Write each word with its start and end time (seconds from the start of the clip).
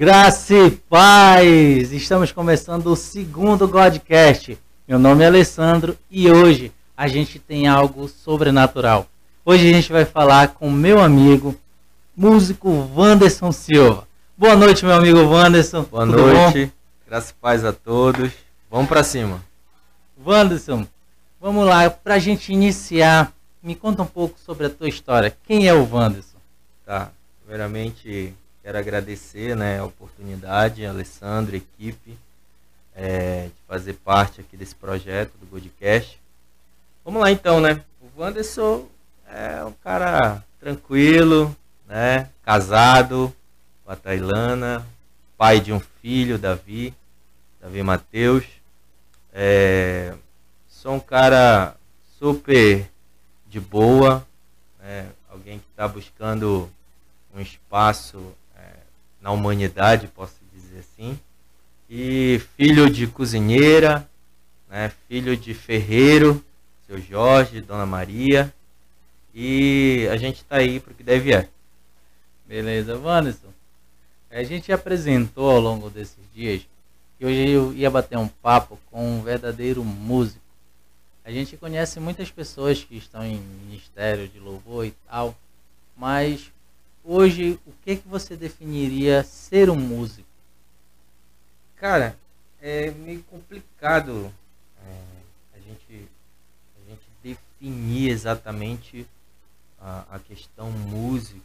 Graça 0.00 0.54
e 0.54 0.70
paz! 0.70 1.92
Estamos 1.92 2.32
começando 2.32 2.86
o 2.86 2.96
segundo 2.96 3.68
Godcast. 3.68 4.58
Meu 4.88 4.98
nome 4.98 5.24
é 5.24 5.26
Alessandro 5.26 5.94
e 6.10 6.30
hoje 6.30 6.72
a 6.96 7.06
gente 7.06 7.38
tem 7.38 7.68
algo 7.68 8.08
sobrenatural. 8.08 9.06
Hoje 9.44 9.68
a 9.68 9.72
gente 9.74 9.92
vai 9.92 10.06
falar 10.06 10.54
com 10.54 10.70
meu 10.70 11.02
amigo, 11.02 11.54
músico 12.16 12.90
Wanderson 12.96 13.52
Silva. 13.52 14.08
Boa 14.38 14.56
noite, 14.56 14.86
meu 14.86 14.94
amigo 14.94 15.18
Wanderson. 15.18 15.82
Boa 15.82 16.06
Tudo 16.06 16.16
noite. 16.16 16.64
Bom? 16.64 16.72
Graças 17.06 17.28
e 17.28 17.34
paz 17.34 17.62
a 17.62 17.72
todos. 17.74 18.32
Vamos 18.70 18.88
para 18.88 19.04
cima. 19.04 19.44
Wanderson, 20.24 20.86
vamos 21.38 21.66
lá, 21.66 21.90
para 21.90 22.14
a 22.14 22.18
gente 22.18 22.54
iniciar, 22.54 23.34
me 23.62 23.74
conta 23.74 24.02
um 24.02 24.06
pouco 24.06 24.40
sobre 24.40 24.64
a 24.64 24.70
tua 24.70 24.88
história. 24.88 25.36
Quem 25.46 25.68
é 25.68 25.74
o 25.74 25.86
Wanderson? 25.92 26.38
Tá, 26.86 27.10
primeiramente 27.44 28.32
Quero 28.62 28.76
agradecer 28.76 29.56
né, 29.56 29.78
a 29.78 29.84
oportunidade, 29.86 30.84
Alessandro, 30.84 31.56
equipe, 31.56 32.16
é, 32.94 33.44
de 33.44 33.62
fazer 33.66 33.94
parte 33.94 34.42
aqui 34.42 34.54
desse 34.54 34.74
projeto 34.74 35.32
do 35.40 35.46
Godcast. 35.46 36.20
Vamos 37.02 37.22
lá 37.22 37.30
então, 37.30 37.58
né? 37.58 37.82
O 38.02 38.20
Wanderson 38.20 38.86
é 39.26 39.64
um 39.64 39.72
cara 39.72 40.44
tranquilo, 40.60 41.56
né? 41.86 42.28
Casado 42.44 43.34
com 43.82 43.92
a 43.92 43.96
Tailana, 43.96 44.86
pai 45.38 45.58
de 45.58 45.72
um 45.72 45.80
filho, 45.80 46.38
Davi, 46.38 46.94
Davi 47.62 47.82
Mateus. 47.82 48.44
É, 49.32 50.12
sou 50.68 50.96
um 50.96 51.00
cara 51.00 51.74
super 52.18 52.86
de 53.46 53.58
boa, 53.58 54.26
né? 54.78 55.08
alguém 55.30 55.58
que 55.58 55.64
está 55.70 55.88
buscando 55.88 56.70
um 57.34 57.40
espaço 57.40 58.34
na 59.20 59.30
humanidade, 59.30 60.08
posso 60.08 60.34
dizer 60.52 60.80
assim. 60.80 61.18
E 61.88 62.40
filho 62.56 62.88
de 62.88 63.06
cozinheira, 63.06 64.08
né, 64.68 64.92
filho 65.08 65.36
de 65.36 65.52
ferreiro, 65.52 66.42
seu 66.86 67.00
Jorge, 67.00 67.60
Dona 67.60 67.86
Maria. 67.86 68.52
E 69.34 70.08
a 70.10 70.16
gente 70.16 70.36
está 70.36 70.56
aí 70.56 70.78
o 70.78 70.94
que 70.94 71.02
deve 71.02 71.34
é. 71.34 71.48
Beleza, 72.46 72.96
Wanderson. 72.96 73.52
A 74.30 74.42
gente 74.42 74.72
apresentou 74.72 75.50
ao 75.50 75.60
longo 75.60 75.90
desses 75.90 76.24
dias 76.34 76.62
que 77.18 77.26
hoje 77.26 77.50
eu 77.50 77.72
ia 77.72 77.90
bater 77.90 78.16
um 78.16 78.28
papo 78.28 78.78
com 78.90 79.18
um 79.18 79.22
verdadeiro 79.22 79.84
músico. 79.84 80.40
A 81.24 81.30
gente 81.30 81.56
conhece 81.56 82.00
muitas 82.00 82.30
pessoas 82.30 82.82
que 82.82 82.96
estão 82.96 83.24
em 83.24 83.38
ministério 83.38 84.26
de 84.26 84.38
louvor 84.38 84.86
e 84.86 84.94
tal, 85.08 85.36
mas 85.96 86.50
hoje, 87.10 87.58
o 87.66 87.72
que, 87.82 87.96
que 87.96 88.08
você 88.08 88.36
definiria 88.36 89.24
ser 89.24 89.68
um 89.68 89.74
músico? 89.74 90.28
Cara, 91.74 92.16
é 92.62 92.92
meio 92.92 93.20
complicado 93.24 94.32
é, 94.86 95.56
a, 95.56 95.58
gente, 95.58 96.08
a 96.76 96.88
gente 96.88 97.02
definir 97.20 98.10
exatamente 98.10 99.04
a, 99.80 100.04
a 100.08 100.18
questão 100.20 100.70
músico 100.70 101.40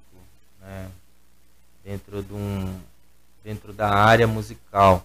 né, 0.61 0.91
dentro, 1.83 2.21
de 2.21 2.33
um, 2.33 2.79
dentro 3.43 3.73
da 3.73 3.89
área 3.89 4.27
musical. 4.27 5.03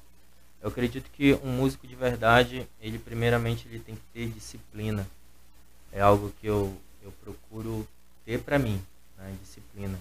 Eu 0.60 0.68
acredito 0.68 1.10
que 1.10 1.32
um 1.42 1.52
músico 1.52 1.86
de 1.86 1.96
verdade, 1.96 2.68
ele 2.82 2.98
primeiramente 2.98 3.66
ele 3.66 3.78
tem 3.78 3.94
que 3.94 4.02
ter 4.12 4.28
disciplina. 4.28 5.06
É 5.90 6.02
algo 6.02 6.34
que 6.38 6.46
eu, 6.46 6.76
eu 7.02 7.10
procuro 7.24 7.88
ter 8.26 8.42
para 8.42 8.58
mim, 8.58 8.82
né, 9.16 9.34
disciplina. 9.40 9.98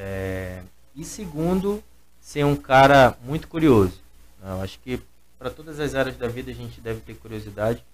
É, 0.00 0.62
e 0.94 1.04
segundo, 1.04 1.82
ser 2.20 2.44
um 2.44 2.54
cara 2.54 3.18
muito 3.24 3.48
curioso. 3.48 4.00
Eu 4.40 4.62
acho 4.62 4.78
que 4.78 5.02
para 5.36 5.50
todas 5.50 5.80
as 5.80 5.96
áreas 5.96 6.16
da 6.16 6.28
vida 6.28 6.52
a 6.52 6.54
gente 6.54 6.80
deve 6.80 7.00
ter 7.00 7.14
curiosidade. 7.14 7.84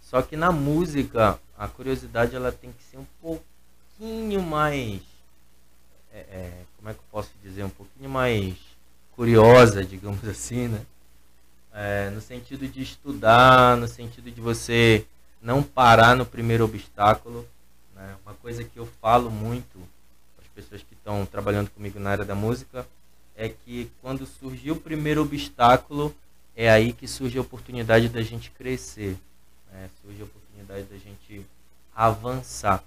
Só 0.00 0.22
que 0.22 0.38
na 0.38 0.50
música, 0.50 1.38
a 1.58 1.68
curiosidade 1.68 2.34
ela 2.34 2.50
tem 2.50 2.72
que 2.72 2.82
ser 2.84 2.96
um 2.96 3.04
pouquinho 3.20 4.40
mais. 4.40 5.02
É, 6.10 6.18
é, 6.18 6.52
como 6.78 6.88
é 6.88 6.94
que 6.94 7.00
eu 7.00 7.04
posso 7.12 7.30
dizer? 7.42 7.62
Um 7.62 7.70
pouquinho 7.70 8.08
mais 8.08 8.54
curiosa, 9.12 9.84
digamos 9.84 10.26
assim, 10.26 10.68
né? 10.68 10.80
É, 11.74 12.08
no 12.08 12.22
sentido 12.22 12.66
de 12.66 12.80
estudar, 12.80 13.76
no 13.76 13.86
sentido 13.86 14.30
de 14.30 14.40
você 14.40 15.04
não 15.42 15.62
parar 15.62 16.16
no 16.16 16.24
primeiro 16.24 16.64
obstáculo. 16.64 17.46
Né? 17.94 18.16
Uma 18.24 18.34
coisa 18.34 18.64
que 18.64 18.78
eu 18.78 18.86
falo 19.02 19.30
muito 19.30 19.78
pessoas 20.54 20.82
que 20.82 20.93
estão 21.04 21.26
trabalhando 21.26 21.68
comigo 21.68 22.00
na 22.00 22.10
área 22.10 22.24
da 22.24 22.34
música, 22.34 22.86
é 23.36 23.50
que 23.50 23.90
quando 24.00 24.24
surgiu 24.24 24.74
o 24.74 24.80
primeiro 24.80 25.20
obstáculo, 25.20 26.14
é 26.56 26.70
aí 26.70 26.94
que 26.94 27.06
surge 27.06 27.36
a 27.36 27.42
oportunidade 27.42 28.08
da 28.08 28.22
gente 28.22 28.50
crescer, 28.50 29.18
né? 29.70 29.90
surge 30.00 30.22
a 30.22 30.24
oportunidade 30.24 30.84
da 30.84 30.96
gente 30.96 31.44
avançar. 31.94 32.82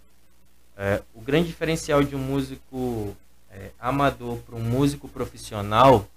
É, 0.75 1.03
o 1.13 1.21
grande 1.21 1.49
diferencial 1.49 2.03
de 2.03 2.15
um 2.15 2.19
músico 2.19 3.15
é, 3.51 3.69
amador 3.79 4.37
para 4.39 4.55
um 4.55 4.63
músico 4.63 5.07
profissional 5.07 6.07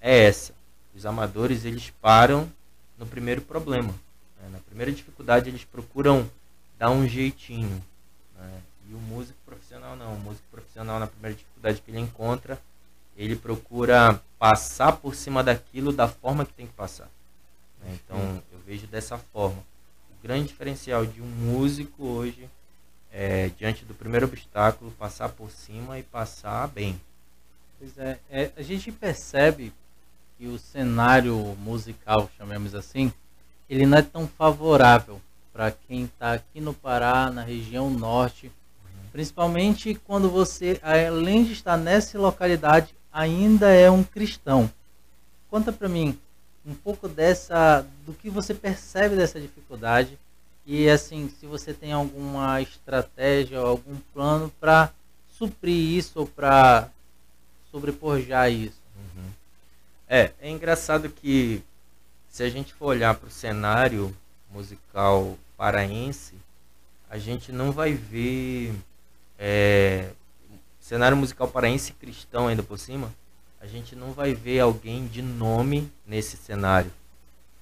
é 0.00 0.26
essa. 0.26 0.54
Os 0.94 1.04
amadores 1.04 1.64
eles 1.64 1.90
param 2.00 2.50
no 2.96 3.06
primeiro 3.06 3.42
problema. 3.42 3.92
Né? 4.40 4.50
Na 4.52 4.58
primeira 4.58 4.92
dificuldade 4.92 5.48
eles 5.48 5.64
procuram 5.64 6.30
dar 6.78 6.90
um 6.90 7.08
jeitinho. 7.08 7.82
Né? 8.38 8.60
E 8.90 8.94
o 8.94 8.98
músico 8.98 9.38
profissional 9.46 9.94
não. 9.96 10.14
O 10.14 10.20
músico 10.20 10.44
profissional, 10.80 10.98
na 10.98 11.06
primeira 11.06 11.36
dificuldade 11.36 11.80
que 11.82 11.90
ele 11.90 12.00
encontra, 12.00 12.58
ele 13.16 13.36
procura 13.36 14.20
passar 14.38 14.92
por 14.92 15.14
cima 15.14 15.44
daquilo 15.44 15.92
da 15.92 16.08
forma 16.08 16.44
que 16.44 16.52
tem 16.52 16.66
que 16.66 16.72
passar. 16.72 17.08
Né? 17.82 17.98
Então, 18.04 18.42
eu 18.52 18.58
vejo 18.66 18.86
dessa 18.86 19.18
forma. 19.18 19.58
O 19.58 20.22
grande 20.22 20.48
diferencial 20.48 21.04
de 21.04 21.20
um 21.20 21.26
músico 21.26 22.04
hoje 22.04 22.48
é, 23.12 23.50
diante 23.58 23.84
do 23.84 23.94
primeiro 23.94 24.26
obstáculo, 24.26 24.90
passar 24.92 25.28
por 25.30 25.50
cima 25.50 25.98
e 25.98 26.02
passar 26.02 26.66
bem. 26.68 27.00
Pois 27.78 27.98
é, 27.98 28.18
é 28.30 28.50
a 28.56 28.62
gente 28.62 28.90
percebe 28.90 29.72
que 30.38 30.46
o 30.46 30.58
cenário 30.58 31.36
musical, 31.58 32.30
chamemos 32.38 32.74
assim, 32.74 33.12
ele 33.68 33.84
não 33.84 33.98
é 33.98 34.02
tão 34.02 34.26
favorável 34.26 35.20
para 35.52 35.70
quem 35.70 36.04
está 36.04 36.34
aqui 36.34 36.60
no 36.60 36.72
Pará, 36.72 37.30
na 37.30 37.42
região 37.42 37.90
norte, 37.90 38.50
Principalmente 39.12 39.94
quando 39.94 40.30
você, 40.30 40.80
além 40.82 41.44
de 41.44 41.52
estar 41.52 41.76
nessa 41.76 42.18
localidade, 42.18 42.94
ainda 43.12 43.70
é 43.70 43.90
um 43.90 44.04
cristão. 44.04 44.70
Conta 45.50 45.72
para 45.72 45.88
mim 45.88 46.18
um 46.64 46.74
pouco 46.74 47.08
dessa, 47.08 47.84
do 48.06 48.12
que 48.12 48.30
você 48.30 48.54
percebe 48.54 49.16
dessa 49.16 49.40
dificuldade 49.40 50.18
e 50.64 50.88
assim, 50.88 51.28
se 51.40 51.46
você 51.46 51.72
tem 51.72 51.92
alguma 51.92 52.60
estratégia 52.60 53.60
ou 53.60 53.66
algum 53.66 53.96
plano 54.12 54.52
para 54.60 54.92
suprir 55.28 55.96
isso 55.98 56.20
ou 56.20 56.26
para 56.26 56.88
sobrepujar 57.70 58.52
isso. 58.52 58.78
Uhum. 58.96 59.30
É, 60.08 60.32
é 60.40 60.50
engraçado 60.50 61.08
que 61.08 61.62
se 62.28 62.42
a 62.42 62.48
gente 62.48 62.72
for 62.72 62.86
olhar 62.86 63.14
para 63.14 63.28
o 63.28 63.32
cenário 63.32 64.14
musical 64.52 65.36
paraense, 65.56 66.34
a 67.08 67.18
gente 67.18 67.50
não 67.50 67.72
vai 67.72 67.92
ver 67.92 68.72
é, 69.40 70.10
cenário 70.78 71.16
musical 71.16 71.48
paraense 71.48 71.94
cristão 71.94 72.46
ainda 72.46 72.62
por 72.62 72.78
cima, 72.78 73.10
a 73.58 73.66
gente 73.66 73.96
não 73.96 74.12
vai 74.12 74.34
ver 74.34 74.60
alguém 74.60 75.06
de 75.06 75.22
nome 75.22 75.90
nesse 76.06 76.36
cenário. 76.36 76.90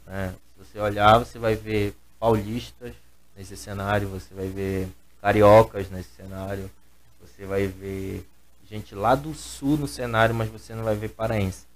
Né? 0.04 0.34
Se 0.48 0.64
você 0.64 0.80
olhar, 0.80 1.18
você 1.18 1.38
vai 1.38 1.54
ver 1.54 1.94
paulistas 2.18 2.92
nesse 3.36 3.56
cenário, 3.56 4.08
você 4.08 4.34
vai 4.34 4.48
ver 4.48 4.88
cariocas 5.22 5.88
nesse 5.88 6.10
cenário, 6.16 6.68
você 7.20 7.46
vai 7.46 7.68
ver 7.68 8.26
gente 8.68 8.94
lá 8.94 9.14
do 9.14 9.32
sul 9.32 9.78
no 9.78 9.86
cenário, 9.88 10.34
mas 10.34 10.48
você 10.50 10.74
não 10.74 10.84
vai 10.84 10.96
ver 10.96 11.08
paraense. 11.08 11.66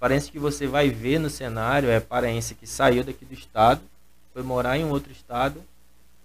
Os 0.00 0.30
que 0.30 0.38
você 0.38 0.66
vai 0.66 0.88
ver 0.88 1.18
no 1.18 1.28
cenário 1.28 1.90
é 1.90 2.00
paraense 2.00 2.54
que 2.54 2.66
saiu 2.66 3.04
daqui 3.04 3.24
do 3.24 3.34
estado, 3.34 3.82
foi 4.32 4.42
morar 4.42 4.78
em 4.78 4.84
um 4.84 4.90
outro 4.90 5.12
estado, 5.12 5.62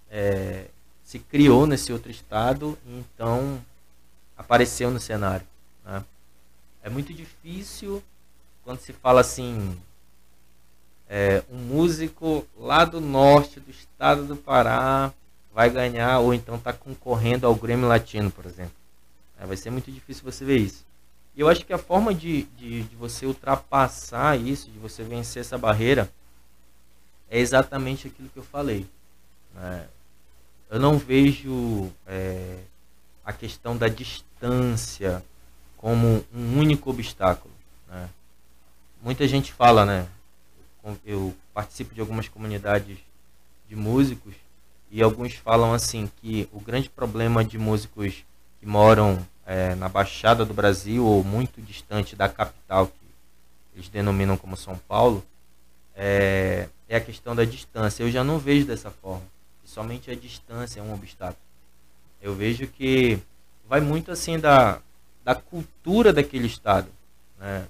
é, 0.10 0.68
se 1.06 1.20
criou 1.20 1.68
nesse 1.68 1.94
outro 1.94 2.12
estado 2.12 2.78
então 2.86 3.62
apareceu 4.36 4.90
no 4.92 5.00
cenário. 5.00 5.46
Né? 5.86 6.04
É 6.84 6.90
muito 6.90 7.14
difícil 7.14 8.04
quando 8.64 8.80
se 8.80 8.92
fala 8.92 9.22
assim, 9.22 9.80
é, 11.08 11.44
um 11.52 11.58
músico 11.58 12.46
lá 12.58 12.84
do 12.84 13.00
norte 13.00 13.60
do 13.60 13.70
estado 13.70 14.26
do 14.26 14.36
Pará 14.36 15.14
vai 15.54 15.70
ganhar 15.70 16.20
ou 16.20 16.34
então 16.34 16.56
está 16.56 16.74
concorrendo 16.74 17.46
ao 17.46 17.56
Grêmio 17.56 17.88
Latino, 17.88 18.32
por 18.32 18.46
exemplo. 18.46 18.74
É, 19.40 19.46
vai 19.46 19.56
ser 19.56 19.70
muito 19.70 19.92
difícil 19.92 20.24
você 20.24 20.44
ver 20.44 20.58
isso. 20.58 20.84
E 21.36 21.42
eu 21.42 21.48
acho 21.48 21.66
que 21.66 21.74
a 21.74 21.78
forma 21.78 22.14
de, 22.14 22.44
de, 22.58 22.84
de 22.84 22.96
você 22.96 23.26
ultrapassar 23.26 24.40
isso, 24.40 24.72
de 24.72 24.80
você 24.80 25.04
vencer 25.04 25.42
essa 25.42 25.58
barreira, 25.58 26.10
é 27.30 27.40
exatamente 27.40 28.08
aquilo 28.08 28.30
que 28.30 28.38
eu 28.38 28.44
falei. 28.44 28.88
Né? 29.54 29.88
Eu 30.76 30.80
não 30.80 30.98
vejo 30.98 31.90
é, 32.06 32.58
a 33.24 33.32
questão 33.32 33.78
da 33.78 33.88
distância 33.88 35.24
como 35.78 36.22
um 36.36 36.60
único 36.60 36.90
obstáculo. 36.90 37.54
Né? 37.88 38.10
muita 39.02 39.26
gente 39.26 39.54
fala, 39.54 39.86
né? 39.86 40.06
Eu 41.06 41.34
participo 41.54 41.96
de 41.96 42.02
algumas 42.02 42.28
comunidades 42.28 42.98
de 43.70 43.76
músicos 43.76 44.34
e 44.92 45.02
alguns 45.02 45.36
falam 45.36 45.74
assim 45.74 46.12
que 46.18 46.50
o 46.52 46.60
grande 46.60 46.90
problema 46.90 47.42
de 47.42 47.58
músicos 47.58 48.26
que 48.60 48.66
moram 48.66 49.26
é, 49.46 49.76
na 49.76 49.88
Baixada 49.88 50.44
do 50.44 50.54
Brasil 50.54 51.06
ou 51.06 51.24
muito 51.24 51.62
distante 51.62 52.18
da 52.18 52.28
capital, 52.28 52.88
que 52.88 52.94
eles 53.76 53.88
denominam 53.88 54.36
como 54.36 54.58
São 54.58 54.78
Paulo, 54.90 55.24
é, 55.96 56.68
é 56.90 56.98
a 56.98 57.02
questão 57.02 57.34
da 57.34 57.46
distância. 57.46 58.04
Eu 58.04 58.12
já 58.12 58.26
não 58.26 58.38
vejo 58.38 58.66
dessa 58.66 58.92
forma. 58.92 59.35
Somente 59.66 60.10
a 60.12 60.16
distância 60.16 60.80
é 60.80 60.84
um 60.84 60.94
obstáculo. 60.94 61.40
Eu 62.22 62.34
vejo 62.34 62.68
que 62.68 63.20
vai 63.68 63.82
muito 63.82 64.12
assim 64.12 64.40
da, 64.40 64.80
da 65.24 65.36
cultura 65.36 66.14
daquele 66.14 66.48
estado. 66.48 66.88
Né? 67.40 67.68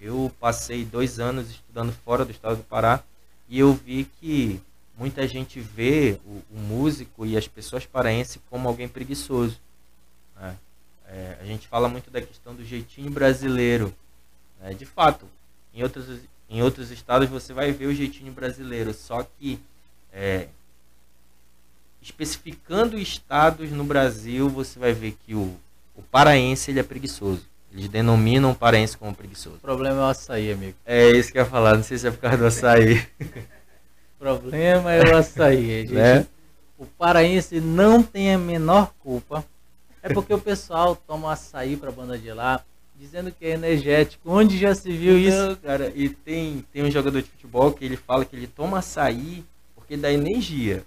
Eu 0.00 0.32
passei 0.38 0.84
dois 0.84 1.18
anos 1.18 1.50
estudando 1.50 1.92
fora 2.04 2.24
do 2.24 2.30
estado 2.30 2.56
do 2.56 2.62
Pará 2.64 3.02
e 3.48 3.58
eu 3.58 3.72
vi 3.72 4.04
que 4.20 4.60
muita 4.96 5.26
gente 5.26 5.60
vê 5.60 6.18
o, 6.24 6.42
o 6.54 6.58
músico 6.58 7.26
e 7.26 7.36
as 7.36 7.48
pessoas 7.48 7.86
paraenses 7.86 8.40
como 8.48 8.68
alguém 8.68 8.88
preguiçoso. 8.88 9.58
Né? 10.36 10.56
É, 11.06 11.38
a 11.40 11.44
gente 11.44 11.66
fala 11.66 11.88
muito 11.88 12.10
da 12.10 12.20
questão 12.20 12.54
do 12.54 12.64
jeitinho 12.64 13.10
brasileiro. 13.10 13.94
Né? 14.60 14.74
De 14.74 14.86
fato, 14.86 15.26
em 15.74 15.82
outros, 15.82 16.06
em 16.48 16.62
outros 16.62 16.90
estados 16.90 17.28
você 17.28 17.52
vai 17.52 17.72
ver 17.72 17.86
o 17.86 17.94
jeitinho 17.94 18.32
brasileiro, 18.32 18.92
só 18.92 19.22
que 19.22 19.58
é, 20.12 20.48
especificando 22.02 22.98
estados 22.98 23.70
no 23.70 23.84
Brasil, 23.84 24.48
você 24.48 24.78
vai 24.78 24.92
ver 24.92 25.16
que 25.24 25.34
o, 25.34 25.54
o 25.94 26.02
paraense 26.02 26.70
ele 26.70 26.80
é 26.80 26.82
preguiçoso. 26.82 27.46
Eles 27.72 27.88
denominam 27.88 28.50
o 28.50 28.54
paraense 28.54 28.96
como 28.98 29.14
preguiçoso. 29.14 29.56
O 29.56 29.60
problema 29.60 30.00
é 30.00 30.02
o 30.02 30.06
açaí, 30.06 30.52
amigo. 30.52 30.76
É 30.84 31.08
isso 31.10 31.32
que 31.32 31.38
eu 31.38 31.42
ia 31.42 31.48
falar, 31.48 31.76
não 31.76 31.82
sei 31.82 31.96
se 31.96 32.06
é 32.06 32.10
por 32.10 32.18
causa 32.18 32.36
do 32.36 32.46
açaí. 32.46 33.06
o 33.20 34.18
problema 34.18 34.92
é 34.92 35.02
o 35.10 35.16
açaí. 35.16 35.86
Gente, 35.88 35.94
né? 35.94 36.26
O 36.76 36.84
paraense 36.84 37.60
não 37.60 38.02
tem 38.02 38.34
a 38.34 38.38
menor 38.38 38.92
culpa. 38.98 39.44
É 40.02 40.12
porque 40.12 40.34
o 40.34 40.40
pessoal 40.40 40.96
toma 40.96 41.32
açaí 41.32 41.76
pra 41.76 41.92
banda 41.92 42.18
de 42.18 42.32
lá, 42.32 42.62
dizendo 42.98 43.30
que 43.30 43.46
é 43.46 43.50
energético. 43.50 44.30
Onde 44.30 44.58
já 44.58 44.74
se 44.74 44.90
viu 44.90 45.16
isso? 45.16 45.56
cara, 45.62 45.92
e 45.94 46.08
tem, 46.08 46.64
tem 46.72 46.82
um 46.82 46.90
jogador 46.90 47.22
de 47.22 47.28
futebol 47.28 47.72
que 47.72 47.84
ele 47.84 47.96
fala 47.96 48.24
que 48.24 48.34
ele 48.34 48.48
toma 48.48 48.80
açaí 48.80 49.44
porque 49.74 49.96
dá 49.96 50.12
energia. 50.12 50.84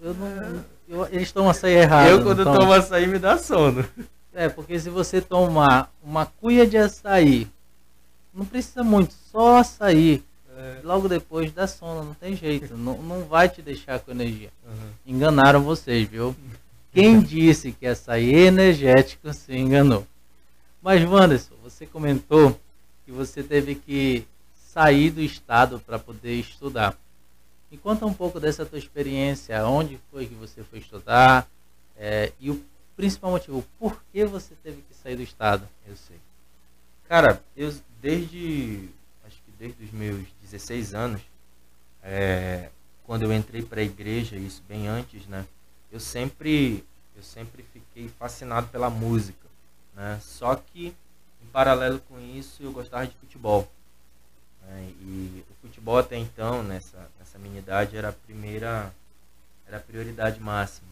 Eu 0.00 0.14
não. 0.14 0.64
Eu, 0.88 1.06
eles 1.10 1.30
tomam 1.32 1.50
açaí 1.50 1.74
errado. 1.74 2.08
Eu, 2.08 2.22
quando 2.22 2.44
tomo 2.44 2.72
açaí, 2.72 3.06
me 3.06 3.18
dá 3.18 3.36
sono. 3.36 3.84
É, 4.32 4.48
porque 4.48 4.78
se 4.78 4.88
você 4.88 5.20
tomar 5.20 5.92
uma 6.02 6.24
cuia 6.24 6.66
de 6.66 6.78
açaí, 6.78 7.46
não 8.32 8.44
precisa 8.44 8.82
muito, 8.82 9.12
só 9.30 9.58
açaí. 9.58 10.22
É. 10.56 10.80
Logo 10.82 11.08
depois 11.08 11.52
dá 11.52 11.66
sono, 11.66 12.04
não 12.04 12.14
tem 12.14 12.34
jeito. 12.34 12.76
não, 12.76 12.96
não 13.02 13.24
vai 13.24 13.48
te 13.48 13.60
deixar 13.60 14.00
com 14.00 14.10
energia. 14.10 14.50
Uhum. 14.66 14.90
Enganaram 15.06 15.62
vocês, 15.62 16.08
viu? 16.08 16.34
Quem 16.92 17.20
disse 17.22 17.72
que 17.72 17.86
açaí 17.86 18.34
é 18.34 18.46
energético 18.46 19.32
se 19.32 19.56
enganou. 19.56 20.06
Mas, 20.82 21.04
Wanderson, 21.04 21.54
você 21.62 21.84
comentou 21.84 22.58
que 23.04 23.12
você 23.12 23.42
teve 23.42 23.74
que 23.74 24.24
sair 24.72 25.10
do 25.10 25.20
estado 25.20 25.80
para 25.80 25.98
poder 25.98 26.34
estudar. 26.34 26.96
Me 27.70 27.76
conta 27.76 28.06
um 28.06 28.14
pouco 28.14 28.40
dessa 28.40 28.64
tua 28.64 28.78
experiência, 28.78 29.66
onde 29.66 29.98
foi 30.10 30.26
que 30.26 30.34
você 30.34 30.64
foi 30.64 30.78
estudar 30.78 31.48
é, 31.96 32.32
e 32.40 32.50
o 32.50 32.64
principal 32.96 33.30
motivo, 33.30 33.64
por 33.78 34.02
que 34.12 34.24
você 34.24 34.54
teve 34.62 34.82
que 34.82 34.94
sair 34.94 35.16
do 35.16 35.22
estado? 35.22 35.68
Eu 35.86 35.96
sei. 35.96 36.16
Cara, 37.08 37.42
eu 37.56 37.74
desde, 38.00 38.88
acho 39.26 39.36
que 39.36 39.52
desde 39.58 39.84
os 39.84 39.90
meus 39.92 40.26
16 40.42 40.94
anos, 40.94 41.20
é, 42.02 42.70
quando 43.04 43.22
eu 43.22 43.32
entrei 43.32 43.62
para 43.62 43.80
a 43.80 43.84
igreja, 43.84 44.36
isso 44.36 44.62
bem 44.68 44.86
antes, 44.86 45.26
né? 45.26 45.46
Eu 45.90 46.00
sempre, 46.00 46.84
eu 47.16 47.22
sempre 47.22 47.64
fiquei 47.72 48.08
fascinado 48.08 48.68
pela 48.68 48.90
música, 48.90 49.46
né? 49.94 50.18
Só 50.22 50.54
que, 50.54 50.94
em 51.42 51.46
paralelo 51.52 52.00
com 52.08 52.20
isso, 52.20 52.62
eu 52.62 52.72
gostava 52.72 53.06
de 53.06 53.14
futebol. 53.16 53.70
Né? 54.68 54.92
E 55.00 55.44
o 55.50 55.54
futebol 55.66 55.98
até 55.98 56.16
então, 56.16 56.62
nessa, 56.62 57.10
nessa 57.18 57.38
minha 57.38 57.58
idade, 57.58 57.96
era 57.96 58.10
a 58.10 58.12
primeira, 58.12 58.92
era 59.66 59.78
a 59.78 59.80
prioridade 59.80 60.38
máxima. 60.38 60.88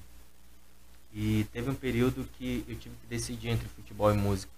E 1.12 1.44
teve 1.52 1.70
um 1.70 1.75
período 1.75 2.28
que 2.37 2.64
eu 2.67 2.76
tive 2.76 2.94
que 2.96 3.06
decidir 3.06 3.49
entre 3.49 3.69
futebol 3.69 4.12
e 4.12 4.17
música. 4.17 4.52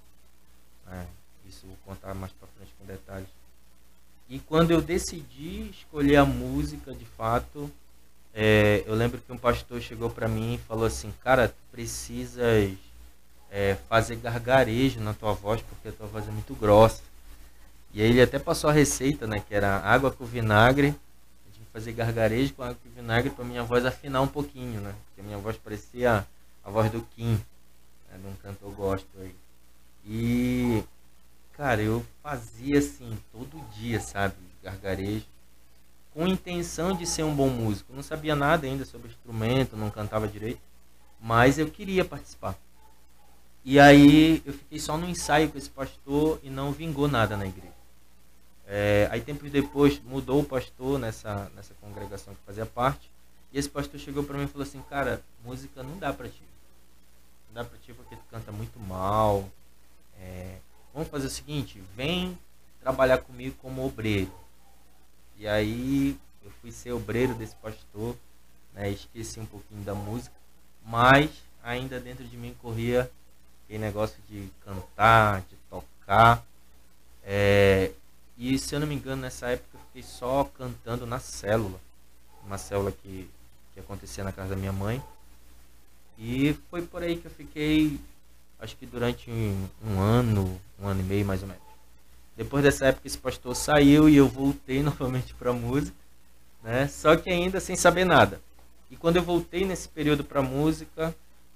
Né? 0.87 1.06
Isso 1.49 1.67
vou 1.67 1.76
contar 1.85 2.15
mais 2.15 2.32
para 2.32 2.49
frente 2.49 2.73
com 2.79 2.87
detalhes. 2.87 3.29
E 4.29 4.38
quando 4.38 4.70
eu 4.70 4.81
decidi 4.81 5.71
escolher 5.71 6.17
a 6.17 6.25
música, 6.25 6.93
de 6.93 7.05
fato, 7.05 7.71
é, 8.35 8.85
eu 8.87 8.94
lembro 8.94 9.21
que 9.21 9.32
um 9.32 9.38
pastor 9.38 9.81
chegou 9.81 10.11
para 10.11 10.29
mim 10.29 10.55
e 10.55 10.59
falou 10.59 10.85
assim, 10.85 11.12
cara, 11.23 11.55
precisas 11.73 12.76
é, 13.50 13.76
fazer 13.88 14.17
gargarejo 14.17 15.00
na 15.00 15.14
tua 15.14 15.32
voz, 15.32 15.62
porque 15.62 15.88
a 15.88 15.93
tua 15.93 16.06
voz 16.06 16.29
é 16.29 16.31
muito 16.31 16.55
grossa. 16.55 17.03
E 17.93 18.02
aí 18.02 18.08
ele 18.08 18.23
até 18.23 18.38
passou 18.38 18.70
a 18.70 18.73
receita, 18.73 19.26
né? 19.26 19.40
Que 19.40 19.55
era 19.55 19.79
água 19.79 20.11
com 20.11 20.25
vinagre. 20.25 20.88
A 20.88 21.56
gente 21.56 21.69
fazer 21.73 21.93
gargarejo 21.93 22.55
com 22.55 22.62
água 22.62 22.76
com 22.82 22.90
vinagre 22.90 23.31
para 23.31 23.44
minha 23.44 23.62
voz 23.62 23.85
afinar 23.85 24.20
um 24.20 24.29
pouquinho, 24.29 24.81
né? 24.81 24.94
Porque 25.06 25.20
a 25.20 25.25
minha 25.25 25.38
voz 25.38 25.56
parecia 25.56 26.26
a 26.64 26.70
voz 26.70 26.90
do 26.90 27.00
Kim, 27.00 27.32
né, 28.11 28.19
de 28.20 28.26
um 28.26 28.35
cantor 28.43 28.70
gospel 28.73 29.23
aí. 29.23 29.35
E, 30.06 30.85
cara, 31.52 31.81
eu 31.82 32.05
fazia 32.23 32.79
assim, 32.79 33.19
todo 33.32 33.58
dia, 33.75 34.00
sabe? 34.00 34.35
Gargarejo. 34.62 35.25
Com 36.12 36.26
intenção 36.26 36.94
de 36.94 37.06
ser 37.06 37.23
um 37.23 37.35
bom 37.35 37.49
músico. 37.49 37.93
Não 37.93 38.02
sabia 38.02 38.35
nada 38.35 38.67
ainda 38.67 38.85
sobre 38.85 39.08
instrumento, 39.08 39.76
não 39.76 39.90
cantava 39.90 40.29
direito. 40.29 40.61
Mas 41.20 41.58
eu 41.58 41.70
queria 41.70 42.05
participar. 42.05 42.56
E 43.64 43.79
aí 43.79 44.43
eu 44.46 44.52
fiquei 44.52 44.79
só 44.79 44.96
no 44.96 45.08
ensaio 45.08 45.50
com 45.50 45.58
esse 45.58 45.70
pastor 45.70 46.40
e 46.43 46.50
não 46.50 46.73
vingou 46.73 47.08
nada 47.08 47.37
na 47.37 47.46
igreja. 47.46 47.77
É, 48.70 49.09
aí 49.11 49.23
tempos 49.23 49.50
depois 49.50 49.99
mudou 50.05 50.41
o 50.41 50.44
pastor 50.44 50.99
nessa, 50.99 51.50
nessa 51.56 51.73
congregação 51.81 52.35
que 52.35 52.41
fazia 52.44 52.67
parte. 52.67 53.11
E 53.50 53.59
esse 53.59 53.69
pastor 53.69 53.99
chegou 53.99 54.23
para 54.23 54.37
mim 54.37 54.44
e 54.44 54.49
falou 54.49 54.67
assim, 54.67 54.82
cara, 54.82 55.23
música 55.43 55.82
não 55.82 55.99
dá 55.99 56.12
para 56.12 56.29
ti. 56.29 56.43
Não 57.49 57.55
dá 57.55 57.65
para 57.65 57.79
ti 57.79 57.94
porque 57.94 58.15
tu 58.15 58.23
canta 58.31 58.53
muito 58.53 58.79
mal. 58.79 59.49
É, 60.20 60.59
vamos 60.93 61.09
fazer 61.09 61.29
o 61.29 61.31
seguinte, 61.31 61.82
vem 61.97 62.38
trabalhar 62.81 63.19
comigo 63.19 63.57
como 63.62 63.87
obreiro. 63.87 64.33
E 65.38 65.49
aí 65.49 66.19
eu 66.45 66.50
fui 66.61 66.71
ser 66.71 66.92
obreiro 66.92 67.35
desse 67.35 67.54
pastor, 67.57 68.14
né, 68.75 68.90
esqueci 68.90 69.40
um 69.40 69.47
pouquinho 69.47 69.83
da 69.83 69.95
música, 69.95 70.35
mas 70.85 71.31
ainda 71.62 71.99
dentro 71.99 72.25
de 72.25 72.37
mim 72.37 72.54
corria 72.61 73.11
aquele 73.64 73.78
negócio 73.78 74.19
de 74.28 74.50
cantar, 74.62 75.40
de 75.42 75.57
tocar. 75.71 76.45
É, 77.25 77.92
e 78.38 78.57
se 78.57 78.73
eu 78.73 78.78
não 78.78 78.87
me 78.87 78.95
engano, 78.95 79.23
nessa 79.23 79.49
época 79.49 79.71
eu 79.75 79.80
fiquei 79.87 80.02
só 80.04 80.45
cantando 80.45 81.04
na 81.04 81.18
célula. 81.18 81.80
Uma 82.47 82.57
célula 82.57 82.92
que, 82.92 83.28
que 83.75 83.80
acontecia 83.80 84.23
na 84.23 84.30
casa 84.30 84.50
da 84.50 84.57
minha 84.57 84.73
mãe. 84.73 85.02
E 86.16 86.57
foi 86.71 86.83
por 86.83 87.02
aí 87.02 87.16
que 87.16 87.26
eu 87.26 87.33
fiquei, 87.33 87.99
acho 88.61 88.76
que 88.76 88.87
durante 88.87 89.28
um, 89.28 89.68
um 89.85 90.00
ano, 90.00 90.61
um 90.80 90.87
ano 90.87 91.00
e 91.00 91.02
meio 91.02 91.26
mais 91.26 91.42
ou 91.42 91.49
menos. 91.49 91.62
Depois 92.37 92.62
dessa 92.62 92.87
época 92.87 93.09
esse 93.09 93.18
pastor 93.18 93.57
saiu 93.57 94.09
e 94.09 94.16
eu 94.16 94.28
voltei 94.28 94.83
novamente 94.85 95.35
para 95.35 95.52
música, 95.52 95.97
né? 96.62 96.87
Só 96.87 97.16
que 97.16 97.28
ainda 97.30 97.59
sem 97.59 97.75
saber 97.75 98.04
nada. 98.04 98.40
E 98.88 98.97
quando 98.97 99.16
eu 99.16 99.23
voltei 99.23 99.64
nesse 99.64 99.88
período 99.88 100.23
para 100.23 100.40
música, 100.42 101.12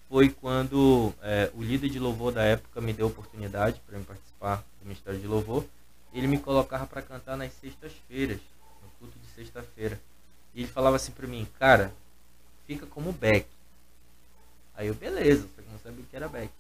foi 0.09 0.29
quando 0.29 1.15
é, 1.23 1.49
o 1.55 1.63
líder 1.63 1.89
de 1.89 2.01
louvor 2.01 2.33
da 2.33 2.43
época 2.43 2.81
me 2.81 2.93
deu 2.93 3.07
a 3.07 3.09
oportunidade 3.09 3.81
para 3.87 3.99
participar 4.01 4.65
do 4.81 4.87
Ministério 4.87 5.21
de 5.21 5.27
Louvor 5.29 5.65
ele 6.13 6.27
me 6.27 6.39
colocava 6.39 6.87
para 6.87 7.03
cantar 7.03 7.37
nas 7.37 7.53
sextas-feiras, 7.55 8.39
no 8.83 8.89
culto 8.99 9.19
de 9.19 9.27
sexta-feira. 9.35 10.01
E 10.55 10.61
ele 10.63 10.69
falava 10.69 10.97
assim 10.97 11.13
para 11.13 11.27
mim, 11.27 11.47
cara, 11.59 11.93
fica 12.67 12.87
como 12.87 13.13
Beck. 13.13 13.47
Aí 14.75 14.89
eu, 14.89 14.95
beleza, 14.95 15.49
só 15.55 15.63
que 15.63 15.71
não 15.71 15.79
sabia 15.79 16.05
que 16.11 16.17
era 16.17 16.29
Beck. 16.29 16.51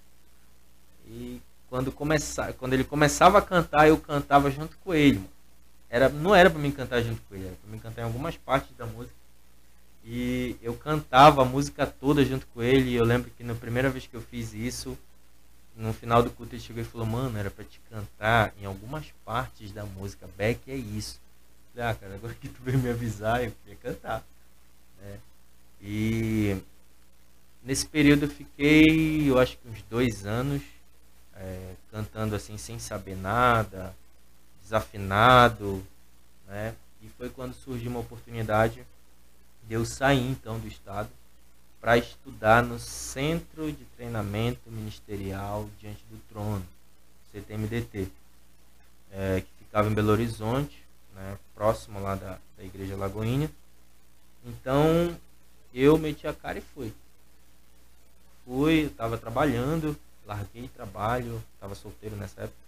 E 1.06 1.40
quando, 1.68 1.90
começa, 1.92 2.52
quando 2.54 2.72
ele 2.74 2.84
começava 2.84 3.38
a 3.38 3.42
cantar, 3.42 3.88
eu 3.88 3.98
cantava 3.98 4.50
junto 4.50 4.76
com 4.78 4.94
ele. 4.94 5.22
Era, 5.88 6.08
não 6.08 6.34
era 6.34 6.48
para 6.48 6.58
mim 6.58 6.70
cantar 6.70 7.02
junto 7.02 7.20
com 7.28 7.34
ele, 7.34 7.46
era 7.46 7.56
para 7.56 7.70
mim 7.70 7.78
cantar 7.78 8.02
em 8.02 8.04
algumas 8.04 8.36
partes 8.36 8.74
da 8.76 8.86
música. 8.86 9.14
E 10.04 10.56
eu 10.62 10.74
cantava 10.74 11.42
a 11.42 11.44
música 11.44 11.86
toda 11.86 12.24
junto 12.24 12.46
com 12.48 12.62
ele. 12.62 12.90
E 12.90 12.94
eu 12.94 13.04
lembro 13.04 13.30
que 13.36 13.44
na 13.44 13.54
primeira 13.54 13.88
vez 13.88 14.06
que 14.06 14.14
eu 14.14 14.20
fiz 14.20 14.52
isso, 14.52 14.98
no 15.76 15.92
final 15.92 16.22
do 16.22 16.30
culto 16.30 16.54
ele 16.54 16.62
chegou 16.62 16.82
e 16.82 16.86
falou, 16.86 17.06
mano, 17.06 17.38
era 17.38 17.50
pra 17.50 17.64
te 17.64 17.80
cantar 17.90 18.52
em 18.60 18.64
algumas 18.64 19.06
partes 19.24 19.72
da 19.72 19.84
música. 19.84 20.28
Beck 20.36 20.70
é 20.70 20.76
isso. 20.76 21.20
Falei, 21.74 21.90
ah, 21.90 21.94
cara, 21.94 22.14
agora 22.14 22.34
que 22.34 22.48
tu 22.48 22.62
veio 22.62 22.78
me 22.78 22.90
avisar, 22.90 23.42
eu 23.42 23.52
queria 23.62 23.78
cantar. 23.80 24.22
Né? 25.00 25.18
E 25.80 26.56
nesse 27.62 27.86
período 27.86 28.24
eu 28.24 28.28
fiquei, 28.28 29.30
eu 29.30 29.38
acho 29.38 29.56
que 29.56 29.68
uns 29.68 29.82
dois 29.82 30.26
anos, 30.26 30.62
é, 31.34 31.74
cantando 31.90 32.34
assim 32.36 32.58
sem 32.58 32.78
saber 32.78 33.16
nada, 33.16 33.94
desafinado, 34.62 35.84
né? 36.46 36.74
E 37.00 37.08
foi 37.08 37.28
quando 37.28 37.54
surgiu 37.54 37.90
uma 37.90 38.00
oportunidade 38.00 38.86
de 39.66 39.74
eu 39.74 39.84
sair 39.84 40.30
então 40.30 40.58
do 40.58 40.68
estado 40.68 41.08
para 41.82 41.98
estudar 41.98 42.62
no 42.62 42.78
Centro 42.78 43.72
de 43.72 43.84
Treinamento 43.96 44.70
Ministerial 44.70 45.68
Diante 45.80 46.04
do 46.08 46.16
Trono, 46.28 46.64
CTMDT, 47.32 48.08
é, 49.10 49.40
que 49.40 49.64
ficava 49.64 49.90
em 49.90 49.92
Belo 49.92 50.12
Horizonte, 50.12 50.80
né, 51.12 51.36
próximo 51.56 52.00
lá 52.00 52.14
da, 52.14 52.38
da 52.56 52.62
Igreja 52.62 52.96
Lagoinha. 52.96 53.50
Então 54.46 55.18
eu 55.74 55.98
meti 55.98 56.24
a 56.28 56.32
cara 56.32 56.58
e 56.58 56.62
fui. 56.62 56.94
Fui, 58.46 58.82
estava 58.82 59.18
trabalhando, 59.18 59.96
larguei 60.24 60.68
trabalho, 60.68 61.42
estava 61.54 61.74
solteiro 61.74 62.14
nessa 62.14 62.42
época, 62.42 62.58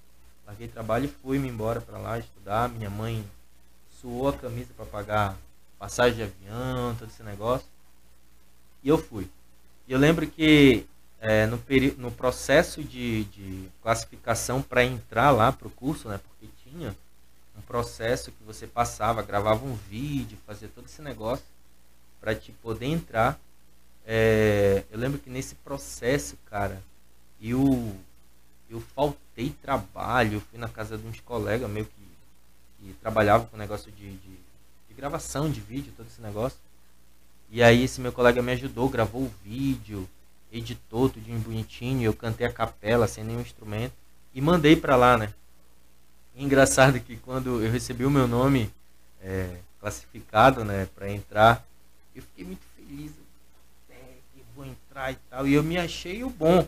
larguei 0.45 0.67
trabalho 0.67 1.05
e 1.05 1.23
fui-me 1.23 1.49
embora 1.49 1.81
para 1.81 1.99
lá 1.99 2.19
estudar. 2.19 2.69
Minha 2.69 2.91
mãe 2.91 3.25
suou 4.01 4.29
a 4.29 4.33
camisa 4.33 4.73
para 4.77 4.87
pagar 4.87 5.37
passagem 5.79 6.17
de 6.17 6.23
avião, 6.25 6.97
todo 6.97 7.09
esse 7.09 7.23
negócio. 7.23 7.74
E 8.85 8.89
eu 8.89 8.99
fui. 8.99 9.29
E 9.89 9.93
eu 9.93 9.99
lembro 9.99 10.27
que 10.27 10.87
é, 11.19 11.47
no, 11.47 11.59
no 11.97 12.13
processo 12.13 12.85
de, 12.85 13.25
de 13.25 13.69
classificação 13.83 14.61
para 14.61 14.85
entrar 14.85 15.31
lá 15.31 15.51
para 15.51 15.67
o 15.67 15.71
curso, 15.71 16.07
né, 16.07 16.21
porque 16.23 16.53
tinha 16.63 16.95
um 17.57 17.63
processo 17.63 18.31
que 18.31 18.45
você 18.45 18.67
passava, 18.67 19.23
gravava 19.23 19.65
um 19.65 19.75
vídeo, 19.75 20.37
fazia 20.47 20.69
todo 20.69 20.85
esse 20.85 21.01
negócio 21.01 21.45
para 22.21 22.35
te 22.35 22.53
poder 22.53 22.87
entrar. 22.87 23.41
É, 24.07 24.85
eu 24.91 24.99
lembro 24.99 25.19
que 25.19 25.31
nesse 25.31 25.55
processo, 25.55 26.37
cara, 26.45 26.83
eu, 27.41 27.97
eu 28.69 28.81
faltei 28.81 29.55
trabalho, 29.63 30.43
fui 30.51 30.59
na 30.59 30.69
casa 30.69 30.99
de 30.99 31.07
uns 31.07 31.21
colegas 31.21 31.71
meio 31.71 31.87
que, 31.87 32.85
que 32.87 32.93
trabalhavam 33.01 33.47
com 33.47 33.57
negócio 33.57 33.91
de, 33.93 34.11
de, 34.11 34.39
de 34.89 34.95
gravação 34.95 35.51
de 35.51 35.61
vídeo, 35.61 35.93
todo 35.97 36.07
esse 36.07 36.21
negócio. 36.21 36.59
E 37.51 37.63
aí 37.63 37.85
esse 37.85 38.01
meu 38.01 38.13
colega 38.13 38.43
me 38.43 38.53
ajudou, 38.53 38.89
gravou 38.89 39.23
o 39.23 39.33
vídeo, 39.45 40.09
editou 40.53 41.09
tudo 41.09 41.27
bonitinho, 41.41 42.03
eu 42.03 42.13
cantei 42.13 42.47
a 42.47 42.53
capela 42.53 43.07
sem 43.07 43.23
nenhum 43.25 43.41
instrumento 43.41 43.93
e 44.35 44.41
mandei 44.41 44.75
para 44.77 44.97
lá, 44.97 45.17
né? 45.17 45.33
engraçado 46.37 46.99
que 47.01 47.17
quando 47.17 47.63
eu 47.63 47.71
recebi 47.71 48.05
o 48.05 48.11
meu 48.11 48.27
nome 48.27 48.71
é, 49.23 49.57
classificado, 49.81 50.65
né, 50.65 50.89
para 50.95 51.11
entrar, 51.11 51.65
eu 52.15 52.23
fiquei 52.23 52.45
muito 52.45 52.63
feliz, 52.77 53.13
é, 53.91 53.95
eu 54.37 54.45
vou 54.55 54.65
entrar 54.65 55.13
e 55.13 55.17
tal, 55.31 55.47
e 55.47 55.55
eu 55.55 55.63
me 55.63 55.79
achei 55.79 56.25
o 56.25 56.31
bom. 56.31 56.67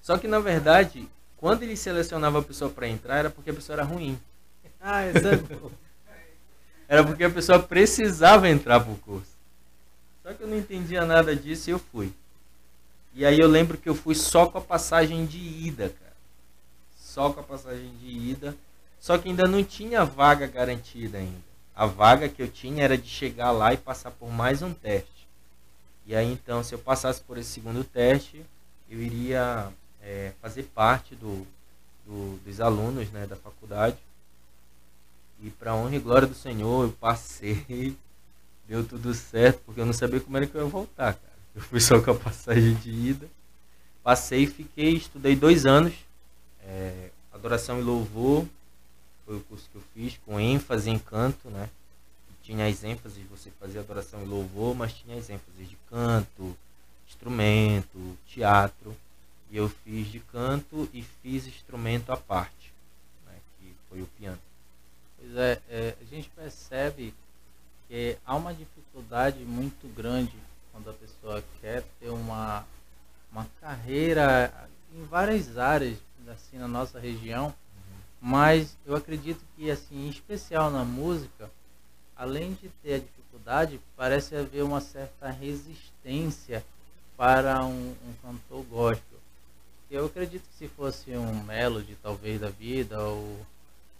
Só 0.00 0.16
que 0.18 0.26
na 0.26 0.40
verdade, 0.40 1.08
quando 1.36 1.62
ele 1.62 1.76
selecionava 1.76 2.38
a 2.38 2.42
pessoa 2.42 2.70
para 2.70 2.88
entrar, 2.88 3.16
era 3.18 3.30
porque 3.30 3.50
a 3.50 3.54
pessoa 3.54 3.76
era 3.76 3.84
ruim. 3.84 4.18
Ah, 4.80 5.06
exato. 5.06 5.72
era 6.88 7.04
porque 7.04 7.24
a 7.24 7.30
pessoa 7.30 7.58
precisava 7.58 8.48
entrar 8.48 8.80
pro 8.80 8.96
curso. 8.96 9.31
Só 10.22 10.32
que 10.32 10.42
eu 10.42 10.48
não 10.48 10.56
entendia 10.56 11.04
nada 11.04 11.34
disso 11.34 11.70
e 11.70 11.72
eu 11.72 11.78
fui. 11.78 12.12
E 13.14 13.26
aí 13.26 13.38
eu 13.38 13.48
lembro 13.48 13.76
que 13.76 13.88
eu 13.88 13.94
fui 13.94 14.14
só 14.14 14.46
com 14.46 14.58
a 14.58 14.60
passagem 14.60 15.26
de 15.26 15.38
ida, 15.38 15.88
cara. 15.90 16.16
Só 16.96 17.30
com 17.30 17.40
a 17.40 17.42
passagem 17.42 17.92
de 18.00 18.06
ida. 18.06 18.56
Só 18.98 19.18
que 19.18 19.28
ainda 19.28 19.48
não 19.48 19.62
tinha 19.62 20.04
vaga 20.04 20.46
garantida 20.46 21.18
ainda. 21.18 21.52
A 21.74 21.86
vaga 21.86 22.28
que 22.28 22.40
eu 22.40 22.48
tinha 22.48 22.84
era 22.84 22.96
de 22.96 23.08
chegar 23.08 23.50
lá 23.50 23.72
e 23.72 23.76
passar 23.76 24.10
por 24.12 24.30
mais 24.30 24.62
um 24.62 24.72
teste. 24.72 25.26
E 26.06 26.14
aí 26.14 26.32
então, 26.32 26.62
se 26.62 26.74
eu 26.74 26.78
passasse 26.78 27.20
por 27.20 27.36
esse 27.38 27.50
segundo 27.50 27.82
teste, 27.84 28.44
eu 28.90 29.00
iria 29.00 29.72
é, 30.02 30.32
fazer 30.40 30.64
parte 30.64 31.14
do, 31.14 31.46
do, 32.06 32.38
dos 32.44 32.60
alunos 32.60 33.10
né, 33.10 33.26
da 33.26 33.36
faculdade. 33.36 33.96
E 35.40 35.50
para 35.50 35.74
honra 35.74 35.96
e 35.96 36.00
glória 36.00 36.28
do 36.28 36.34
Senhor, 36.34 36.84
eu 36.84 36.92
passei, 36.92 37.96
deu 38.66 38.84
tudo 38.86 39.12
certo, 39.14 39.60
porque 39.64 39.80
eu 39.80 39.86
não 39.86 39.92
sabia 39.92 40.20
como 40.20 40.36
era 40.36 40.46
que 40.46 40.54
eu 40.54 40.64
ia 40.64 40.68
voltar, 40.68 41.14
cara. 41.14 41.32
Eu 41.54 41.60
fui 41.60 41.80
só 41.80 42.00
com 42.00 42.10
a 42.10 42.14
passagem 42.14 42.74
de 42.74 42.90
ida. 42.90 43.28
Passei, 44.02 44.46
fiquei, 44.46 44.94
estudei 44.94 45.36
dois 45.36 45.64
anos, 45.66 45.94
é, 46.64 47.10
adoração 47.32 47.78
e 47.78 47.82
louvor, 47.82 48.46
foi 49.24 49.36
o 49.36 49.40
curso 49.40 49.68
que 49.70 49.76
eu 49.76 49.82
fiz, 49.94 50.18
com 50.26 50.40
ênfase 50.40 50.90
em 50.90 50.98
canto, 50.98 51.48
né? 51.48 51.68
Tinha 52.42 52.66
as 52.66 52.82
ênfases, 52.82 53.24
você 53.30 53.50
fazia 53.60 53.80
adoração 53.80 54.22
e 54.22 54.26
louvor, 54.26 54.74
mas 54.74 54.92
tinha 54.92 55.16
as 55.16 55.30
ênfases 55.30 55.68
de 55.68 55.76
canto, 55.88 56.56
instrumento, 57.08 58.18
teatro. 58.26 58.96
E 59.50 59.56
eu 59.56 59.68
fiz 59.68 60.10
de 60.10 60.18
canto 60.18 60.88
e 60.92 61.02
fiz 61.22 61.46
instrumento 61.46 62.10
à 62.10 62.16
parte, 62.16 62.72
né? 63.26 63.34
que 63.58 63.74
foi 63.88 64.02
o 64.02 64.06
piano. 64.18 64.40
Pois 65.18 65.36
é, 65.36 65.60
é, 65.68 65.94
a 66.00 66.04
gente 66.04 66.28
percebe 66.30 67.14
que 67.92 68.16
há 68.24 68.34
uma 68.34 68.54
dificuldade 68.54 69.40
muito 69.40 69.86
grande 69.94 70.32
quando 70.72 70.88
a 70.88 70.94
pessoa 70.94 71.44
quer 71.60 71.84
ter 72.00 72.08
uma, 72.08 72.64
uma 73.30 73.46
carreira 73.60 74.50
em 74.94 75.04
várias 75.04 75.58
áreas, 75.58 75.98
assim, 76.26 76.56
na 76.56 76.66
nossa 76.66 76.98
região, 76.98 77.54
mas 78.18 78.78
eu 78.86 78.96
acredito 78.96 79.44
que, 79.54 79.70
assim, 79.70 80.06
em 80.06 80.08
especial 80.08 80.70
na 80.70 80.86
música, 80.86 81.50
além 82.16 82.54
de 82.54 82.70
ter 82.82 82.94
a 82.94 82.98
dificuldade, 82.98 83.78
parece 83.94 84.36
haver 84.36 84.64
uma 84.64 84.80
certa 84.80 85.30
resistência 85.30 86.64
para 87.14 87.62
um, 87.62 87.90
um 87.90 88.14
cantor 88.22 88.64
gospel. 88.70 89.18
Eu 89.90 90.06
acredito 90.06 90.44
que 90.48 90.56
se 90.56 90.68
fosse 90.68 91.10
um 91.10 91.44
melody, 91.44 91.94
talvez, 92.02 92.40
da 92.40 92.48
vida, 92.48 93.02
ou 93.02 93.38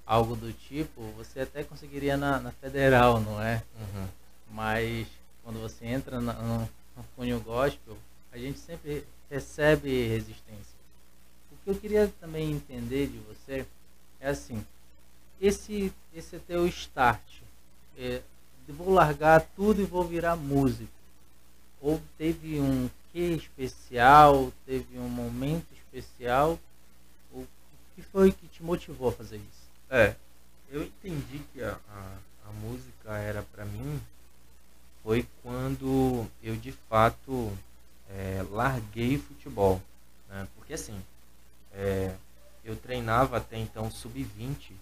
algo 0.07 0.37
do 0.37 0.53
tipo, 0.53 1.03
você 1.17 1.41
até 1.41 1.63
conseguiria 1.65 2.17
na, 2.17 2.39
na 2.41 2.53
federal, 2.53 3.21
não 3.21 3.41
é? 3.41 3.63
Uhum. 3.79 4.09
Mas 4.51 5.07
quando 5.43 5.61
você 5.61 5.87
entra 5.87 6.21
na, 6.21 6.33
no, 6.35 6.59
no 6.97 7.05
cunho 7.17 7.41
gospel, 7.41 7.97
a 8.33 8.39
gente 8.39 8.59
sempre 8.59 9.05
recebe 9.31 10.09
resistência. 10.09 10.73
O 11.51 11.57
que 11.65 11.71
eu 11.71 11.75
queria 11.75 12.13
também 12.21 12.51
entender 12.53 13.07
de 13.07 13.19
você 13.19 13.67
é 14.21 14.29
assim, 14.29 14.65
esse, 15.41 15.93
esse 16.15 16.37
é 16.37 16.39
teu 16.39 16.67
start. 16.69 17.21
É, 17.99 18.23
vou 18.69 18.93
largar 18.93 19.41
tudo 19.57 19.83
e 19.83 19.85
vou 19.85 20.05
virar 20.05 20.37
músico. 20.37 20.93
Ou 21.81 22.01
teve 22.17 22.61
um 22.61 22.89
que 23.13 23.19
especial, 23.19 24.53
teve 24.65 24.99
um 24.99 25.09
momento 25.09 25.67
especial. 25.75 26.59
O 27.33 27.47
que 27.95 28.03
foi 28.03 28.33
que 28.33 28.47
te 28.49 28.63
motivou 28.63 29.09
a 29.09 29.13
fazer 29.13 29.37
isso? 29.37 29.62
É, 29.95 30.17
eu 30.71 30.85
entendi 30.85 31.41
que 31.53 31.63
a, 31.63 31.79
a, 31.91 32.17
a 32.49 32.53
música 32.53 33.15
era 33.19 33.43
para 33.43 33.67
mim 33.67 34.01
foi 35.03 35.29
quando 35.43 36.27
eu 36.43 36.57
de 36.57 36.73
fato 36.73 37.53
é, 38.09 38.43
larguei 38.51 39.19
futebol. 39.19 39.83
Né? 40.31 40.49
Porque 40.57 40.73
assim, 40.73 40.99
é, 41.75 42.15
eu 42.65 42.75
treinava 42.75 43.37
até 43.37 43.59
então 43.59 43.91
sub-20. 43.91 44.73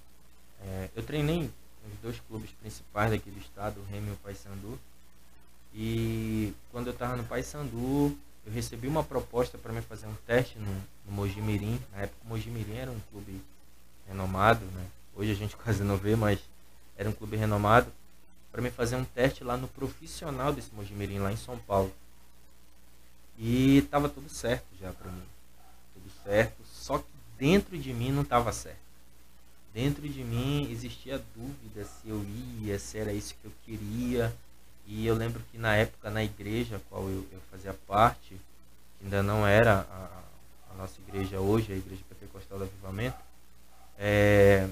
É, 0.62 0.88
eu 0.94 1.02
treinei 1.02 1.40
nos 1.40 1.98
dois 2.00 2.20
clubes 2.28 2.52
principais 2.60 3.10
daqui 3.10 3.32
do 3.32 3.40
estado, 3.40 3.80
o 3.80 3.84
Remy 3.92 4.10
e 4.10 4.12
o 4.12 4.16
Paysandu. 4.18 4.78
E 5.74 6.54
quando 6.70 6.86
eu 6.86 6.92
estava 6.92 7.16
no 7.16 7.24
Paysandu, 7.24 8.16
eu 8.46 8.52
recebi 8.52 8.86
uma 8.86 9.02
proposta 9.02 9.58
para 9.58 9.72
me 9.72 9.82
fazer 9.82 10.06
um 10.06 10.14
teste 10.24 10.56
no, 10.56 10.72
no 11.04 11.10
Mojimirim. 11.10 11.82
Na 11.90 12.02
época 12.02 12.20
o 12.24 12.28
Mojimirim 12.28 12.76
era 12.76 12.92
um 12.92 13.00
clube 13.10 13.42
renomado, 14.06 14.64
né? 14.66 14.86
Hoje 15.14 15.32
a 15.32 15.34
gente 15.34 15.56
quase 15.56 15.82
não 15.82 15.96
vê, 15.96 16.16
mas 16.16 16.38
era 16.96 17.08
um 17.08 17.12
clube 17.12 17.36
renomado 17.36 17.90
para 18.50 18.60
me 18.60 18.70
fazer 18.70 18.96
um 18.96 19.04
teste 19.04 19.44
lá 19.44 19.56
no 19.56 19.68
profissional 19.68 20.52
desse 20.52 20.74
Mojimirim 20.74 21.18
lá 21.18 21.32
em 21.32 21.36
São 21.36 21.58
Paulo. 21.58 21.92
E 23.38 23.78
estava 23.78 24.08
tudo 24.08 24.28
certo 24.28 24.66
já 24.80 24.92
para 24.92 25.10
mim. 25.10 25.22
Tudo 25.94 26.10
certo, 26.24 26.62
só 26.64 26.98
que 26.98 27.06
dentro 27.38 27.78
de 27.78 27.92
mim 27.92 28.12
não 28.12 28.22
estava 28.22 28.52
certo. 28.52 28.90
Dentro 29.72 30.08
de 30.08 30.24
mim 30.24 30.68
existia 30.70 31.22
dúvida 31.34 31.84
se 31.84 32.08
eu 32.08 32.24
ia, 32.60 32.78
se 32.78 32.98
era 32.98 33.12
isso 33.12 33.34
que 33.40 33.46
eu 33.46 33.52
queria. 33.64 34.34
E 34.86 35.06
eu 35.06 35.14
lembro 35.14 35.40
que 35.50 35.56
na 35.56 35.76
época 35.76 36.10
na 36.10 36.24
igreja 36.24 36.76
a 36.76 36.80
qual 36.90 37.04
eu, 37.04 37.26
eu 37.30 37.40
fazia 37.50 37.72
parte, 37.86 38.34
que 38.98 39.04
ainda 39.04 39.22
não 39.22 39.46
era 39.46 39.86
a, 39.88 40.22
a, 40.72 40.74
nossa 40.76 40.94
igreja 41.06 41.40
hoje, 41.40 41.72
a 41.72 41.76
Igreja 41.76 42.02
Pentecostal 42.08 42.58
do 42.58 42.64
Avivamento, 42.64 43.16
é, 43.96 44.68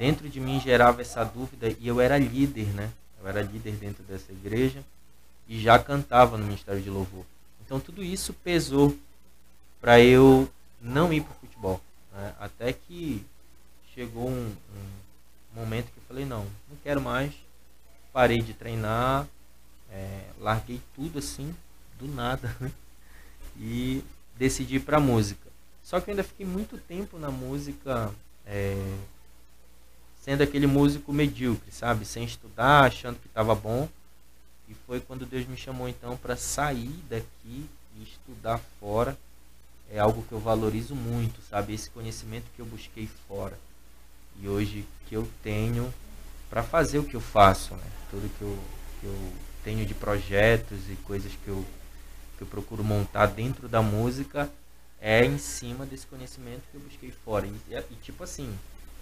dentro 0.00 0.30
de 0.30 0.40
mim 0.40 0.58
gerava 0.58 1.02
essa 1.02 1.22
dúvida 1.22 1.76
e 1.78 1.86
eu 1.86 2.00
era 2.00 2.16
líder, 2.16 2.68
né? 2.68 2.90
Eu 3.20 3.28
era 3.28 3.42
líder 3.42 3.74
dentro 3.74 4.02
dessa 4.02 4.32
igreja 4.32 4.82
e 5.46 5.60
já 5.60 5.78
cantava 5.78 6.38
no 6.38 6.44
Ministério 6.46 6.80
de 6.80 6.88
Louvor. 6.88 7.26
Então 7.62 7.78
tudo 7.78 8.02
isso 8.02 8.32
pesou 8.32 8.96
para 9.78 10.00
eu 10.00 10.50
não 10.80 11.12
ir 11.12 11.20
para 11.20 11.32
o 11.32 11.40
futebol. 11.40 11.82
Né? 12.14 12.34
Até 12.40 12.72
que 12.72 13.22
chegou 13.94 14.30
um, 14.30 14.56
um, 14.74 15.60
momento 15.60 15.92
que 15.92 15.98
eu 15.98 16.04
falei, 16.08 16.24
não, 16.24 16.46
não 16.66 16.78
quero 16.82 17.02
mais. 17.02 17.34
Parei 18.10 18.40
de 18.40 18.54
treinar, 18.54 19.28
é, 19.92 20.30
larguei 20.38 20.80
tudo 20.96 21.18
assim, 21.18 21.54
do 21.98 22.08
nada, 22.08 22.56
né? 22.58 22.72
e 23.58 24.02
decidi 24.34 24.76
ir 24.76 24.80
para 24.80 24.98
música. 24.98 25.50
Só 25.82 26.00
que 26.00 26.08
eu 26.08 26.12
ainda 26.12 26.24
fiquei 26.24 26.46
muito 26.46 26.78
tempo 26.78 27.18
na 27.18 27.30
música 27.30 28.10
é, 28.46 28.96
sendo 30.20 30.42
aquele 30.42 30.66
músico 30.66 31.12
medíocre, 31.12 31.72
sabe? 31.72 32.04
Sem 32.04 32.24
estudar, 32.24 32.84
achando 32.84 33.18
que 33.18 33.26
estava 33.26 33.54
bom. 33.54 33.88
E 34.68 34.74
foi 34.86 35.00
quando 35.00 35.26
Deus 35.26 35.46
me 35.46 35.56
chamou 35.56 35.88
então 35.88 36.16
para 36.16 36.36
sair 36.36 36.94
daqui 37.08 37.68
e 37.96 38.02
estudar 38.02 38.60
fora. 38.78 39.18
É 39.92 39.98
algo 39.98 40.22
que 40.22 40.32
eu 40.32 40.38
valorizo 40.38 40.94
muito, 40.94 41.40
sabe? 41.48 41.74
Esse 41.74 41.90
conhecimento 41.90 42.44
que 42.54 42.60
eu 42.60 42.66
busquei 42.66 43.08
fora. 43.26 43.58
E 44.40 44.48
hoje 44.48 44.86
que 45.08 45.16
eu 45.16 45.28
tenho 45.42 45.92
para 46.48 46.62
fazer 46.62 46.98
o 46.98 47.04
que 47.04 47.14
eu 47.14 47.20
faço, 47.20 47.74
né? 47.74 47.86
Tudo 48.10 48.30
que 48.38 48.42
eu, 48.42 48.58
que 49.00 49.06
eu 49.06 49.32
tenho 49.64 49.84
de 49.84 49.94
projetos 49.94 50.78
e 50.88 50.94
coisas 51.04 51.32
que 51.44 51.48
eu, 51.48 51.64
que 52.36 52.42
eu 52.42 52.46
procuro 52.46 52.84
montar 52.84 53.26
dentro 53.26 53.68
da 53.68 53.82
música 53.82 54.50
é 55.00 55.24
em 55.24 55.38
cima 55.38 55.86
desse 55.86 56.06
conhecimento 56.06 56.62
que 56.70 56.76
eu 56.76 56.80
busquei 56.80 57.10
fora. 57.10 57.46
E, 57.46 57.74
e 57.74 57.94
tipo 57.96 58.22
assim, 58.22 58.56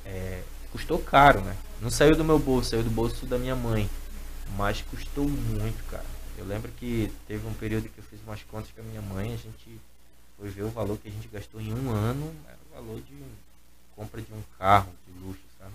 é, 0.07 0.43
custou 0.73 0.99
caro, 0.99 1.41
né? 1.41 1.57
Não 1.81 1.91
saiu 1.91 2.17
do 2.17 2.25
meu 2.25 2.39
bolso, 2.39 2.71
saiu 2.71 2.83
do 2.83 2.91
bolso 2.91 3.27
da 3.27 3.39
minha 3.39 3.55
mãe. 3.55 3.89
Mas 4.57 4.83
custou 4.83 5.29
muito, 5.29 5.85
cara. 5.91 6.05
Eu 6.37 6.45
lembro 6.45 6.71
que 6.73 7.13
teve 7.27 7.47
um 7.47 7.55
período 7.55 7.89
que 7.89 7.99
eu 7.99 8.05
fiz 8.05 8.21
umas 8.23 8.43
contas 8.45 8.71
com 8.73 8.81
a 8.81 8.85
minha 8.85 9.03
mãe, 9.03 9.35
a 9.35 9.37
gente 9.37 9.81
foi 10.39 10.49
ver 10.49 10.63
o 10.63 10.71
valor 10.71 10.97
que 10.99 11.09
a 11.09 11.11
gente 11.11 11.29
gastou 11.29 11.61
em 11.61 11.73
um 11.73 11.91
ano, 11.91 12.33
era 12.47 12.59
o 12.71 12.75
valor 12.75 13.01
de 13.01 13.23
compra 13.97 14.23
de 14.23 14.33
um 14.33 14.43
carro 14.57 14.93
de 15.07 15.19
luxo, 15.21 15.43
sabe? 15.59 15.73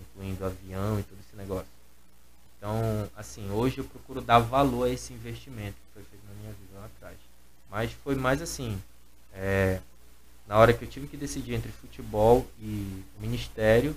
Incluindo 0.00 0.44
avião 0.44 1.00
e 1.00 1.02
todo 1.02 1.18
esse 1.26 1.34
negócio. 1.34 1.66
Então, 2.58 3.10
assim, 3.16 3.50
hoje 3.50 3.78
eu 3.78 3.84
procuro 3.84 4.20
dar 4.20 4.38
valor 4.38 4.84
a 4.84 4.90
esse 4.90 5.12
investimento 5.12 5.74
que 5.74 5.94
foi 5.94 6.02
feito 6.04 6.22
na 6.28 6.34
minha 6.34 6.52
vida 6.52 6.78
lá 6.78 6.86
atrás. 6.86 7.16
Mas 7.70 7.92
foi 8.04 8.14
mais 8.14 8.42
assim, 8.42 8.80
é, 9.32 9.80
na 10.46 10.58
hora 10.58 10.72
que 10.72 10.84
eu 10.84 10.88
tive 10.88 11.08
que 11.08 11.16
decidir 11.16 11.54
entre 11.54 11.72
futebol 11.72 12.46
e 12.60 13.02
ministério, 13.18 13.96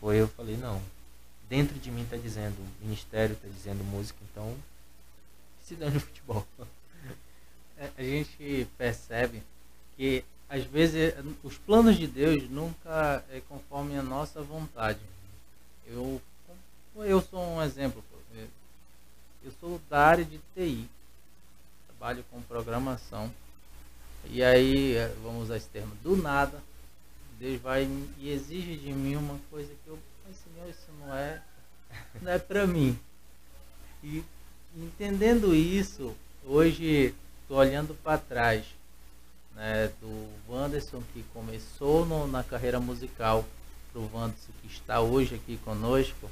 foi 0.00 0.16
eu 0.16 0.28
falei, 0.28 0.56
não, 0.56 0.80
dentro 1.48 1.78
de 1.78 1.90
mim 1.90 2.02
está 2.02 2.16
dizendo 2.16 2.56
ministério, 2.80 3.34
está 3.34 3.48
dizendo 3.48 3.84
música, 3.84 4.18
então 4.30 4.54
se 5.62 5.74
dá 5.74 5.90
no 5.90 6.00
futebol. 6.00 6.46
É, 7.80 7.92
a 7.96 8.02
gente 8.02 8.66
percebe 8.76 9.40
que 9.96 10.24
às 10.48 10.64
vezes 10.64 11.14
os 11.44 11.56
planos 11.58 11.96
de 11.96 12.08
Deus 12.08 12.50
nunca 12.50 13.24
é 13.30 13.40
conforme 13.48 13.96
a 13.96 14.02
nossa 14.02 14.42
vontade. 14.42 14.98
Eu, 15.86 16.20
eu 16.96 17.22
sou 17.22 17.40
um 17.40 17.62
exemplo. 17.62 18.02
Eu 19.44 19.52
sou 19.60 19.80
da 19.88 20.04
área 20.04 20.24
de 20.24 20.40
TI, 20.54 20.88
trabalho 21.86 22.24
com 22.30 22.42
programação. 22.42 23.32
E 24.30 24.42
aí, 24.42 24.94
é, 24.94 25.14
vamos 25.22 25.44
usar 25.44 25.56
esse 25.56 25.68
termo, 25.68 25.94
do 26.02 26.16
nada, 26.16 26.62
Deus 27.38 27.60
vai 27.60 27.88
e 28.18 28.30
exige 28.30 28.76
de 28.76 28.92
mim 28.92 29.16
uma 29.16 29.38
coisa 29.50 29.72
que 29.84 29.88
eu, 29.88 29.98
mas 30.26 30.36
Senhor, 30.36 30.68
isso 30.68 30.90
não 31.00 31.14
é, 31.14 31.40
não 32.20 32.32
é 32.32 32.38
para 32.38 32.66
mim. 32.66 32.98
E 34.02 34.22
entendendo 34.76 35.54
isso, 35.54 36.14
hoje 36.44 37.14
estou 37.42 37.56
olhando 37.56 37.94
para 37.94 38.18
trás, 38.18 38.66
né, 39.54 39.90
do 40.00 40.28
Wanderson 40.48 41.02
que 41.14 41.24
começou 41.32 42.04
no, 42.04 42.26
na 42.26 42.44
carreira 42.44 42.78
musical, 42.78 43.44
para 43.92 44.00
o 44.00 44.10
Wanderson 44.12 44.52
que 44.60 44.68
está 44.68 45.00
hoje 45.00 45.36
aqui 45.36 45.56
conosco, 45.64 46.26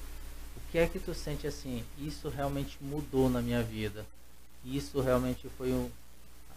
o 0.57 0.71
que 0.71 0.79
é 0.79 0.87
que 0.87 0.99
tu 0.99 1.15
sente 1.15 1.47
assim? 1.47 1.85
Isso 1.99 2.29
realmente 2.29 2.77
mudou 2.81 3.31
na 3.31 3.41
minha 3.41 3.63
vida. 3.63 4.05
Isso 4.65 5.01
realmente 5.01 5.49
foi 5.57 5.73
um, 5.73 5.89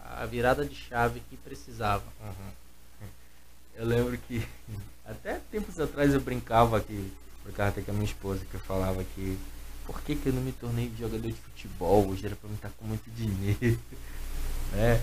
a 0.04 0.26
virada 0.26 0.64
de 0.64 0.74
chave 0.74 1.22
que 1.28 1.36
precisava. 1.36 2.04
Uhum. 2.20 3.08
Eu 3.74 3.86
lembro 3.86 4.18
que 4.28 4.46
até 5.04 5.40
tempos 5.50 5.78
atrás 5.80 6.12
eu 6.12 6.20
brincava 6.20 6.76
aqui, 6.76 7.12
brincava 7.44 7.70
até 7.70 7.82
com 7.82 7.90
a 7.90 7.94
minha 7.94 8.06
esposa, 8.06 8.44
que 8.50 8.54
eu 8.54 8.60
falava 8.60 9.02
que 9.14 9.38
por 9.86 10.00
que, 10.02 10.14
que 10.14 10.28
eu 10.28 10.32
não 10.32 10.42
me 10.42 10.52
tornei 10.52 10.92
jogador 10.98 11.26
de 11.26 11.36
futebol? 11.36 12.08
Hoje 12.08 12.26
era 12.26 12.36
para 12.36 12.48
mim 12.48 12.54
estar 12.54 12.70
com 12.70 12.84
muito 12.84 13.10
dinheiro. 13.10 13.78
né? 14.72 15.00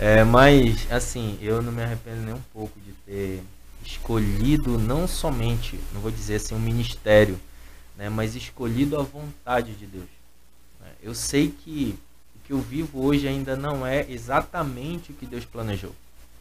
É, 0.00 0.24
mas 0.24 0.90
assim, 0.90 1.38
eu 1.40 1.60
não 1.60 1.72
me 1.72 1.82
arrependo 1.82 2.22
nem 2.22 2.34
um 2.34 2.42
pouco 2.52 2.78
de 2.80 2.92
ter 3.04 3.42
escolhido 3.84 4.78
não 4.78 5.08
somente, 5.08 5.78
não 5.92 6.00
vou 6.00 6.10
dizer 6.10 6.36
assim, 6.36 6.54
um 6.54 6.60
ministério, 6.60 7.38
né, 7.96 8.08
mas 8.08 8.34
escolhido 8.34 8.98
a 8.98 9.02
vontade 9.02 9.74
de 9.74 9.86
Deus. 9.86 10.08
Eu 11.02 11.14
sei 11.14 11.50
que 11.50 11.98
que 12.48 12.54
eu 12.54 12.60
vivo 12.62 13.04
hoje 13.04 13.28
ainda 13.28 13.54
não 13.54 13.86
é 13.86 14.10
exatamente 14.10 15.12
o 15.12 15.14
que 15.14 15.26
Deus 15.26 15.44
planejou. 15.44 15.94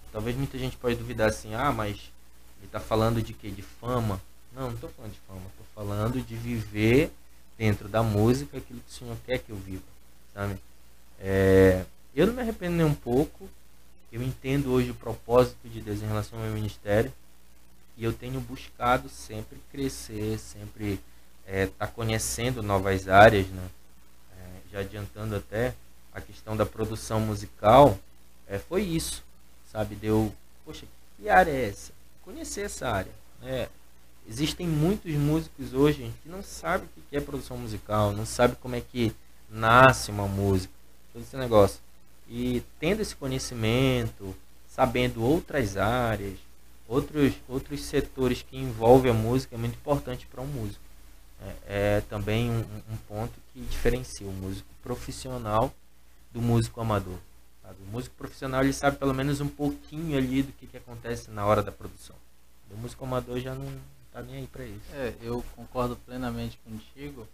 Talvez 0.10 0.38
muita 0.38 0.58
gente 0.58 0.78
pode 0.78 0.96
duvidar 0.96 1.28
assim, 1.28 1.54
ah, 1.54 1.70
mas 1.70 1.98
ele 2.60 2.68
está 2.68 2.80
falando 2.80 3.22
de 3.22 3.34
quê? 3.34 3.52
De 3.52 3.62
fama? 3.62 4.22
Não, 4.56 4.68
não 4.68 4.76
estou 4.76 4.90
falando 4.90 5.12
de 5.12 5.20
fama, 5.28 5.42
estou 5.50 5.66
falando 5.76 6.26
de 6.26 6.36
viver 6.38 7.12
dentro 7.58 7.90
da 7.90 8.02
música 8.02 8.58
aquilo 8.58 8.80
que 8.80 8.90
o 8.90 8.94
Senhor 8.94 9.18
quer 9.26 9.40
que 9.40 9.50
eu 9.50 9.58
viva, 9.58 9.84
sabe? 10.34 10.58
É, 11.20 11.84
eu 12.16 12.26
não 12.26 12.34
me 12.34 12.42
arrependo 12.42 12.78
nem 12.78 12.86
um 12.86 12.96
pouco, 12.96 13.50
eu 14.10 14.24
entendo 14.24 14.72
hoje 14.72 14.92
o 14.92 14.96
propósito 14.96 15.68
de 15.68 15.82
Deus 15.82 16.02
em 16.02 16.08
relação 16.08 16.40
ao 16.40 16.46
meu 16.46 16.54
ministério 16.54 17.12
e 17.98 18.04
eu 18.06 18.14
tenho 18.14 18.40
buscado 18.40 19.10
sempre 19.10 19.60
crescer, 19.74 20.40
sempre 20.40 21.02
estar 21.46 21.54
é, 21.54 21.66
tá 21.66 21.86
conhecendo 21.86 22.64
novas 22.64 23.10
áreas, 23.10 23.48
né? 23.48 23.70
É, 24.40 24.72
já 24.72 24.80
adiantando 24.80 25.36
até, 25.36 25.76
a 26.18 26.22
questão 26.22 26.58
da 26.58 26.66
produção 26.66 27.20
musical 27.20 27.98
é, 28.48 28.58
foi 28.58 28.82
isso, 28.82 29.24
sabe? 29.72 29.96
Deu, 29.96 30.34
poxa, 30.66 30.86
que 31.16 31.30
área 31.30 31.52
é 31.52 31.70
essa? 31.70 31.94
Conhecer 32.24 32.62
essa 32.62 32.90
área. 32.90 33.12
Né? 33.40 33.70
Existem 34.28 34.68
muitos 34.68 35.14
músicos 35.14 35.74
hoje 35.74 36.12
que 36.24 36.30
não 36.30 36.42
sabem 36.42 36.88
o 36.98 37.02
que 37.08 37.16
é 37.16 37.22
produção 37.22 37.56
musical, 37.56 38.12
não 38.14 38.26
sabem 38.26 38.58
como 38.60 38.76
é 38.76 38.82
que 38.82 39.16
nasce 39.48 40.10
uma 40.10 40.28
música, 40.28 40.74
todo 41.14 41.22
esse 41.22 41.38
negócio. 41.38 41.80
E 42.28 42.64
tendo 42.80 43.02
esse 43.02 43.16
conhecimento, 43.16 44.36
sabendo 44.68 45.24
outras 45.24 45.78
áreas, 45.78 46.40
outros, 46.88 47.34
outros 47.48 47.84
setores 47.84 48.42
que 48.42 48.58
envolvem 48.58 49.12
a 49.12 49.14
música 49.14 49.56
é 49.56 49.58
muito 49.58 49.76
importante 49.76 50.26
para 50.26 50.42
um 50.42 50.48
músico. 50.48 50.84
É, 51.68 51.98
é 51.98 52.02
também 52.10 52.50
um, 52.50 52.66
um 52.92 52.98
ponto 53.08 53.34
que 53.54 53.62
diferencia 53.62 54.26
o 54.26 54.34
músico 54.34 54.68
profissional 54.82 55.72
do 56.38 56.42
músico 56.42 56.80
amador. 56.80 57.18
Sabe? 57.64 57.76
O 57.88 57.92
músico 57.92 58.16
profissional 58.16 58.62
ele 58.62 58.72
sabe 58.72 58.98
pelo 58.98 59.14
menos 59.14 59.42
um 59.42 59.48
pouquinho 59.48 60.18
ali 60.18 60.44
do 60.44 60.52
que, 60.54 60.68
que 60.68 60.78
acontece 60.78 61.32
na 61.32 61.46
hora 61.46 61.64
da 61.64 61.72
produção. 61.72 62.16
O 62.70 62.78
músico 62.78 63.04
amador 63.04 63.40
já 63.40 63.56
não 63.56 63.66
tá 64.14 64.22
nem 64.22 64.36
aí 64.38 64.48
para 64.48 64.64
isso. 64.64 64.86
É, 64.94 65.14
eu 65.22 65.44
concordo 65.56 65.96
plenamente 66.06 66.60
contigo. 66.64 67.28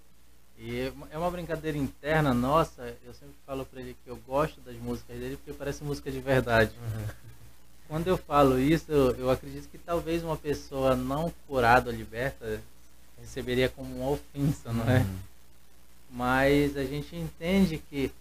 E 0.57 0.93
é 1.11 1.17
uma 1.17 1.29
brincadeira 1.29 1.77
interna 1.77 2.33
nossa. 2.33 2.95
Eu 3.03 3.13
sempre 3.13 3.35
falo 3.45 3.65
para 3.65 3.81
ele 3.81 3.97
que 4.03 4.09
eu 4.09 4.15
gosto 4.25 4.61
das 4.61 4.75
músicas 4.77 5.19
dele 5.19 5.35
porque 5.35 5.51
parece 5.51 5.83
música 5.83 6.09
de 6.09 6.21
verdade. 6.21 6.71
Uhum. 6.77 7.05
Quando 7.89 8.07
eu 8.07 8.17
falo 8.17 8.57
isso, 8.57 8.91
eu 8.91 9.29
acredito 9.29 9.67
que 9.67 9.77
talvez 9.77 10.23
uma 10.23 10.37
pessoa 10.37 10.95
não 10.95 11.33
curada 11.47 11.89
ou 11.89 11.95
liberta 11.95 12.61
receberia 13.19 13.69
como 13.69 13.95
uma 13.97 14.11
ofensa, 14.11 14.71
não 14.71 14.89
é? 14.89 14.99
Uhum. 14.99 15.17
Mas 16.11 16.77
a 16.77 16.83
gente 16.85 17.15
entende 17.15 17.81
que 17.89 18.11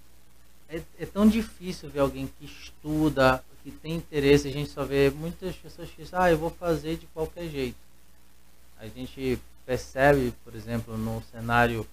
é, 0.73 0.83
é, 0.99 1.07
tão 1.07 1.29
difícil 1.29 1.91
ver 1.91 2.01
alguém 2.01 2.27
que 2.27 2.47
estuda, 2.47 3.45
que 3.63 3.71
tem 3.71 3.95
interesse. 3.95 4.49
A 4.49 4.53
gente 4.53 4.71
só 4.71 4.85
vê 4.85 5.11
muitas 5.11 5.55
pessoas 5.57 5.91
que 5.91 6.03
dizem, 6.03 6.19
ah, 6.19 6.31
eu 6.31 6.39
vou 6.39 6.51
fazer 6.51 6.97
de 6.97 7.07
qualquer 7.09 7.49
jeito. 7.49 7.77
A 8.79 8.89
gente 8.89 9.39
percebe, 9.67 10.33
por 10.43 10.55
exemplo, 10.55 10.97
no 10.97 11.23
cenário 11.31 11.87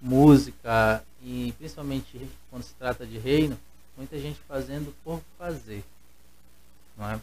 música 0.00 1.04
e 1.22 1.54
principalmente 1.58 2.28
quando 2.50 2.64
se 2.64 2.74
trata 2.74 3.06
de 3.06 3.18
reino, 3.18 3.56
muita 3.96 4.18
gente 4.18 4.40
fazendo 4.48 4.92
por 5.04 5.20
fazer. 5.38 5.84
Não 6.96 7.10
é? 7.10 7.20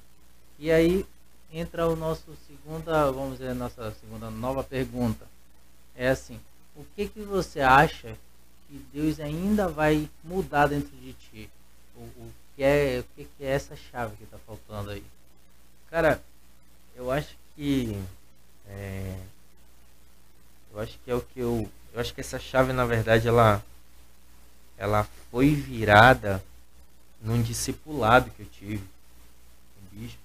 E 0.57 0.71
aí 0.71 1.05
entra 1.51 1.87
o 1.87 1.95
nosso 1.95 2.37
segunda, 2.47 3.11
vamos 3.11 3.39
dizer, 3.39 3.53
nossa 3.53 3.91
segunda 3.99 4.29
nova 4.29 4.63
pergunta. 4.63 5.25
É 5.95 6.09
assim, 6.09 6.39
o 6.75 6.85
que 6.95 7.07
que 7.09 7.21
você 7.21 7.59
acha 7.59 8.15
que 8.69 8.77
Deus 8.93 9.19
ainda 9.19 9.67
vai 9.67 10.09
mudar 10.23 10.67
dentro 10.67 10.95
de 10.97 11.13
ti? 11.13 11.49
O, 11.95 12.01
o 12.01 12.33
que 12.55 12.63
é 12.63 12.99
o 12.99 13.03
que, 13.15 13.27
é 13.43 13.47
essa 13.47 13.75
chave 13.75 14.15
que 14.15 14.23
está 14.23 14.37
faltando 14.37 14.91
aí? 14.91 15.03
Cara, 15.89 16.21
eu 16.95 17.11
acho 17.11 17.35
que 17.55 17.99
é, 18.67 19.19
eu 20.71 20.79
acho 20.79 20.99
que 21.03 21.09
é 21.09 21.15
o 21.15 21.21
que 21.21 21.39
eu 21.39 21.69
eu 21.91 21.99
acho 21.99 22.13
que 22.13 22.21
essa 22.21 22.37
chave 22.37 22.71
na 22.71 22.85
verdade 22.85 23.27
ela 23.27 23.63
ela 24.77 25.03
foi 25.31 25.55
virada 25.55 26.43
num 27.21 27.41
discipulado 27.41 28.29
que 28.31 28.43
eu 28.43 28.45
tive 28.45 28.77
o 28.77 29.95
bispo. 29.95 30.19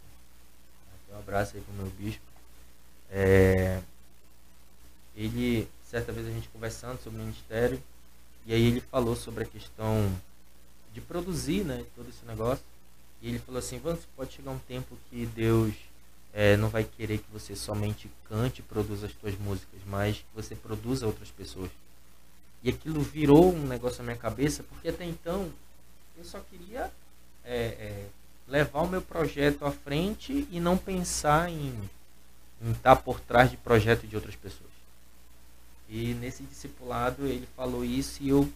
Um 1.10 1.18
abraço 1.18 1.56
aí 1.56 1.62
pro 1.62 1.74
meu 1.74 1.90
bispo. 1.92 2.22
É, 3.10 3.80
ele 5.16 5.68
certa 5.82 6.12
vez 6.12 6.26
a 6.26 6.30
gente 6.30 6.48
conversando 6.48 7.00
sobre 7.02 7.18
o 7.18 7.22
ministério 7.22 7.82
e 8.46 8.52
aí 8.52 8.66
ele 8.66 8.80
falou 8.80 9.16
sobre 9.16 9.44
a 9.44 9.46
questão 9.46 10.10
de 10.92 11.00
produzir, 11.00 11.64
né, 11.64 11.84
todo 11.96 12.08
esse 12.08 12.24
negócio. 12.26 12.64
E 13.22 13.28
ele 13.28 13.38
falou 13.38 13.58
assim, 13.58 13.78
Vamos, 13.78 14.00
pode 14.16 14.34
chegar 14.34 14.50
um 14.50 14.58
tempo 14.58 14.96
que 15.08 15.26
Deus 15.26 15.74
é, 16.32 16.56
não 16.56 16.68
vai 16.68 16.84
querer 16.84 17.18
que 17.18 17.30
você 17.32 17.56
somente 17.56 18.10
cante 18.28 18.60
e 18.60 18.62
produza 18.62 19.06
as 19.06 19.12
suas 19.12 19.38
músicas, 19.38 19.80
mas 19.86 20.18
que 20.18 20.26
você 20.34 20.54
produza 20.54 21.06
outras 21.06 21.30
pessoas. 21.30 21.70
E 22.62 22.70
aquilo 22.70 23.00
virou 23.00 23.54
um 23.54 23.66
negócio 23.66 23.98
na 23.98 24.04
minha 24.04 24.16
cabeça, 24.16 24.62
porque 24.64 24.88
até 24.88 25.04
então 25.04 25.50
eu 26.16 26.24
só 26.24 26.40
queria 26.50 26.90
é, 27.44 27.56
é, 27.56 28.06
levar 28.48 28.82
o 28.82 28.88
meu 28.88 29.02
projeto 29.02 29.64
à 29.64 29.70
frente 29.70 30.46
e 30.50 30.60
não 30.60 30.76
pensar 30.76 31.50
em, 31.50 31.72
estar 32.70 32.96
por 32.96 33.20
trás 33.20 33.50
de 33.50 33.56
projeto 33.56 34.06
de 34.06 34.16
outras 34.16 34.34
pessoas. 34.34 34.73
E 35.88 36.14
nesse 36.14 36.42
discipulado 36.42 37.26
ele 37.26 37.46
falou 37.56 37.84
isso 37.84 38.22
e 38.22 38.30
eu, 38.30 38.50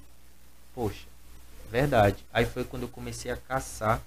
poxa, 0.75 1.07
verdade. 1.71 2.25
Aí 2.33 2.47
foi 2.47 2.65
quando 2.65 2.83
eu 2.83 2.89
comecei 2.89 3.31
a 3.31 3.37
caçar, 3.37 4.03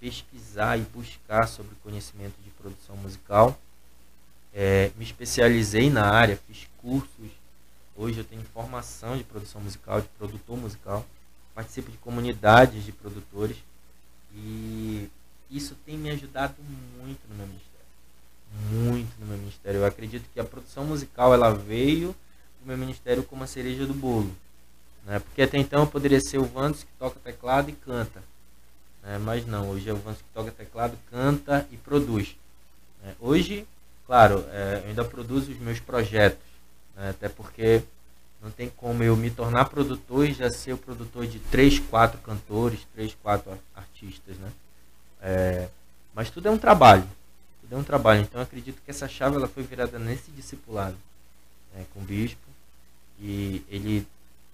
pesquisar 0.00 0.78
e 0.78 0.82
buscar 0.82 1.46
sobre 1.46 1.74
conhecimento 1.82 2.34
de 2.42 2.50
produção 2.50 2.96
musical. 2.96 3.58
É, 4.54 4.90
me 4.96 5.04
especializei 5.04 5.90
na 5.90 6.10
área, 6.10 6.40
fiz 6.46 6.66
cursos. 6.78 7.30
Hoje 7.94 8.18
eu 8.18 8.24
tenho 8.24 8.42
formação 8.54 9.16
de 9.16 9.24
produção 9.24 9.60
musical, 9.60 10.00
de 10.00 10.08
produtor 10.18 10.56
musical. 10.56 11.06
Participo 11.54 11.90
de 11.90 11.98
comunidades 11.98 12.84
de 12.84 12.92
produtores. 12.92 13.56
E 14.34 15.10
isso 15.50 15.74
tem 15.86 15.96
me 15.96 16.10
ajudado 16.10 16.54
muito 16.98 17.20
no 17.28 17.34
meu 17.36 17.46
ministério. 17.46 17.86
Muito 18.70 19.20
no 19.20 19.26
meu 19.26 19.38
ministério. 19.38 19.80
Eu 19.80 19.86
acredito 19.86 20.24
que 20.32 20.40
a 20.40 20.44
produção 20.44 20.84
musical 20.84 21.32
ela 21.32 21.52
veio 21.52 22.14
meu 22.66 22.76
ministério 22.76 23.22
como 23.22 23.44
a 23.44 23.46
cereja 23.46 23.86
do 23.86 23.94
bolo. 23.94 24.34
Né? 25.04 25.18
Porque 25.20 25.42
até 25.42 25.58
então 25.58 25.86
poderia 25.86 26.20
ser 26.20 26.38
o 26.38 26.44
Vandos 26.44 26.82
que 26.82 26.92
toca 26.98 27.18
teclado 27.20 27.70
e 27.70 27.72
canta. 27.72 28.22
Né? 29.02 29.18
Mas 29.18 29.46
não, 29.46 29.70
hoje 29.70 29.88
é 29.88 29.92
o 29.92 29.96
Vandos 29.96 30.20
que 30.20 30.28
toca 30.34 30.50
teclado, 30.50 30.98
canta 31.10 31.66
e 31.70 31.76
produz. 31.76 32.36
Né? 33.02 33.14
Hoje, 33.20 33.66
claro, 34.06 34.44
é, 34.50 34.82
eu 34.82 34.88
ainda 34.88 35.04
produzo 35.04 35.52
os 35.52 35.58
meus 35.58 35.78
projetos. 35.78 36.44
Né? 36.96 37.10
Até 37.10 37.28
porque 37.28 37.82
não 38.42 38.50
tem 38.50 38.68
como 38.68 39.02
eu 39.02 39.16
me 39.16 39.30
tornar 39.30 39.66
produtor 39.66 40.28
e 40.28 40.32
já 40.32 40.50
ser 40.50 40.72
o 40.72 40.78
produtor 40.78 41.26
de 41.26 41.38
três, 41.38 41.78
quatro 41.78 42.18
cantores, 42.18 42.86
três, 42.94 43.16
quatro 43.22 43.56
artistas. 43.74 44.36
Né? 44.36 44.52
É, 45.22 45.68
mas 46.14 46.30
tudo 46.30 46.48
é 46.48 46.50
um 46.50 46.58
trabalho. 46.58 47.08
Tudo 47.60 47.74
é 47.74 47.78
um 47.78 47.84
trabalho. 47.84 48.20
Então 48.20 48.40
acredito 48.40 48.82
que 48.84 48.90
essa 48.90 49.08
chave 49.08 49.36
ela 49.36 49.48
foi 49.48 49.62
virada 49.62 49.98
nesse 49.98 50.30
discipulado 50.30 50.96
né, 51.74 51.84
com 51.92 52.00
o 52.00 52.02
bispo. 52.02 52.45
E 53.20 53.64
ele 53.68 54.06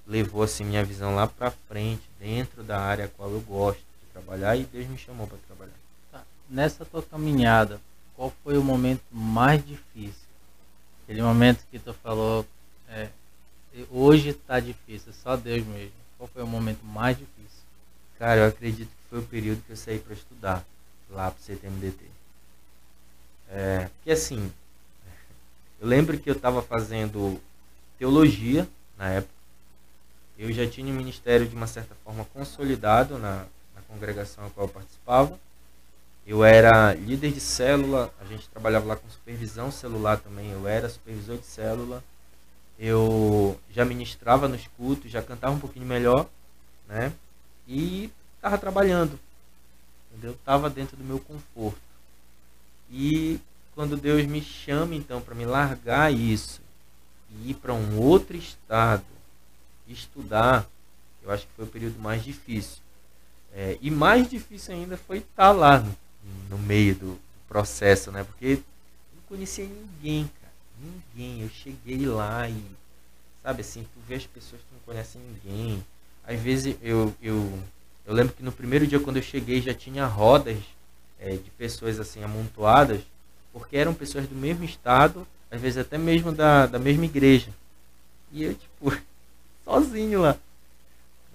levou 0.06 0.42
assim 0.42 0.64
minha 0.64 0.84
visão 0.84 1.14
lá 1.14 1.26
para 1.26 1.50
frente, 1.50 2.02
dentro 2.18 2.62
da 2.62 2.80
área 2.80 3.06
a 3.06 3.08
qual 3.08 3.30
eu 3.30 3.40
gosto 3.40 3.78
de 3.78 4.12
trabalhar 4.12 4.56
e 4.56 4.64
Deus 4.64 4.86
me 4.88 4.98
chamou 4.98 5.26
para 5.26 5.38
trabalhar. 5.46 5.74
Tá. 6.10 6.22
Nessa 6.48 6.84
tua 6.84 7.02
caminhada, 7.02 7.80
qual 8.16 8.32
foi 8.42 8.58
o 8.58 8.62
momento 8.62 9.02
mais 9.10 9.64
difícil? 9.64 10.22
Aquele 11.04 11.22
momento 11.22 11.64
que 11.70 11.78
tu 11.78 11.92
falou, 11.94 12.46
é, 12.88 13.08
hoje 13.90 14.30
está 14.30 14.60
difícil, 14.60 15.10
é 15.10 15.14
só 15.22 15.36
Deus 15.36 15.66
mesmo. 15.66 15.92
Qual 16.16 16.28
foi 16.28 16.42
o 16.42 16.46
momento 16.46 16.84
mais 16.84 17.18
difícil? 17.18 17.62
Cara, 18.18 18.42
eu 18.42 18.46
acredito 18.46 18.88
que 18.88 19.08
foi 19.10 19.18
o 19.18 19.24
período 19.24 19.62
que 19.62 19.72
eu 19.72 19.76
saí 19.76 19.98
para 19.98 20.14
estudar 20.14 20.64
lá 21.10 21.30
para 21.30 21.40
o 21.40 21.42
CTMDT. 21.42 22.04
É, 23.50 23.90
porque 23.96 24.12
assim, 24.12 24.52
eu 25.80 25.86
lembro 25.88 26.18
que 26.18 26.30
eu 26.30 26.34
estava 26.34 26.62
fazendo 26.62 27.40
teologia 28.02 28.68
na 28.98 29.10
época. 29.10 29.32
Eu 30.36 30.52
já 30.52 30.66
tinha 30.66 30.92
o 30.92 30.96
ministério 30.96 31.46
de 31.46 31.54
uma 31.54 31.68
certa 31.68 31.94
forma 32.04 32.24
consolidado 32.34 33.16
na, 33.16 33.46
na 33.76 33.82
congregação 33.86 34.44
a 34.44 34.50
qual 34.50 34.66
eu 34.66 34.72
participava. 34.72 35.38
Eu 36.26 36.42
era 36.42 36.94
líder 36.94 37.30
de 37.30 37.38
célula, 37.38 38.12
a 38.20 38.24
gente 38.24 38.48
trabalhava 38.48 38.86
lá 38.86 38.96
com 38.96 39.08
supervisão 39.08 39.70
celular 39.70 40.16
também, 40.16 40.50
eu 40.50 40.66
era 40.66 40.88
supervisor 40.88 41.38
de 41.38 41.46
célula. 41.46 42.02
Eu 42.76 43.56
já 43.70 43.84
ministrava 43.84 44.48
nos 44.48 44.66
cultos, 44.76 45.08
já 45.08 45.22
cantava 45.22 45.54
um 45.54 45.60
pouquinho 45.60 45.86
melhor, 45.86 46.28
né? 46.88 47.12
E 47.68 48.10
estava 48.34 48.58
trabalhando, 48.58 49.16
entendeu? 50.10 50.32
Estava 50.32 50.68
dentro 50.68 50.96
do 50.96 51.04
meu 51.04 51.20
conforto. 51.20 51.78
E 52.90 53.38
quando 53.76 53.96
Deus 53.96 54.26
me 54.26 54.42
chama 54.42 54.96
então 54.96 55.20
para 55.20 55.36
me 55.36 55.44
largar 55.44 56.12
isso 56.12 56.62
ir 57.44 57.54
para 57.54 57.72
um 57.72 57.98
outro 57.98 58.36
estado, 58.36 59.04
estudar, 59.88 60.66
eu 61.22 61.30
acho 61.30 61.46
que 61.46 61.52
foi 61.54 61.64
o 61.64 61.68
período 61.68 61.98
mais 61.98 62.22
difícil. 62.24 62.78
É, 63.54 63.78
e 63.80 63.90
mais 63.90 64.28
difícil 64.28 64.74
ainda 64.74 64.96
foi 64.96 65.18
estar 65.18 65.48
tá 65.48 65.52
lá 65.52 65.78
no, 65.78 65.94
no 66.50 66.58
meio 66.58 66.94
do, 66.94 67.18
processo, 67.52 68.10
né? 68.10 68.24
Porque 68.24 68.60
não 69.14 69.22
conhecia 69.28 69.66
ninguém, 69.66 70.30
cara. 70.40 70.52
Ninguém. 70.80 71.42
Eu 71.42 71.50
cheguei 71.50 72.06
lá 72.06 72.48
e, 72.48 72.64
sabe 73.42 73.60
assim, 73.60 73.82
tu 73.82 74.00
vê 74.08 74.14
as 74.14 74.26
pessoas 74.26 74.62
que 74.62 74.68
não 74.72 74.80
conhecem 74.86 75.20
ninguém. 75.20 75.84
Às 76.24 76.40
vezes 76.40 76.76
eu, 76.80 77.14
eu, 77.20 77.58
eu 78.06 78.14
lembro 78.14 78.32
que 78.32 78.42
no 78.42 78.50
primeiro 78.50 78.86
dia 78.86 78.98
quando 78.98 79.18
eu 79.18 79.22
cheguei 79.22 79.60
já 79.60 79.74
tinha 79.74 80.06
rodas 80.06 80.56
é, 81.20 81.36
de 81.36 81.50
pessoas 81.50 82.00
assim 82.00 82.24
amontoadas, 82.24 83.02
porque 83.52 83.76
eram 83.76 83.92
pessoas 83.92 84.26
do 84.26 84.34
mesmo 84.34 84.64
estado, 84.64 85.26
às 85.52 85.60
vezes 85.60 85.76
até 85.76 85.98
mesmo 85.98 86.32
da, 86.32 86.66
da 86.66 86.78
mesma 86.78 87.04
igreja. 87.04 87.50
E 88.32 88.42
eu, 88.42 88.54
tipo, 88.54 88.90
sozinho 89.62 90.22
lá. 90.22 90.36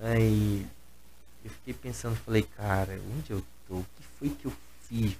Aí 0.02 0.66
eu 1.46 1.52
fiquei 1.52 1.74
pensando, 1.76 2.16
falei, 2.16 2.42
cara, 2.42 3.00
onde 3.16 3.32
eu 3.32 3.44
tô? 3.68 3.76
O 3.76 3.86
que 3.96 4.04
foi 4.20 4.30
que 4.30 4.46
eu 4.46 4.54
fiz? 4.90 5.16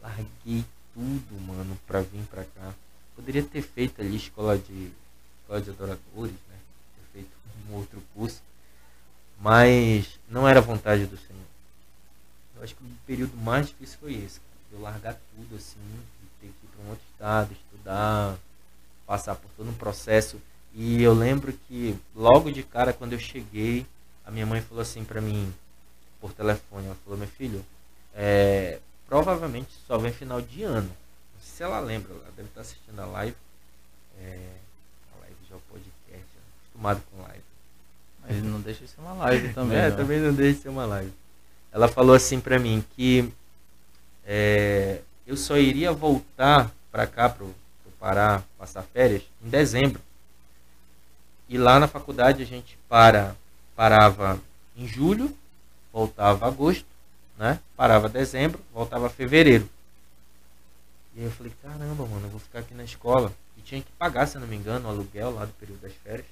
Larguei 0.00 0.64
tudo, 0.94 1.40
mano, 1.40 1.76
pra 1.88 2.02
vir 2.02 2.22
pra 2.30 2.44
cá. 2.44 2.72
Poderia 3.16 3.42
ter 3.42 3.62
feito 3.62 4.00
ali 4.00 4.16
escola 4.16 4.56
de, 4.56 4.92
escola 5.40 5.60
de 5.60 5.70
adoradores, 5.70 6.36
né? 6.48 6.56
Ter 6.96 7.18
feito 7.18 7.30
um 7.68 7.74
outro 7.74 8.00
curso. 8.14 8.40
Mas 9.40 10.20
não 10.28 10.46
era 10.46 10.60
vontade 10.60 11.04
do 11.06 11.16
Senhor. 11.16 11.42
Eu 12.56 12.62
acho 12.62 12.76
que 12.76 12.84
o 12.84 12.96
período 13.06 13.36
mais 13.36 13.66
difícil 13.66 13.98
foi 13.98 14.14
esse, 14.14 14.38
cara. 14.38 14.54
Eu 14.72 14.80
largar 14.80 15.18
tudo 15.34 15.56
assim, 15.56 15.80
ter 16.40 16.46
que 16.46 16.66
ir 16.66 16.68
para 16.68 16.84
um 16.84 16.90
outro 16.90 17.04
estado, 17.12 17.52
estudar, 17.84 18.36
passar 19.06 19.34
por 19.36 19.50
todo 19.56 19.68
um 19.68 19.74
processo. 19.74 20.40
E 20.74 21.02
eu 21.02 21.12
lembro 21.12 21.52
que 21.68 21.96
logo 22.16 22.50
de 22.50 22.62
cara, 22.62 22.92
quando 22.92 23.12
eu 23.12 23.18
cheguei, 23.18 23.86
a 24.24 24.30
minha 24.30 24.46
mãe 24.46 24.60
falou 24.62 24.82
assim 24.82 25.04
para 25.04 25.20
mim, 25.20 25.52
por 26.20 26.32
telefone, 26.32 26.86
ela 26.86 26.96
falou, 27.04 27.18
meu 27.18 27.28
filho, 27.28 27.64
é, 28.14 28.80
provavelmente 29.06 29.68
só 29.86 29.98
vem 29.98 30.12
final 30.12 30.40
de 30.40 30.62
ano. 30.62 30.88
Não 30.88 31.40
sei 31.40 31.56
se 31.56 31.62
ela 31.62 31.78
lembra, 31.78 32.12
ela 32.12 32.32
deve 32.34 32.48
estar 32.48 32.62
assistindo 32.62 32.98
a 32.98 33.06
live. 33.06 33.36
É, 34.18 34.48
a 35.14 35.20
live 35.20 35.36
já 35.48 35.54
é 35.54 35.58
o 35.58 35.60
podcast, 35.60 36.26
acostumado 36.58 37.02
com 37.10 37.22
live. 37.22 37.44
Mas 38.26 38.42
não 38.42 38.60
deixa 38.60 38.84
de 38.84 38.90
ser 38.90 39.00
uma 39.00 39.12
live 39.12 39.52
também. 39.54 39.76
é, 39.76 39.90
não. 39.90 39.96
também 39.96 40.18
não 40.18 40.34
deixa 40.34 40.56
de 40.56 40.62
ser 40.62 40.68
uma 40.70 40.86
live. 40.86 41.12
Ela 41.70 41.88
falou 41.88 42.16
assim 42.16 42.40
para 42.40 42.58
mim 42.58 42.84
que 42.96 43.30
é, 44.24 45.02
eu 45.26 45.36
só 45.36 45.56
iria 45.56 45.92
voltar 45.92 46.72
para 46.90 47.06
cá, 47.06 47.28
para 47.28 47.44
o 47.44 47.54
Pará, 48.04 48.42
passar 48.58 48.82
férias, 48.82 49.22
em 49.42 49.48
dezembro. 49.48 49.98
E 51.48 51.56
lá 51.56 51.80
na 51.80 51.88
faculdade 51.88 52.42
a 52.42 52.44
gente 52.44 52.76
para, 52.86 53.34
parava 53.74 54.38
em 54.76 54.86
julho, 54.86 55.34
voltava 55.90 56.46
agosto, 56.46 56.84
né? 57.38 57.58
Parava 57.74 58.06
dezembro, 58.06 58.60
voltava 58.74 59.08
fevereiro. 59.08 59.66
E 61.16 61.20
aí 61.20 61.24
eu 61.24 61.30
falei, 61.30 61.50
caramba, 61.62 62.04
mano, 62.04 62.26
eu 62.26 62.28
vou 62.28 62.38
ficar 62.38 62.58
aqui 62.58 62.74
na 62.74 62.84
escola. 62.84 63.32
E 63.56 63.62
tinha 63.62 63.80
que 63.80 63.90
pagar, 63.92 64.26
se 64.26 64.38
não 64.38 64.46
me 64.46 64.56
engano, 64.56 64.86
o 64.86 64.90
aluguel 64.90 65.30
lá 65.30 65.46
do 65.46 65.54
período 65.54 65.80
das 65.80 65.94
férias. 65.94 66.26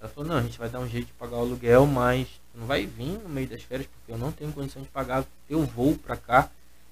Ela 0.00 0.10
falou, 0.10 0.28
não, 0.28 0.38
a 0.38 0.42
gente 0.42 0.58
vai 0.58 0.68
dar 0.68 0.80
um 0.80 0.88
jeito 0.88 1.06
de 1.06 1.12
pagar 1.12 1.36
o 1.36 1.42
aluguel, 1.42 1.86
mas 1.86 2.26
não 2.52 2.66
vai 2.66 2.84
vir 2.84 3.16
no 3.20 3.28
meio 3.28 3.46
das 3.46 3.62
férias, 3.62 3.86
porque 3.86 4.10
eu 4.10 4.18
não 4.18 4.32
tenho 4.32 4.52
condição 4.52 4.82
de 4.82 4.88
pagar 4.88 5.24
eu 5.48 5.62
vou 5.62 5.96
para 5.96 6.16
cá. 6.16 6.50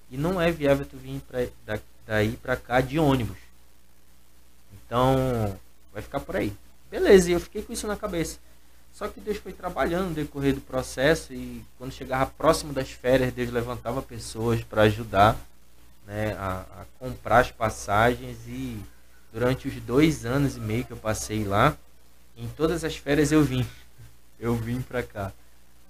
E 0.09 0.17
não 0.17 0.41
é 0.41 0.53
viável 0.53 0.87
tu 0.87 0.97
vir 0.97 1.21
pra, 1.23 1.45
da, 1.67 1.81
daí 2.07 2.37
para 2.37 2.57
cá 2.57 2.81
de 2.81 2.99
ônibus. 2.99 3.39
Então, 4.87 5.59
vai 5.93 6.03
ficar 6.03 6.21
por 6.21 6.37
aí. 6.37 6.53
Beleza, 6.91 7.31
e 7.31 7.33
eu 7.33 7.41
fiquei 7.41 7.63
com 7.63 7.73
isso 7.73 7.87
na 7.87 7.97
cabeça. 7.97 8.39
Só 8.93 9.09
que 9.09 9.19
Deus 9.19 9.39
foi 9.39 9.53
trabalhando 9.53 10.11
no 10.11 10.15
decorrer 10.15 10.55
do 10.55 10.61
processo 10.61 11.33
e 11.33 11.65
quando 11.77 11.93
chegava 11.93 12.27
próximo 12.27 12.73
das 12.73 12.91
férias, 12.91 13.33
Deus 13.33 13.51
levantava 13.51 14.01
pessoas 14.01 14.63
para 14.63 14.83
ajudar 14.83 15.37
né, 16.07 16.35
a, 16.35 16.61
a, 16.61 16.85
comprar 17.01 17.41
as 17.41 17.51
passagens 17.51 18.39
e 18.47 18.81
durante 19.33 19.67
os 19.67 19.75
dois 19.81 20.25
anos 20.25 20.57
e 20.57 20.61
meio 20.61 20.85
que 20.85 20.93
eu 20.93 20.97
passei 20.97 21.43
lá, 21.45 21.77
em 22.37 22.47
todas 22.51 22.85
as 22.85 22.97
férias 22.97 23.33
eu 23.33 23.43
vim. 23.43 23.67
Eu 24.39 24.55
vim 24.55 24.81
para 24.81 25.03
cá. 25.03 25.33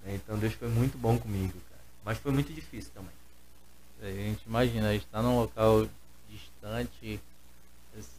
Né, 0.03 0.15
então 0.15 0.35
Deus 0.39 0.53
foi 0.53 0.67
muito 0.67 0.97
bom 0.97 1.15
comigo, 1.15 1.53
cara. 1.69 1.81
Mas 2.03 2.17
foi 2.17 2.31
muito 2.31 2.51
difícil 2.51 2.91
também. 2.91 3.13
A 4.01 4.07
gente 4.07 4.43
imagina, 4.47 4.89
a 4.89 4.93
gente 4.93 5.05
está 5.05 5.21
num 5.21 5.37
local 5.39 5.87
distante, 6.65 7.19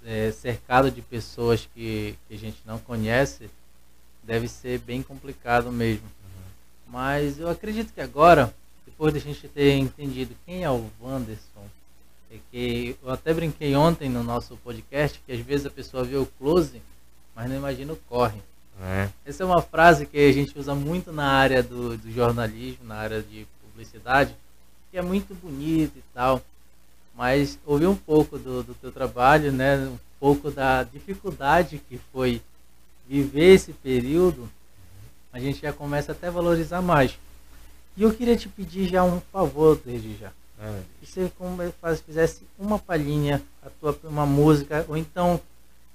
é, 0.05 0.31
cercado 0.31 0.91
de 0.91 1.03
pessoas 1.03 1.69
que, 1.75 2.17
que, 2.27 2.35
a 2.35 2.39
gente 2.39 2.59
não 2.65 2.79
conhece, 2.79 3.51
deve 4.23 4.49
ser 4.49 4.79
bem 4.79 5.03
complicado 5.03 5.71
mesmo. 5.71 6.07
Uhum. 6.07 6.93
Mas 6.93 7.39
eu 7.39 7.49
acredito 7.49 7.93
que 7.93 8.01
agora, 8.01 8.55
depois 8.85 9.13
de 9.13 9.19
a 9.19 9.23
gente 9.23 9.49
ter 9.49 9.77
entendido 9.77 10.35
quem 10.47 10.65
é 10.65 10.71
o 10.71 10.89
Wanderson, 11.01 11.67
É 12.31 12.39
que 12.51 12.97
eu 13.03 13.11
até 13.11 13.33
brinquei 13.33 13.77
ontem 13.77 14.09
no 14.09 14.23
nosso 14.23 14.57
podcast 14.57 15.21
que 15.25 15.33
às 15.33 15.41
vezes 15.41 15.67
a 15.67 15.71
pessoa 15.71 16.03
vê 16.03 16.17
o 16.17 16.27
close, 16.27 16.83
mas 17.35 17.49
não 17.49 17.57
imagina 17.57 17.93
o 17.93 17.97
corre. 18.09 18.41
É. 18.81 19.09
Essa 19.25 19.43
é 19.43 19.47
uma 19.47 19.63
frase 19.63 20.07
que 20.07 20.19
a 20.19 20.33
gente 20.33 20.59
usa 20.59 20.75
muito 20.75 21.13
na 21.13 21.27
área 21.27 21.63
do, 21.63 21.97
do 21.97 22.11
jornalismo, 22.11 22.85
na 22.85 22.97
área 22.97 23.23
de 23.23 23.47
publicidade, 23.63 24.35
que 24.91 24.99
é 24.99 25.03
muito 25.03 25.35
bonito 25.35 25.97
e 25.97 26.03
tal. 26.13 26.43
Mas 27.17 27.59
ouvir 27.65 27.87
um 27.87 27.97
pouco 27.97 28.39
do, 28.39 28.63
do 28.63 28.75
teu 28.75 28.93
trabalho, 28.93 29.51
né, 29.51 29.79
um 29.79 29.99
pouco 30.21 30.51
da 30.51 30.83
dificuldade 30.83 31.81
que 31.89 31.99
foi 32.13 32.43
viver 33.09 33.55
esse 33.55 33.73
período, 33.73 34.49
a 35.33 35.39
gente 35.39 35.61
já 35.61 35.73
começa 35.73 36.13
até 36.13 36.29
a 36.29 36.31
valorizar 36.31 36.83
mais. 36.83 37.19
E 37.97 38.03
eu 38.03 38.13
queria 38.13 38.37
te 38.37 38.49
pedir 38.49 38.89
já 38.89 39.03
um 39.03 39.21
favor 39.33 39.81
desde 39.85 40.17
já. 40.17 40.31
É. 40.61 40.81
Que 41.01 41.07
você 41.07 41.31
como 41.39 41.73
faz, 41.81 42.01
fizesse 42.01 42.43
uma 42.59 42.79
palhinha, 42.79 43.43
a 43.63 43.71
tua 43.71 43.99
uma 44.05 44.27
música, 44.27 44.85
ou 44.89 44.97
então 44.97 45.41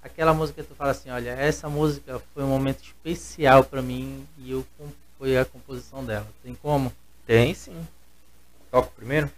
aquela 0.02 0.34
música 0.34 0.62
que 0.62 0.70
tu 0.70 0.76
fala 0.76 0.92
assim, 0.92 1.10
olha, 1.10 1.30
essa 1.32 1.70
música 1.70 2.22
foi 2.34 2.44
um 2.44 2.48
momento 2.48 2.84
especial 2.84 3.64
para 3.64 3.82
mim 3.82 4.26
e 4.40 4.52
eu 4.52 4.66
foi 5.18 5.38
a 5.38 5.46
composição 5.46 6.04
dela. 6.04 6.28
Tem 6.44 6.56
como? 6.56 6.92
Tem 7.28 7.54
sim. 7.54 7.88
Toco 8.72 8.92
primeiro? 8.96 9.30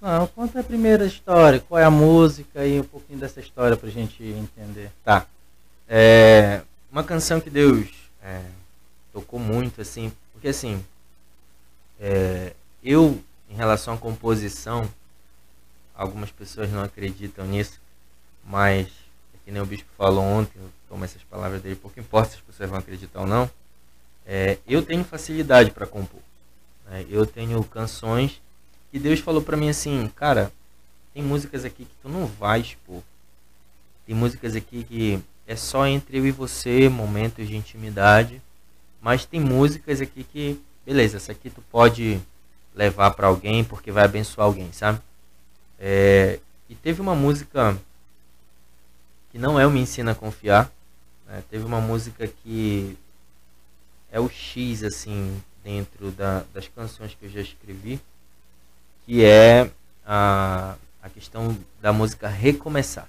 Não, 0.00 0.28
conta 0.28 0.60
a 0.60 0.64
primeira 0.64 1.04
história, 1.04 1.58
qual 1.58 1.80
é 1.80 1.84
a 1.84 1.90
música 1.90 2.64
e 2.64 2.80
um 2.80 2.84
pouquinho 2.84 3.18
dessa 3.18 3.40
história 3.40 3.76
pra 3.76 3.90
gente 3.90 4.22
entender. 4.22 4.92
Tá. 5.04 5.26
É, 5.88 6.62
uma 6.90 7.02
canção 7.02 7.40
que 7.40 7.50
Deus 7.50 7.88
é, 8.22 8.42
tocou 9.12 9.40
muito, 9.40 9.80
assim, 9.80 10.12
porque 10.32 10.48
assim, 10.48 10.84
é, 11.98 12.52
eu, 12.82 13.20
em 13.50 13.54
relação 13.56 13.94
à 13.94 13.98
composição, 13.98 14.88
algumas 15.96 16.30
pessoas 16.30 16.70
não 16.70 16.82
acreditam 16.82 17.44
nisso, 17.44 17.80
mas, 18.44 18.86
é 19.34 19.38
que 19.44 19.50
nem 19.50 19.60
o 19.60 19.66
bispo 19.66 19.88
falou 19.96 20.22
ontem, 20.22 20.60
eu 20.60 20.70
tomo 20.88 21.04
essas 21.04 21.22
palavras 21.24 21.60
dele, 21.60 21.74
pouco 21.74 21.98
importa 21.98 22.30
se 22.30 22.36
as 22.36 22.42
pessoas 22.42 22.70
vão 22.70 22.78
acreditar 22.78 23.20
ou 23.20 23.26
não, 23.26 23.50
é, 24.24 24.58
eu 24.64 24.80
tenho 24.84 25.02
facilidade 25.02 25.72
para 25.72 25.86
compor. 25.86 26.20
né? 26.86 27.04
Eu 27.10 27.26
tenho 27.26 27.62
canções 27.64 28.40
que 28.90 28.98
Deus 28.98 29.20
falou 29.20 29.42
para 29.42 29.56
mim 29.56 29.68
assim, 29.68 30.08
cara, 30.16 30.52
tem 31.14 31.22
músicas 31.22 31.64
aqui 31.64 31.84
que 31.84 31.94
tu 32.02 32.08
não 32.08 32.26
vai 32.26 32.60
expor. 32.60 33.02
Tem 34.06 34.14
músicas 34.14 34.56
aqui 34.56 34.84
que 34.84 35.20
é 35.46 35.56
só 35.56 35.86
entre 35.86 36.18
eu 36.18 36.26
e 36.26 36.30
você, 36.30 36.88
momentos 36.88 37.46
de 37.46 37.56
intimidade. 37.56 38.40
Mas 39.00 39.24
tem 39.24 39.40
músicas 39.40 40.00
aqui 40.00 40.24
que, 40.24 40.60
beleza, 40.84 41.16
essa 41.18 41.32
aqui 41.32 41.50
tu 41.50 41.62
pode 41.70 42.20
levar 42.74 43.12
para 43.12 43.26
alguém 43.28 43.64
porque 43.64 43.92
vai 43.92 44.04
abençoar 44.04 44.46
alguém, 44.46 44.72
sabe? 44.72 45.00
É, 45.78 46.40
e 46.68 46.74
teve 46.74 47.00
uma 47.00 47.14
música 47.14 47.78
que 49.30 49.38
não 49.38 49.58
é 49.58 49.66
o 49.66 49.70
Me 49.70 49.80
Ensina 49.80 50.12
a 50.12 50.14
Confiar. 50.14 50.70
né? 51.26 51.42
Teve 51.50 51.64
uma 51.64 51.80
música 51.80 52.26
que 52.26 52.96
é 54.10 54.18
o 54.20 54.28
X, 54.28 54.82
assim, 54.82 55.42
dentro 55.62 56.10
da- 56.10 56.44
das 56.54 56.68
canções 56.68 57.14
que 57.14 57.26
eu 57.26 57.30
já 57.30 57.40
escrevi, 57.40 58.00
que 59.08 59.24
é 59.24 59.70
a, 60.04 60.76
a 61.02 61.08
questão 61.08 61.56
da 61.80 61.94
música 61.94 62.28
Recomeçar. 62.28 63.08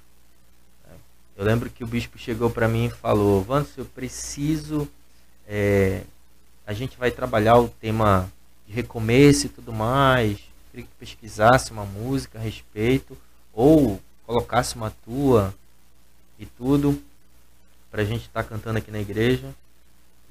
Eu 1.36 1.44
lembro 1.44 1.68
que 1.68 1.84
o 1.84 1.86
bispo 1.86 2.18
chegou 2.18 2.48
para 2.48 2.66
mim 2.66 2.86
e 2.86 2.90
falou: 2.90 3.42
Vantos, 3.42 3.76
eu 3.76 3.84
preciso. 3.84 4.88
é, 5.46 6.02
a 6.66 6.72
gente 6.72 6.96
vai 6.96 7.10
trabalhar 7.10 7.58
o 7.58 7.68
tema 7.68 8.32
de 8.66 8.72
recomeço 8.72 9.44
e 9.44 9.48
tudo 9.50 9.74
mais. 9.74 10.38
Queria 10.70 10.86
que 10.86 10.94
pesquisasse 10.98 11.70
uma 11.70 11.84
música 11.84 12.38
a 12.38 12.42
respeito, 12.42 13.16
ou 13.52 14.00
colocasse 14.26 14.76
uma 14.76 14.90
tua 15.04 15.54
e 16.38 16.46
tudo, 16.46 17.02
para 17.90 18.00
a 18.00 18.04
gente 18.06 18.22
estar 18.22 18.44
cantando 18.44 18.78
aqui 18.78 18.90
na 18.90 19.00
igreja. 19.00 19.54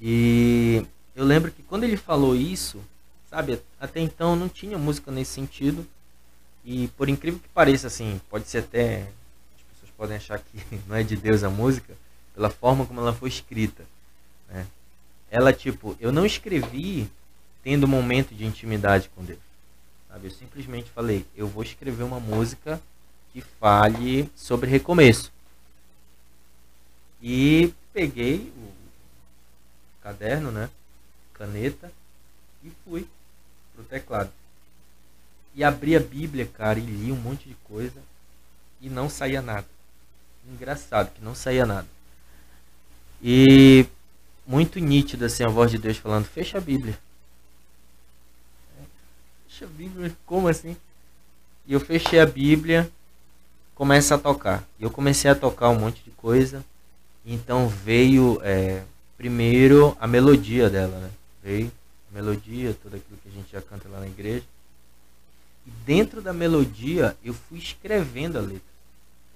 E 0.00 0.84
eu 1.14 1.24
lembro 1.24 1.52
que 1.52 1.62
quando 1.62 1.84
ele 1.84 1.96
falou 1.96 2.34
isso, 2.34 2.80
sabe, 3.30 3.62
até 3.78 4.00
então 4.00 4.34
não 4.34 4.48
tinha 4.48 4.76
música 4.76 5.10
nesse 5.10 5.32
sentido. 5.32 5.86
E 6.64 6.88
por 6.88 7.08
incrível 7.08 7.40
que 7.40 7.48
pareça, 7.48 7.86
assim, 7.86 8.20
pode 8.28 8.48
ser 8.48 8.58
até 8.58 9.02
as 9.02 9.62
pessoas 9.72 9.90
podem 9.96 10.16
achar 10.16 10.38
que 10.38 10.58
não 10.86 10.96
é 10.96 11.02
de 11.02 11.16
Deus 11.16 11.42
a 11.42 11.48
música 11.48 11.94
pela 12.34 12.50
forma 12.50 12.84
como 12.84 13.00
ela 13.00 13.12
foi 13.12 13.28
escrita, 13.28 13.84
né? 14.48 14.66
Ela 15.30 15.52
tipo, 15.52 15.96
eu 16.00 16.10
não 16.10 16.26
escrevi 16.26 17.08
tendo 17.62 17.84
um 17.84 17.88
momento 17.88 18.34
de 18.34 18.44
intimidade 18.44 19.08
com 19.14 19.24
Deus, 19.24 19.38
sabe? 20.08 20.26
Eu 20.26 20.30
simplesmente 20.32 20.90
falei, 20.90 21.24
eu 21.36 21.46
vou 21.46 21.62
escrever 21.62 22.02
uma 22.02 22.18
música 22.18 22.80
que 23.32 23.40
fale 23.40 24.28
sobre 24.34 24.68
recomeço. 24.68 25.32
E 27.22 27.72
peguei 27.92 28.52
o 28.56 28.72
caderno, 30.02 30.50
né? 30.50 30.68
Caneta 31.34 31.92
e 32.64 32.70
fui 32.84 33.06
teclado. 33.90 34.30
E 35.54 35.64
abri 35.64 35.96
a 35.96 36.00
Bíblia, 36.00 36.46
cara, 36.46 36.78
e 36.78 36.82
li 36.82 37.10
um 37.10 37.16
monte 37.16 37.48
de 37.48 37.54
coisa 37.64 38.00
e 38.80 38.88
não 38.88 39.10
saía 39.10 39.42
nada. 39.42 39.66
Engraçado 40.48 41.12
que 41.12 41.22
não 41.22 41.34
saía 41.34 41.66
nada. 41.66 41.86
E 43.22 43.84
muito 44.46 44.78
nítido 44.78 45.24
assim 45.24 45.44
a 45.44 45.48
voz 45.48 45.70
de 45.70 45.78
Deus 45.78 45.98
falando: 45.98 46.24
"Fecha 46.24 46.58
a 46.58 46.60
Bíblia". 46.60 46.98
Fecha 49.46 49.64
a 49.66 49.68
Bíblia, 49.68 50.16
como 50.24 50.48
assim? 50.48 50.76
E 51.66 51.72
eu 51.72 51.80
fechei 51.80 52.18
a 52.18 52.26
Bíblia, 52.26 52.90
começa 53.74 54.14
a 54.14 54.18
tocar. 54.18 54.64
E 54.78 54.84
eu 54.84 54.90
comecei 54.90 55.30
a 55.30 55.34
tocar 55.34 55.68
um 55.68 55.78
monte 55.78 56.02
de 56.02 56.10
coisa. 56.12 56.64
Então 57.24 57.68
veio 57.68 58.40
é, 58.42 58.82
primeiro 59.18 59.96
a 60.00 60.06
melodia 60.06 60.70
dela, 60.70 60.98
né? 60.98 61.10
Veio 61.42 61.70
a 62.10 62.14
melodia, 62.14 62.74
tudo 62.82 62.96
aquilo 62.96 63.18
gente 63.40 63.52
já 63.52 63.60
canta 63.60 63.88
lá 63.88 64.00
na 64.00 64.06
igreja. 64.06 64.44
E 65.66 65.70
dentro 65.84 66.22
da 66.22 66.32
melodia 66.32 67.16
eu 67.24 67.34
fui 67.34 67.58
escrevendo 67.58 68.38
a 68.38 68.40
letra. 68.40 68.70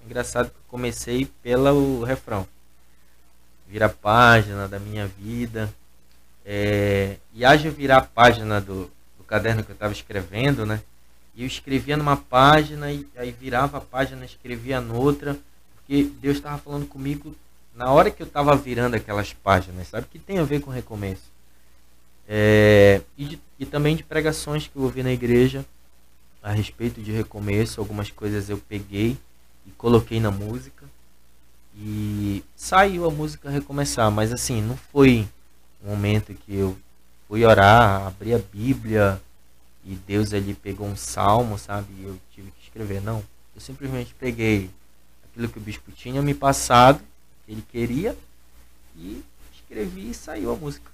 Engraçado 0.05 0.49
que 0.49 0.55
eu 0.55 0.63
comecei 0.67 1.25
pelo 1.41 2.03
refrão. 2.03 2.47
Vira 3.67 3.87
a 3.87 3.89
página 3.89 4.67
da 4.67 4.79
minha 4.79 5.07
vida. 5.07 5.73
É, 6.45 7.17
e 7.33 7.43
haja 7.43 7.71
virar 7.71 7.97
a 7.97 8.01
página 8.01 8.61
do, 8.61 8.91
do 9.17 9.23
caderno 9.25 9.63
que 9.63 9.71
eu 9.71 9.73
estava 9.73 9.91
escrevendo, 9.91 10.65
né? 10.65 10.81
E 11.33 11.41
eu 11.41 11.47
escrevia 11.47 11.97
numa 11.97 12.15
página 12.15 12.91
e 12.91 13.05
aí 13.15 13.31
virava 13.31 13.79
a 13.79 13.81
página, 13.81 14.23
escrevia 14.23 14.79
noutra, 14.79 15.37
porque 15.75 16.03
Deus 16.03 16.37
estava 16.37 16.57
falando 16.59 16.87
comigo 16.87 17.35
na 17.75 17.91
hora 17.91 18.09
que 18.09 18.21
eu 18.21 18.27
estava 18.27 18.55
virando 18.55 18.95
aquelas 18.95 19.33
páginas, 19.33 19.87
sabe? 19.87 20.07
Que 20.09 20.19
tem 20.19 20.37
a 20.37 20.43
ver 20.43 20.61
com 20.61 20.71
recomeço. 20.71 21.34
É, 22.27 23.01
e, 23.17 23.25
de- 23.25 23.41
e 23.59 23.65
também 23.65 23.95
de 23.95 24.03
pregações 24.03 24.67
que 24.67 24.75
eu 24.75 24.83
ouvi 24.83 25.03
na 25.03 25.11
igreja 25.11 25.65
a 26.43 26.51
respeito 26.51 27.01
de 27.01 27.11
recomeço. 27.11 27.79
Algumas 27.81 28.11
coisas 28.11 28.49
eu 28.49 28.57
peguei 28.57 29.17
e 29.67 29.71
coloquei 29.71 30.19
na 30.19 30.31
música. 30.31 30.85
E 31.77 32.43
saiu 32.55 33.05
a 33.05 33.11
música 33.11 33.49
recomeçar, 33.49 34.09
mas 34.11 34.31
assim, 34.31 34.61
não 34.61 34.77
foi 34.77 35.27
um 35.83 35.89
momento 35.89 36.33
que 36.33 36.55
eu 36.55 36.77
fui 37.27 37.43
orar, 37.45 38.07
abri 38.07 38.33
a 38.33 38.39
Bíblia 38.39 39.21
e 39.85 39.95
Deus 39.95 40.33
ali 40.33 40.53
pegou 40.53 40.87
um 40.87 40.95
salmo, 40.95 41.57
sabe? 41.59 41.87
E 41.99 42.03
eu 42.05 42.19
tive 42.33 42.51
que 42.51 42.63
escrever. 42.63 43.01
Não, 43.01 43.23
eu 43.55 43.61
simplesmente 43.61 44.13
peguei 44.15 44.69
aquilo 45.25 45.49
que 45.49 45.57
o 45.59 45.61
bispo 45.61 45.91
tinha 45.91 46.21
me 46.21 46.33
passado, 46.33 47.01
que 47.45 47.51
ele 47.53 47.63
queria, 47.71 48.17
e 48.97 49.23
escrevi 49.55 50.11
e 50.11 50.13
saiu 50.13 50.51
a 50.53 50.55
música. 50.55 50.91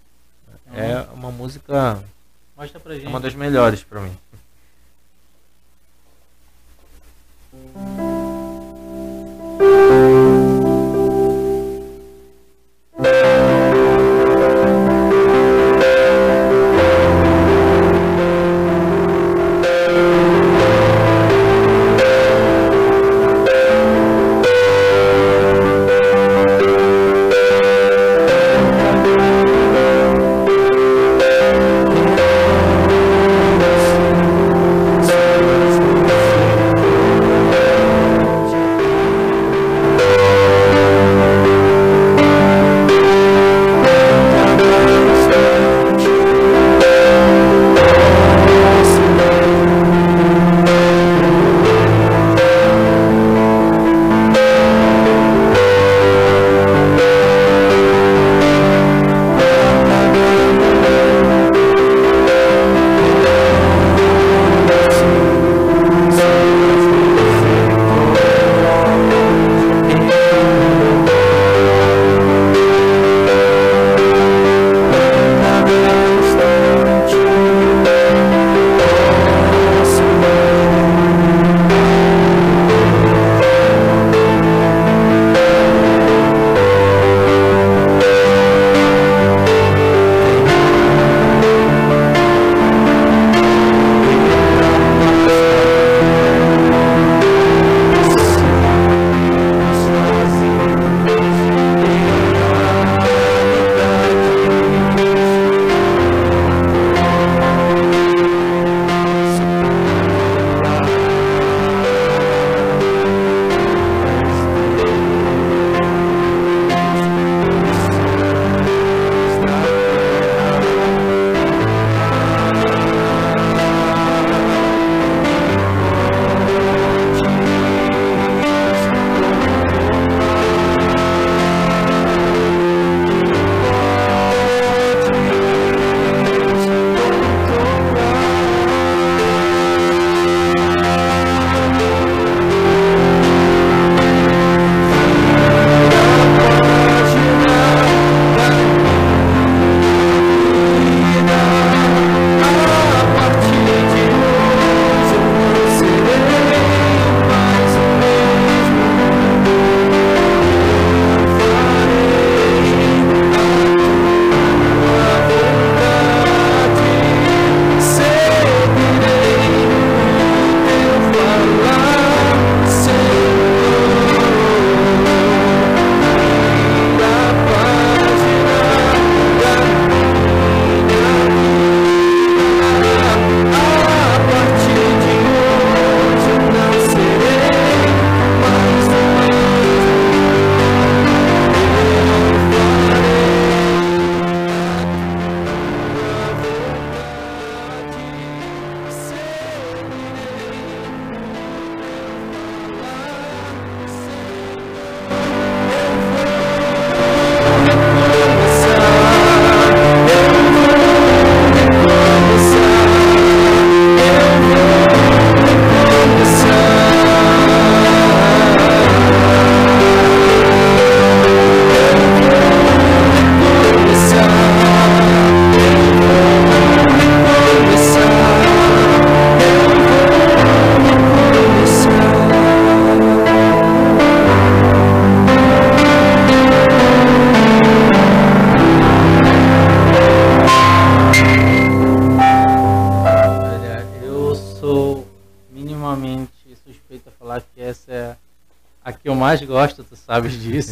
É 0.73 1.05
uma 1.13 1.31
música, 1.31 2.03
Mostra 2.55 2.79
pra 2.79 2.93
gente. 2.93 3.05
é 3.05 3.09
uma 3.09 3.19
das 3.19 3.33
melhores 3.33 3.83
para 3.83 4.01
mim. 4.01 4.17
Thank 9.61 10.10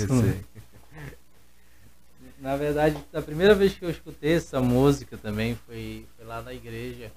sei. 0.08 0.46
Na 2.40 2.56
verdade, 2.56 2.98
a 3.14 3.22
primeira 3.22 3.54
vez 3.54 3.74
que 3.74 3.84
eu 3.84 3.90
escutei 3.90 4.34
essa 4.36 4.62
música 4.62 5.18
também 5.18 5.56
foi, 5.68 6.06
foi 6.16 6.26
lá 6.26 6.42
na 6.42 6.54
igreja. 6.54 7.12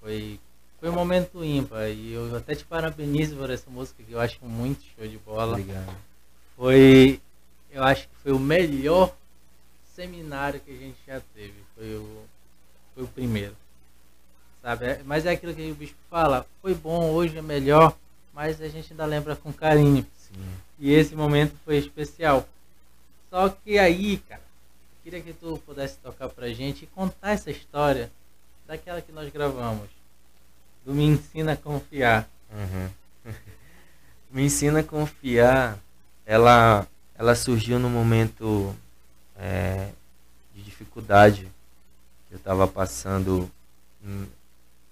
Foi, 0.00 0.40
foi 0.80 0.88
um 0.88 0.94
momento 0.94 1.44
ímpar. 1.44 1.88
E 1.90 2.12
eu 2.12 2.34
até 2.34 2.54
te 2.54 2.64
parabenizo 2.64 3.36
por 3.36 3.50
essa 3.50 3.70
música, 3.70 4.02
que 4.02 4.12
eu 4.12 4.20
acho 4.20 4.42
muito 4.44 4.82
show 4.96 5.06
de 5.06 5.18
bola. 5.18 5.52
Obrigado. 5.52 5.94
Foi, 6.56 7.20
eu 7.70 7.82
acho 7.84 8.08
que 8.08 8.14
foi 8.22 8.32
o 8.32 8.38
melhor 8.38 9.14
seminário 9.94 10.60
que 10.60 10.70
a 10.70 10.76
gente 10.76 10.96
já 11.06 11.20
teve. 11.34 11.54
Foi 11.76 11.94
o, 11.96 12.24
foi 12.94 13.04
o 13.04 13.08
primeiro. 13.08 13.54
Sabe? 14.62 14.86
É- 14.86 15.02
Mas 15.04 15.26
é 15.26 15.32
aquilo 15.32 15.54
que 15.54 15.70
o 15.70 15.74
bispo 15.74 15.98
fala. 16.08 16.46
Foi 16.62 16.74
bom, 16.74 17.10
hoje 17.10 17.36
é 17.36 17.42
melhor, 17.42 17.94
mas 18.32 18.60
a 18.62 18.68
gente 18.68 18.92
ainda 18.92 19.04
lembra 19.04 19.36
com 19.36 19.52
carinho. 19.52 20.06
Sim. 20.16 20.40
E 20.82 20.92
esse 20.92 21.14
momento 21.14 21.54
foi 21.64 21.76
especial. 21.76 22.44
Só 23.30 23.48
que 23.48 23.78
aí, 23.78 24.18
cara, 24.18 24.42
queria 25.04 25.20
que 25.22 25.32
tu 25.32 25.56
pudesse 25.64 25.96
tocar 25.98 26.28
pra 26.28 26.52
gente 26.52 26.82
e 26.82 26.86
contar 26.88 27.30
essa 27.30 27.52
história 27.52 28.10
daquela 28.66 29.00
que 29.00 29.12
nós 29.12 29.32
gravamos. 29.32 29.88
Do 30.84 30.92
Me 30.92 31.04
Ensina 31.04 31.52
a 31.52 31.56
Confiar. 31.56 32.28
Uhum. 32.50 33.32
Me 34.32 34.42
ensina 34.42 34.80
a 34.80 34.82
confiar. 34.82 35.78
Ela, 36.26 36.84
ela 37.14 37.36
surgiu 37.36 37.78
num 37.78 37.88
momento 37.88 38.74
é, 39.36 39.88
de 40.52 40.64
dificuldade 40.64 41.44
que 42.26 42.34
eu 42.34 42.38
estava 42.38 42.66
passando. 42.66 43.48
hum, 44.04 44.26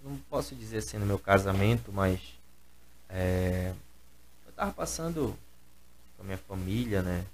Não 0.05 0.17
posso 0.31 0.55
dizer 0.55 0.79
assim 0.79 0.99
no 0.99 1.07
meu 1.07 1.19
casamento, 1.19 1.91
mas 1.91 2.21
é, 3.09 3.73
eu 4.47 4.51
estava 4.51 4.71
passando 4.73 5.37
com 6.21 6.25
a 6.25 6.27
minha 6.27 6.39
família, 6.39 7.03
né? 7.03 7.25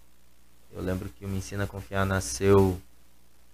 Eu 0.73 0.81
lembro 0.81 1.09
que 1.09 1.25
o 1.25 1.29
Me 1.29 1.39
Ensina 1.39 1.65
a 1.65 1.67
Confiar 1.67 2.07
nasceu. 2.07 2.81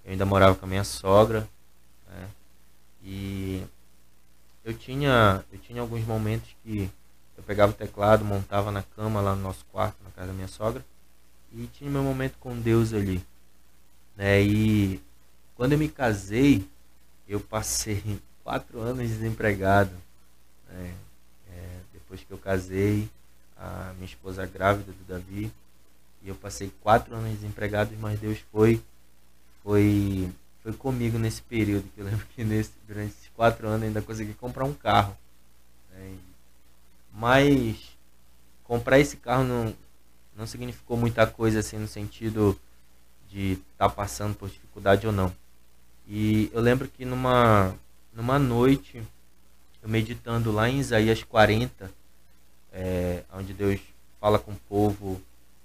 Eu 0.04 0.12
ainda 0.12 0.26
morava 0.26 0.54
com 0.54 0.66
a 0.66 0.68
minha 0.68 0.84
sogra, 0.84 1.48
né? 2.06 2.28
E 3.02 3.64
eu 4.62 4.74
tinha, 4.74 5.42
eu 5.50 5.58
tinha 5.58 5.80
alguns 5.80 6.04
momentos 6.04 6.54
que 6.62 6.90
eu 7.36 7.42
pegava 7.44 7.72
o 7.72 7.74
teclado, 7.74 8.24
montava 8.24 8.70
na 8.70 8.82
cama 8.82 9.20
lá 9.22 9.34
no 9.34 9.42
nosso 9.42 9.64
quarto, 9.72 9.96
na 10.04 10.10
casa 10.10 10.28
da 10.28 10.34
minha 10.34 10.48
sogra, 10.48 10.84
e 11.50 11.66
tinha 11.68 11.90
meu 11.90 12.02
momento 12.02 12.36
com 12.38 12.58
Deus 12.60 12.92
ali. 12.92 13.24
Né? 14.14 14.42
E 14.42 15.00
quando 15.54 15.72
eu 15.72 15.78
me 15.78 15.88
casei, 15.88 16.68
eu 17.26 17.40
passei 17.40 18.20
quatro 18.44 18.80
anos 18.80 19.08
desempregado. 19.08 19.92
né? 20.68 20.94
É, 21.48 21.78
depois 21.94 22.22
que 22.22 22.30
eu 22.30 22.38
casei, 22.38 23.08
a 23.62 23.92
minha 23.94 24.06
esposa 24.06 24.44
grávida 24.44 24.90
do 24.92 25.04
Davi, 25.06 25.52
e 26.22 26.28
eu 26.28 26.34
passei 26.34 26.72
quatro 26.82 27.14
anos 27.14 27.30
desempregado, 27.30 27.94
mas 28.00 28.18
Deus 28.18 28.38
foi, 28.50 28.82
foi, 29.62 30.28
foi 30.62 30.72
comigo 30.72 31.18
nesse 31.18 31.42
período. 31.42 31.88
Que 31.94 32.00
eu 32.00 32.04
lembro 32.04 32.26
que 32.34 32.44
nesse, 32.44 32.72
durante 32.86 33.10
esses 33.10 33.28
quatro 33.34 33.68
anos 33.68 33.84
ainda 33.86 34.02
consegui 34.02 34.34
comprar 34.34 34.64
um 34.64 34.74
carro. 34.74 35.16
né? 35.92 36.16
Mas 37.12 37.76
comprar 38.64 38.98
esse 38.98 39.16
carro 39.16 39.44
não, 39.44 39.74
não 40.36 40.46
significou 40.46 40.96
muita 40.96 41.26
coisa 41.26 41.60
assim 41.60 41.78
no 41.78 41.88
sentido 41.88 42.58
de 43.28 43.58
estar 43.72 43.88
passando 43.88 44.34
por 44.34 44.48
dificuldade 44.48 45.06
ou 45.06 45.12
não. 45.12 45.34
E 46.06 46.50
eu 46.52 46.60
lembro 46.60 46.88
que 46.88 47.04
numa, 47.04 47.74
numa 48.12 48.38
noite, 48.38 49.02
eu 49.82 49.88
meditando 49.88 50.52
lá 50.52 50.68
em 50.68 50.78
Isaías 50.78 51.22
40, 51.22 51.90
é, 52.72 53.22
onde 53.32 53.52
Deus 53.52 53.80
fala 54.20 54.38
com 54.38 54.52
o 54.52 54.56
povo, 54.68 55.20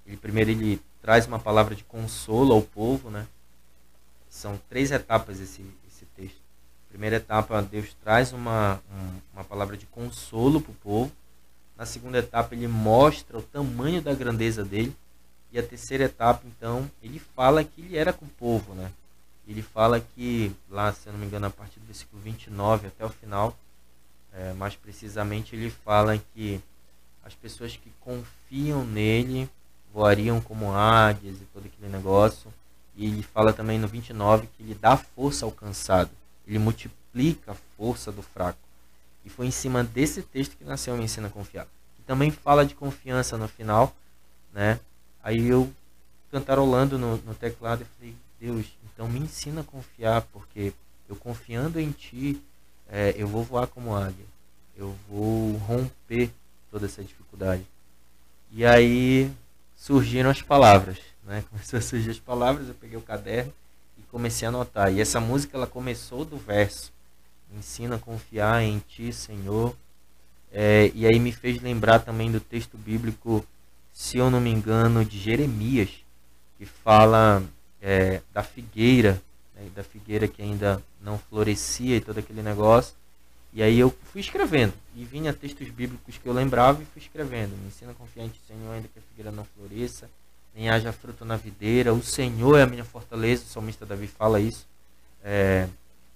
ele 0.05 0.17
primeiro 0.17 0.51
ele 0.51 0.81
traz 1.01 1.25
uma 1.27 1.39
palavra 1.39 1.75
de 1.75 1.83
consolo 1.83 2.53
ao 2.53 2.61
povo, 2.61 3.09
né? 3.09 3.27
São 4.29 4.59
três 4.69 4.91
etapas 4.91 5.39
esse, 5.39 5.63
esse 5.87 6.05
texto. 6.15 6.37
Primeira 6.89 7.17
etapa, 7.17 7.61
Deus 7.61 7.93
traz 8.03 8.33
uma, 8.33 8.81
um- 8.91 9.19
uma 9.33 9.43
palavra 9.43 9.77
de 9.77 9.85
consolo 9.85 10.61
para 10.61 10.71
o 10.71 10.75
povo. 10.75 11.11
Na 11.77 11.85
segunda 11.85 12.17
etapa, 12.19 12.55
ele 12.55 12.67
mostra 12.67 13.37
o 13.37 13.41
tamanho 13.41 14.01
da 14.01 14.13
grandeza 14.13 14.63
dele. 14.63 14.95
E 15.51 15.59
a 15.59 15.63
terceira 15.63 16.05
etapa, 16.05 16.43
então, 16.45 16.89
ele 17.01 17.19
fala 17.19 17.63
que 17.63 17.81
ele 17.81 17.95
era 17.97 18.11
com 18.11 18.25
o 18.25 18.29
povo, 18.29 18.73
né? 18.73 18.91
Ele 19.47 19.61
fala 19.61 19.99
que, 19.99 20.51
lá, 20.69 20.91
se 20.91 21.07
eu 21.07 21.13
não 21.13 21.19
me 21.19 21.25
engano, 21.25 21.45
a 21.45 21.49
partir 21.49 21.79
do 21.79 21.85
versículo 21.85 22.21
29 22.21 22.87
até 22.87 23.05
o 23.05 23.09
final, 23.09 23.57
é, 24.33 24.51
mais 24.53 24.75
precisamente, 24.75 25.55
ele 25.55 25.69
fala 25.69 26.17
que 26.33 26.59
as 27.27 27.35
pessoas 27.35 27.75
que 27.75 27.91
confiam 27.99 28.85
nele 28.85 29.49
voariam 29.93 30.39
como 30.39 30.71
águias 30.71 31.35
e 31.41 31.45
todo 31.53 31.65
aquele 31.65 31.91
negócio. 31.91 32.53
E 32.95 33.05
ele 33.05 33.21
fala 33.21 33.51
também 33.51 33.77
no 33.77 33.87
29 33.87 34.47
que 34.47 34.63
ele 34.63 34.73
dá 34.73 34.95
força 34.95 35.45
ao 35.45 35.51
cansado, 35.51 36.09
ele 36.47 36.57
multiplica 36.57 37.51
a 37.51 37.55
força 37.75 38.11
do 38.11 38.23
fraco. 38.23 38.57
E 39.25 39.29
foi 39.29 39.45
em 39.45 39.51
cima 39.51 39.83
desse 39.83 40.23
texto 40.23 40.55
que 40.55 40.63
nasceu 40.63 40.93
o 40.93 40.97
Me 40.97 41.03
Ensina 41.03 41.27
a 41.27 41.29
Confiar. 41.29 41.67
E 41.99 42.01
também 42.03 42.31
fala 42.31 42.65
de 42.65 42.73
confiança 42.73 43.37
no 43.37 43.47
final, 43.47 43.93
né? 44.53 44.79
Aí 45.21 45.47
eu 45.47 45.69
cantarolando 46.31 46.97
no, 46.97 47.17
no 47.17 47.35
teclado, 47.35 47.81
eu 47.81 47.87
falei, 47.97 48.15
Deus, 48.39 48.65
então 48.85 49.07
me 49.07 49.19
ensina 49.19 49.61
a 49.61 49.63
confiar, 49.63 50.21
porque 50.33 50.73
eu 51.09 51.15
confiando 51.15 51.79
em 51.79 51.91
Ti, 51.91 52.41
é, 52.87 53.13
eu 53.17 53.27
vou 53.27 53.43
voar 53.43 53.67
como 53.67 53.95
águia. 53.95 54.25
Eu 54.75 54.95
vou 55.09 55.57
romper 55.57 56.31
toda 56.77 56.85
essa 56.85 57.03
dificuldade. 57.03 57.63
E 58.51 58.63
aí 58.63 59.31
surgiram 59.75 60.29
as 60.29 60.43
palavras, 60.43 60.99
né? 61.25 61.43
Começou 61.49 61.79
a 61.79 61.81
surgir 61.81 62.11
as 62.11 62.19
palavras, 62.19 62.67
eu 62.67 62.75
peguei 62.75 62.97
o 62.97 63.01
caderno 63.01 63.51
e 63.97 64.01
comecei 64.03 64.45
a 64.45 64.49
anotar. 64.49 64.93
E 64.93 65.01
essa 65.01 65.19
música 65.19 65.57
ela 65.57 65.65
começou 65.65 66.23
do 66.23 66.37
verso: 66.37 66.93
Ensina 67.57 67.95
a 67.95 67.99
confiar 67.99 68.61
em 68.61 68.79
Ti, 68.87 69.11
Senhor. 69.11 69.75
É, 70.51 70.91
e 70.93 71.05
aí 71.05 71.19
me 71.19 71.31
fez 71.31 71.61
lembrar 71.61 71.99
também 71.99 72.31
do 72.31 72.39
texto 72.39 72.77
bíblico, 72.77 73.45
se 73.91 74.17
eu 74.17 74.29
não 74.29 74.39
me 74.39 74.49
engano, 74.49 75.03
de 75.03 75.19
Jeremias, 75.19 75.89
que 76.57 76.65
fala 76.65 77.43
é, 77.81 78.21
da 78.33 78.43
figueira, 78.43 79.21
né, 79.55 79.67
da 79.75 79.83
figueira 79.83 80.27
que 80.27 80.41
ainda 80.41 80.81
não 81.01 81.17
florescia 81.17 81.97
e 81.97 82.01
todo 82.01 82.19
aquele 82.19 82.41
negócio. 82.41 82.95
E 83.53 83.63
aí 83.63 83.79
eu 83.79 83.95
fui 84.11 84.21
escrevendo. 84.21 84.73
E 84.95 85.03
vinha 85.05 85.33
textos 85.33 85.69
bíblicos 85.69 86.17
que 86.17 86.27
eu 86.27 86.33
lembrava 86.33 86.81
e 86.81 86.85
fui 86.85 87.01
escrevendo. 87.01 87.55
Me 87.57 87.67
ensina 87.67 87.93
ti, 87.93 88.41
Senhor, 88.47 88.71
ainda 88.71 88.87
que 88.87 88.99
a 88.99 89.01
figueira 89.01 89.31
não 89.31 89.45
floresça, 89.45 90.09
nem 90.55 90.69
haja 90.69 90.91
fruto 90.91 91.23
na 91.23 91.35
videira. 91.35 91.93
O 91.93 92.03
Senhor 92.03 92.57
é 92.57 92.63
a 92.63 92.67
minha 92.67 92.83
fortaleza, 92.83 93.43
o 93.43 93.47
salmista 93.47 93.85
Davi 93.85 94.07
fala 94.07 94.39
isso. 94.39 94.67
É, 95.23 95.67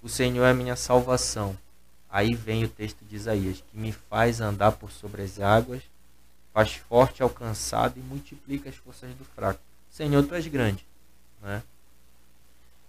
o 0.02 0.10
Senhor 0.10 0.46
é 0.46 0.52
a 0.52 0.54
minha 0.54 0.76
salvação. 0.76 1.58
Aí 2.10 2.34
vem 2.36 2.64
o 2.66 2.68
texto 2.68 3.06
de 3.06 3.16
Isaías, 3.16 3.64
que 3.72 3.78
me 3.78 3.92
faz 3.92 4.42
andar 4.42 4.74
por 4.74 4.92
sobre 4.92 5.22
as 5.22 5.40
águas, 5.40 5.82
faz 6.54 6.74
forte 6.74 7.24
ao 7.24 7.30
cansado 7.30 7.98
e 7.98 8.02
multiplica 8.02 8.70
as 8.70 8.76
forças 8.76 9.14
do 9.16 9.24
fraco. 9.24 9.62
Senhor, 9.90 10.24
tu 10.24 10.36
és 10.36 10.46
grande. 10.48 10.86
Né? 11.42 11.64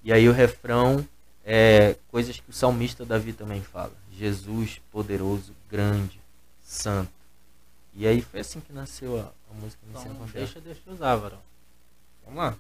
E 0.03 0.13
aí 0.13 0.29
o 0.29 0.33
refrão 0.33 1.07
é 1.45 1.97
coisas 2.11 2.39
que 2.41 2.51
o 2.51 2.53
salmista 2.53 3.05
Davi 3.05 3.33
também 3.33 3.63
fala. 3.63 3.93
Jesus, 4.17 4.81
poderoso, 4.91 5.55
grande, 5.71 6.21
santo. 6.63 7.11
E 7.95 8.07
aí 8.07 8.21
foi 8.23 8.41
assim 8.41 8.61
que 8.61 8.73
nasceu 8.73 9.19
a, 9.19 9.33
a 9.51 9.55
música 9.55 9.81
Me 9.87 9.93
Então, 9.99 10.15
Confiar. 10.15 10.45
deixa 10.45 10.61
Deus 10.61 10.79
te 10.79 10.91
usar, 10.91 11.17
varão. 11.17 11.39
Vamos 12.25 12.39
lá. 12.39 12.57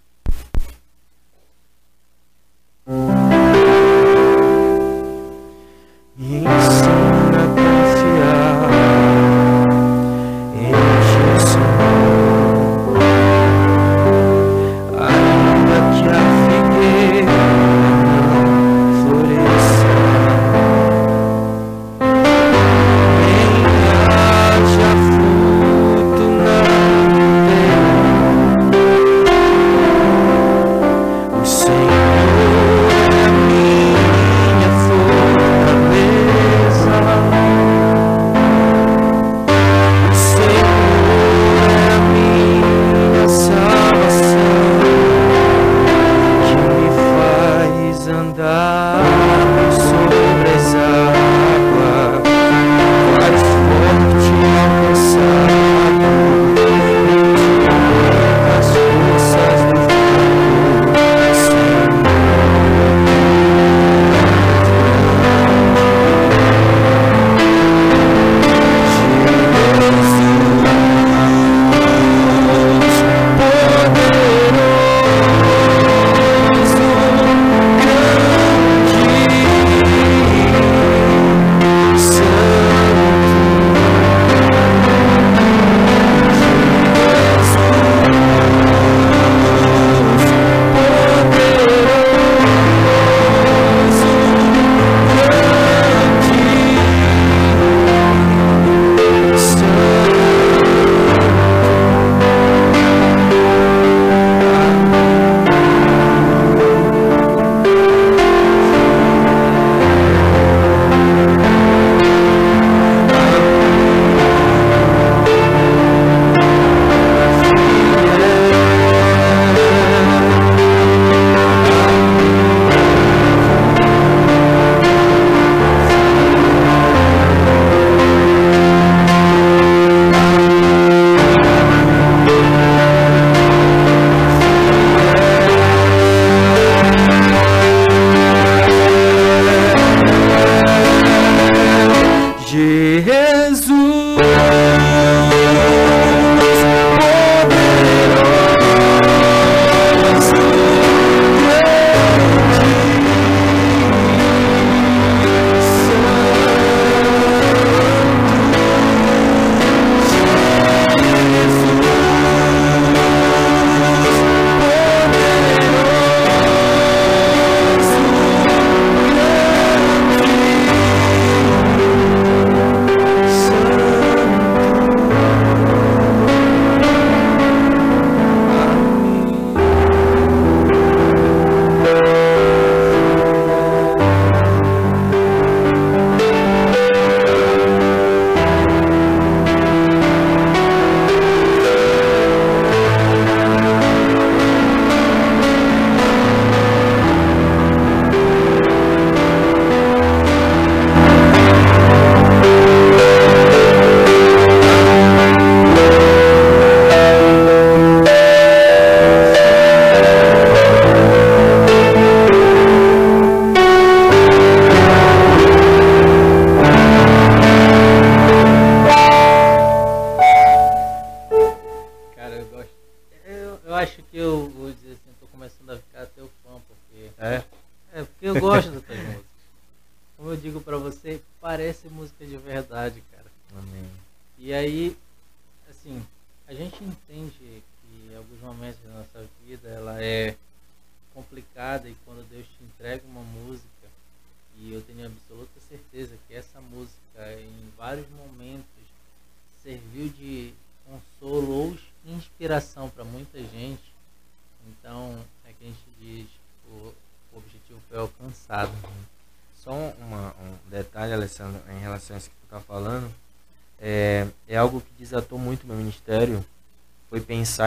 Me 6.16 6.36
ensina 6.38 7.71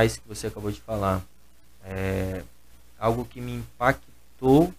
isso 0.05 0.21
que 0.21 0.27
você 0.27 0.47
acabou 0.47 0.71
de 0.71 0.81
falar. 0.81 1.21
É, 1.83 2.43
algo 2.97 3.25
que 3.25 3.39
me 3.39 3.53
impactou 3.53 4.73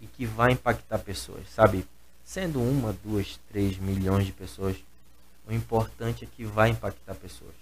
e 0.00 0.06
que 0.06 0.26
vai 0.26 0.52
impactar 0.52 0.98
pessoas, 0.98 1.48
sabe? 1.50 1.86
Sendo 2.24 2.60
uma, 2.60 2.92
duas, 3.04 3.38
três 3.48 3.78
milhões 3.78 4.26
de 4.26 4.32
pessoas, 4.32 4.76
o 5.46 5.52
importante 5.52 6.24
é 6.24 6.28
que 6.28 6.44
vai 6.44 6.70
impactar 6.70 7.14
pessoas. 7.14 7.54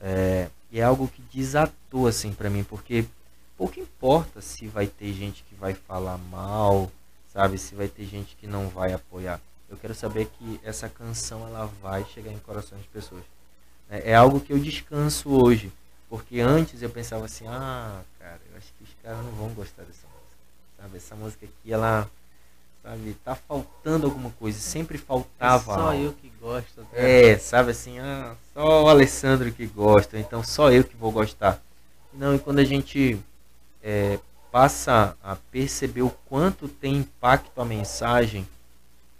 É, 0.00 0.48
e 0.70 0.80
é 0.80 0.82
algo 0.82 1.08
que 1.08 1.22
desatou 1.32 2.06
assim 2.06 2.32
para 2.32 2.50
mim, 2.50 2.64
porque 2.64 3.04
pouco 3.56 3.78
importa 3.78 4.40
se 4.40 4.66
vai 4.66 4.86
ter 4.86 5.12
gente 5.12 5.44
que 5.44 5.54
vai 5.54 5.74
falar 5.74 6.18
mal, 6.18 6.90
sabe? 7.32 7.56
Se 7.58 7.74
vai 7.74 7.88
ter 7.88 8.04
gente 8.04 8.36
que 8.36 8.46
não 8.46 8.68
vai 8.68 8.92
apoiar. 8.92 9.40
Eu 9.70 9.76
quero 9.76 9.94
saber 9.94 10.26
que 10.26 10.60
essa 10.62 10.88
canção 10.88 11.46
ela 11.46 11.66
vai 11.80 12.04
chegar 12.06 12.32
em 12.32 12.38
corações 12.40 12.82
de 12.82 12.88
pessoas. 12.88 13.22
É, 13.88 14.10
é 14.10 14.14
algo 14.14 14.40
que 14.40 14.52
eu 14.52 14.58
descanso 14.58 15.30
hoje, 15.30 15.72
porque 16.12 16.40
antes 16.40 16.82
eu 16.82 16.90
pensava 16.90 17.24
assim, 17.24 17.46
ah, 17.48 18.02
cara, 18.18 18.38
eu 18.50 18.58
acho 18.58 18.66
que 18.76 18.84
os 18.84 18.90
caras 19.02 19.24
não 19.24 19.32
vão 19.32 19.48
gostar 19.54 19.82
dessa 19.84 20.06
música, 20.06 20.36
sabe? 20.76 20.96
Essa 20.98 21.16
música 21.16 21.46
aqui, 21.46 21.72
ela, 21.72 22.06
sabe, 22.82 23.16
tá 23.24 23.34
faltando 23.34 24.04
alguma 24.04 24.28
coisa, 24.32 24.58
sempre 24.58 24.98
faltava. 24.98 25.72
É 25.72 25.74
só 25.74 25.90
algo. 25.90 26.04
eu 26.04 26.12
que 26.12 26.30
gosto. 26.38 26.82
Né? 26.82 27.30
É, 27.30 27.38
sabe 27.38 27.70
assim, 27.70 27.98
ah, 27.98 28.36
só 28.52 28.84
o 28.84 28.88
Alessandro 28.90 29.50
que 29.52 29.64
gosta, 29.64 30.18
então 30.18 30.44
só 30.44 30.70
eu 30.70 30.84
que 30.84 30.94
vou 30.94 31.10
gostar. 31.10 31.62
Não, 32.12 32.34
e 32.34 32.38
quando 32.38 32.58
a 32.58 32.64
gente 32.64 33.18
é, 33.82 34.18
passa 34.50 35.16
a 35.22 35.34
perceber 35.50 36.02
o 36.02 36.10
quanto 36.26 36.68
tem 36.68 36.96
impacto 36.96 37.58
a 37.58 37.64
mensagem, 37.64 38.46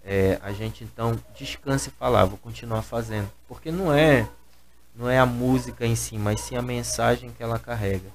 é, 0.05 0.39
a 0.43 0.53
gente 0.53 0.85
então 0.85 1.19
descansa 1.35 1.89
e 1.89 1.93
fala, 1.93 2.21
ah, 2.21 2.27
vou 2.27 2.37
continuar 2.37 2.83
fazendo. 2.83 3.33
Porque 3.49 3.73
não 3.73 3.91
é, 3.91 4.29
não 4.95 5.09
é 5.09 5.19
a 5.19 5.27
música 5.27 5.87
em 5.87 5.97
si, 5.97 6.19
mas 6.19 6.41
sim 6.41 6.57
a 6.57 6.63
mensagem 6.63 7.33
que 7.33 7.43
ela 7.43 7.59
carrega. 7.59 8.11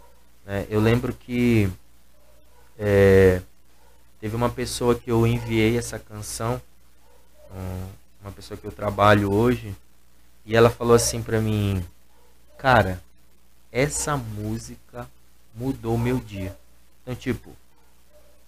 Né? 0.45 0.65
Eu 0.69 0.79
lembro 0.79 1.13
que 1.13 1.69
é, 2.77 3.41
teve 4.19 4.35
uma 4.35 4.49
pessoa 4.49 4.95
que 4.95 5.11
eu 5.11 5.25
enviei 5.25 5.77
essa 5.77 5.97
canção, 5.97 6.61
uma 8.21 8.31
pessoa 8.31 8.57
que 8.57 8.65
eu 8.65 8.71
trabalho 8.71 9.31
hoje, 9.31 9.75
e 10.45 10.55
ela 10.55 10.69
falou 10.69 10.95
assim 10.95 11.21
pra 11.21 11.41
mim, 11.41 11.83
cara, 12.57 13.01
essa 13.71 14.15
música 14.15 15.09
mudou 15.53 15.97
meu 15.97 16.19
dia. 16.19 16.57
Então, 17.01 17.15
tipo, 17.15 17.55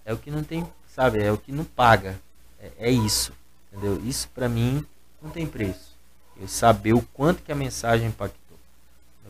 é 0.04 0.12
o 0.12 0.18
que 0.18 0.30
não 0.30 0.42
tem, 0.42 0.66
sabe, 0.88 1.22
é 1.22 1.32
o 1.32 1.38
que 1.38 1.52
não 1.52 1.64
paga. 1.64 2.18
É, 2.58 2.70
é 2.78 2.90
isso, 2.90 3.32
entendeu? 3.72 4.00
Isso 4.04 4.28
pra 4.34 4.48
mim 4.48 4.86
não 5.20 5.30
tem 5.30 5.46
preço. 5.46 5.89
Eu 6.40 6.48
saber 6.48 6.94
o 6.94 7.02
quanto 7.02 7.42
que 7.42 7.52
a 7.52 7.54
mensagem 7.54 8.08
impactou. 8.08 8.58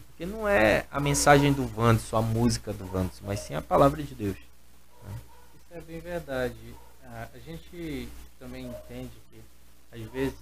Porque 0.07 0.25
não 0.25 0.47
é 0.47 0.87
a 0.91 1.01
mensagem 1.01 1.53
do 1.53 1.69
Wanderson, 1.77 2.17
a 2.17 2.23
música 2.23 2.73
do 2.73 2.85
Wanderson, 2.85 3.25
mas 3.25 3.41
sim 3.41 3.55
a 3.55 3.63
palavra 3.63 4.03
de 4.03 4.15
Deus. 4.15 4.37
Né? 5.03 5.15
Isso 5.55 5.79
é 5.79 5.81
bem 5.81 6.01
verdade. 6.01 6.55
A 7.03 7.39
gente 7.45 8.09
também 8.39 8.67
entende 8.67 9.11
que 9.31 9.41
às 9.93 10.01
vezes 10.13 10.39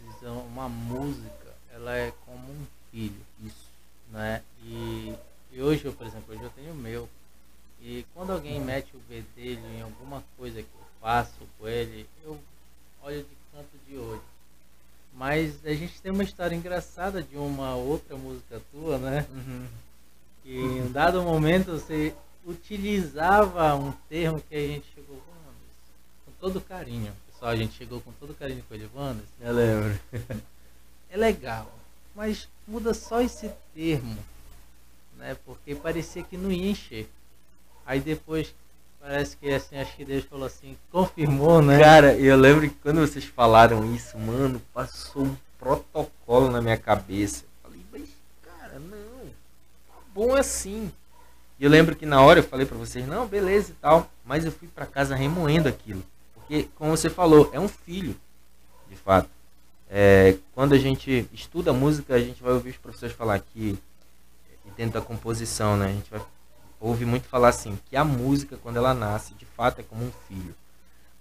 uma 0.53 0.69
música 0.69 1.55
ela 1.73 1.97
é 1.97 2.13
como 2.27 2.53
um 2.53 2.67
filho, 2.91 3.21
isso, 3.45 3.71
né? 4.11 4.43
E, 4.63 5.15
e 5.53 5.63
hoje 5.63 5.85
eu, 5.85 5.93
por 5.93 6.07
exemplo, 6.07 6.35
hoje 6.35 6.43
eu 6.43 6.51
tenho 6.51 6.73
o 6.73 6.77
meu. 6.77 7.09
E 7.81 8.05
quando 8.13 8.33
alguém 8.33 8.61
mete 8.61 8.95
o 8.97 9.01
bedelho 9.09 9.65
em 9.77 9.81
alguma 9.81 10.23
coisa 10.37 10.61
que 10.63 10.69
eu 10.69 10.87
faço 11.01 11.49
com 11.59 11.69
ele, 11.69 12.09
eu 12.25 12.39
olho 13.03 13.23
de 13.23 13.37
canto 13.53 13.71
de 13.87 13.97
olho. 13.97 14.23
Mas 15.19 15.67
a 15.67 15.75
gente 15.75 16.01
tem 16.01 16.13
uma 16.13 16.23
história 16.23 16.55
engraçada 16.55 17.21
de 17.21 17.37
uma 17.37 17.75
outra 17.75 18.17
música 18.17 18.63
tua, 18.71 18.99
né? 18.99 19.27
Uhum. 19.33 19.67
Que 20.45 20.57
em 20.57 20.83
um 20.83 20.93
dado 20.93 21.21
momento 21.23 21.73
você 21.73 22.15
utilizava 22.47 23.75
um 23.75 23.91
termo 24.09 24.41
que 24.41 24.55
a 24.55 24.61
gente 24.61 24.87
chegou 24.95 25.17
com 26.25 26.33
todo 26.41 26.61
carinho. 26.61 27.13
Pessoal, 27.27 27.51
a 27.51 27.57
gente 27.57 27.77
chegou 27.77 28.01
com 28.01 28.13
todo 28.13 28.33
carinho 28.33 28.63
com 28.69 28.75
ele, 28.75 28.89
Wanderson. 28.95 29.29
Eu 29.41 29.53
lembro. 29.53 30.01
É 31.11 31.17
legal, 31.17 31.73
mas 32.15 32.47
muda 32.67 32.93
só 32.93 33.23
esse 33.23 33.51
termo, 33.75 34.19
né? 35.17 35.35
Porque 35.47 35.75
parecia 35.75 36.23
que 36.23 36.37
não 36.37 36.53
ia 36.53 36.71
encher. 36.71 37.09
Aí 37.87 37.99
depois 37.99 38.55
parece 39.01 39.37
que 39.37 39.51
assim, 39.51 39.77
acho 39.79 39.97
que 39.97 40.05
Deus 40.05 40.25
falou 40.25 40.47
assim, 40.47 40.77
confirmou, 40.91 41.63
né? 41.63 41.79
Cara, 41.79 42.15
eu 42.17 42.37
lembro 42.37 42.69
que 42.69 42.75
quando 42.77 43.01
vocês 43.01 43.25
falaram 43.25 43.95
isso, 43.95 44.19
mano, 44.19 44.61
passou 44.73 45.25
um 45.25 45.37
protocolo 45.59 46.51
na 46.51 46.61
minha 46.61 46.77
cabeça. 46.77 47.45
Eu 47.45 47.71
falei, 47.71 47.85
mas 47.93 48.09
cara, 48.43 48.79
não, 48.79 49.27
tá 49.87 49.95
bom 50.15 50.35
assim. 50.35 50.91
E 51.59 51.65
eu 51.65 51.71
lembro 51.71 51.97
que 51.97 52.07
na 52.07 52.23
hora 52.23 52.41
eu 52.41 52.45
falei 52.45 52.67
para 52.67 52.79
vocês, 52.79 53.07
não, 53.07 53.27
beleza 53.27 53.73
e 53.73 53.75
tal, 53.75 54.09
mas 54.25 54.45
eu 54.45 54.53
fui 54.53 54.69
para 54.69 54.87
casa 54.87 55.15
remoendo 55.17 55.69
aquilo. 55.69 56.03
Porque, 56.35 56.69
como 56.77 56.97
você 56.97 57.11
falou, 57.11 57.51
é 57.53 57.59
um 57.59 57.69
filho, 57.69 58.15
de 58.89 58.97
fato. 58.97 59.29
É, 59.91 60.37
quando 60.55 60.75
a 60.75 60.79
gente 60.79 61.29
estuda 61.33 61.73
música, 61.73 62.15
a 62.15 62.21
gente 62.21 62.43
vai 62.43 62.53
ouvir 62.53 62.71
os 62.71 62.77
professores 62.77 63.15
falar 63.15 63.35
aqui, 63.35 63.79
e 64.65 64.71
dentro 64.77 65.01
da 65.01 65.05
composição, 65.05 65.77
né? 65.77 65.87
A 65.87 65.93
gente 65.93 66.11
vai 66.11 66.21
ouve 66.81 67.05
muito 67.05 67.29
falar 67.29 67.49
assim, 67.49 67.79
que 67.89 67.97
a 67.97 68.05
música, 68.05 68.57
quando 68.57 68.77
ela 68.77 68.95
nasce, 68.95 69.35
de 69.35 69.45
fato 69.45 69.81
é 69.81 69.85
como 69.85 70.05
um 70.05 70.13
filho, 70.27 70.55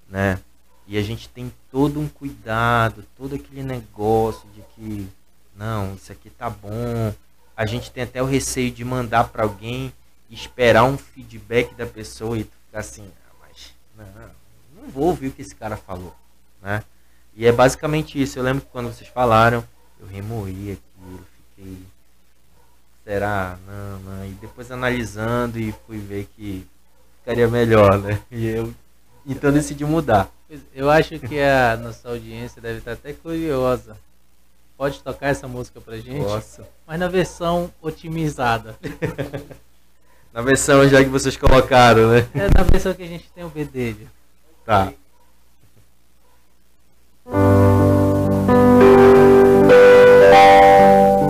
né? 0.07 0.39
E 0.85 0.97
a 0.97 1.01
gente 1.01 1.27
tem 1.27 1.51
todo 1.69 1.99
um 1.99 2.07
cuidado, 2.07 3.05
todo 3.17 3.35
aquele 3.35 3.63
negócio 3.63 4.47
de 4.55 4.61
que, 4.73 5.07
não, 5.55 5.95
isso 5.95 6.11
aqui 6.11 6.29
tá 6.29 6.49
bom. 6.49 7.13
A 7.55 7.65
gente 7.65 7.91
tem 7.91 8.03
até 8.03 8.21
o 8.21 8.25
receio 8.25 8.71
de 8.71 8.85
mandar 8.85 9.25
para 9.25 9.43
alguém 9.43 9.91
esperar 10.29 10.83
um 10.83 10.97
feedback 10.97 11.73
da 11.75 11.85
pessoa 11.85 12.37
e 12.37 12.43
ficar 12.43 12.79
assim, 12.79 13.09
ah, 13.27 13.33
mas 13.41 13.73
não, 13.97 14.81
não 14.81 14.89
vou 14.89 15.05
ouvir 15.05 15.27
o 15.27 15.31
que 15.31 15.41
esse 15.41 15.55
cara 15.55 15.75
falou, 15.75 16.15
né? 16.61 16.83
E 17.35 17.45
é 17.45 17.51
basicamente 17.51 18.21
isso. 18.21 18.39
Eu 18.39 18.43
lembro 18.43 18.61
que 18.61 18.71
quando 18.71 18.87
vocês 18.87 19.09
falaram, 19.09 19.63
eu 19.99 20.07
remoí 20.07 20.71
aquilo, 20.71 21.25
fiquei 21.55 21.77
será? 23.07 23.57
Não, 23.65 23.99
não. 23.99 24.25
E 24.25 24.31
depois 24.31 24.69
analisando 24.69 25.57
e 25.57 25.73
fui 25.85 25.97
ver 25.97 26.27
que 26.35 26.67
ficaria 27.19 27.47
melhor, 27.47 27.97
né? 27.97 28.19
E 28.29 28.45
eu 28.47 28.73
então 29.25 29.51
decidi 29.51 29.85
mudar. 29.85 30.29
Eu 30.75 30.89
acho 30.89 31.17
que 31.19 31.39
a 31.39 31.77
nossa 31.77 32.09
audiência 32.09 32.61
deve 32.61 32.79
estar 32.79 32.93
até 32.93 33.13
curiosa. 33.13 33.97
Pode 34.77 35.01
tocar 35.01 35.27
essa 35.27 35.47
música 35.47 35.79
pra 35.79 35.97
gente? 35.97 36.23
Posso. 36.23 36.63
Mas 36.85 36.99
na 36.99 37.07
versão 37.07 37.71
otimizada. 37.81 38.75
na 40.33 40.41
versão 40.41 40.87
já 40.87 41.01
que 41.03 41.09
vocês 41.09 41.35
colocaram, 41.37 42.11
né? 42.11 42.27
É 42.35 42.57
na 42.57 42.63
versão 42.63 42.93
que 42.93 43.03
a 43.03 43.07
gente 43.07 43.29
tem 43.31 43.43
o 43.43 43.49
B 43.49 43.65
dele. 43.65 44.07
Tá. 44.65 44.91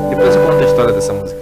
Depois 0.09 0.35
eu 0.35 0.45
conto 0.45 0.63
a 0.63 0.65
história 0.65 0.93
dessa 0.93 1.13
música. 1.13 1.36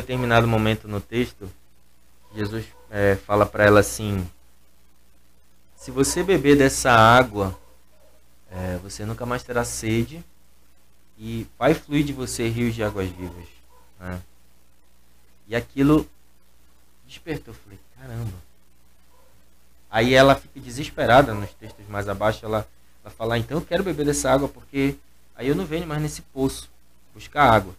Determinado 0.00 0.46
momento 0.48 0.88
no 0.88 1.00
texto, 1.00 1.50
Jesus 2.34 2.64
é, 2.90 3.16
fala 3.16 3.44
para 3.44 3.64
ela 3.64 3.80
assim: 3.80 4.28
Se 5.76 5.90
você 5.90 6.22
beber 6.22 6.56
dessa 6.56 6.90
água, 6.90 7.58
é, 8.50 8.78
você 8.78 9.04
nunca 9.04 9.26
mais 9.26 9.42
terá 9.42 9.64
sede 9.64 10.24
e 11.18 11.46
vai 11.58 11.74
fluir 11.74 12.04
de 12.04 12.12
você 12.12 12.48
rios 12.48 12.74
de 12.74 12.82
águas 12.82 13.08
vivas. 13.10 13.46
né? 13.98 14.20
E 15.46 15.54
aquilo 15.54 16.08
despertou. 17.06 17.52
Eu 17.54 17.60
falei: 17.60 17.78
Caramba. 17.98 18.50
Aí 19.90 20.14
ela 20.14 20.34
fica 20.34 20.60
desesperada 20.60 21.34
nos 21.34 21.52
textos 21.54 21.86
mais 21.88 22.08
abaixo. 22.08 22.44
Ela, 22.44 22.66
ela 23.04 23.12
fala: 23.12 23.38
Então 23.38 23.58
eu 23.58 23.64
quero 23.64 23.84
beber 23.84 24.06
dessa 24.06 24.30
água 24.30 24.48
porque 24.48 24.96
aí 25.36 25.48
eu 25.48 25.54
não 25.54 25.66
venho 25.66 25.86
mais 25.86 26.00
nesse 26.00 26.22
poço 26.22 26.70
buscar 27.12 27.52
água. 27.52 27.74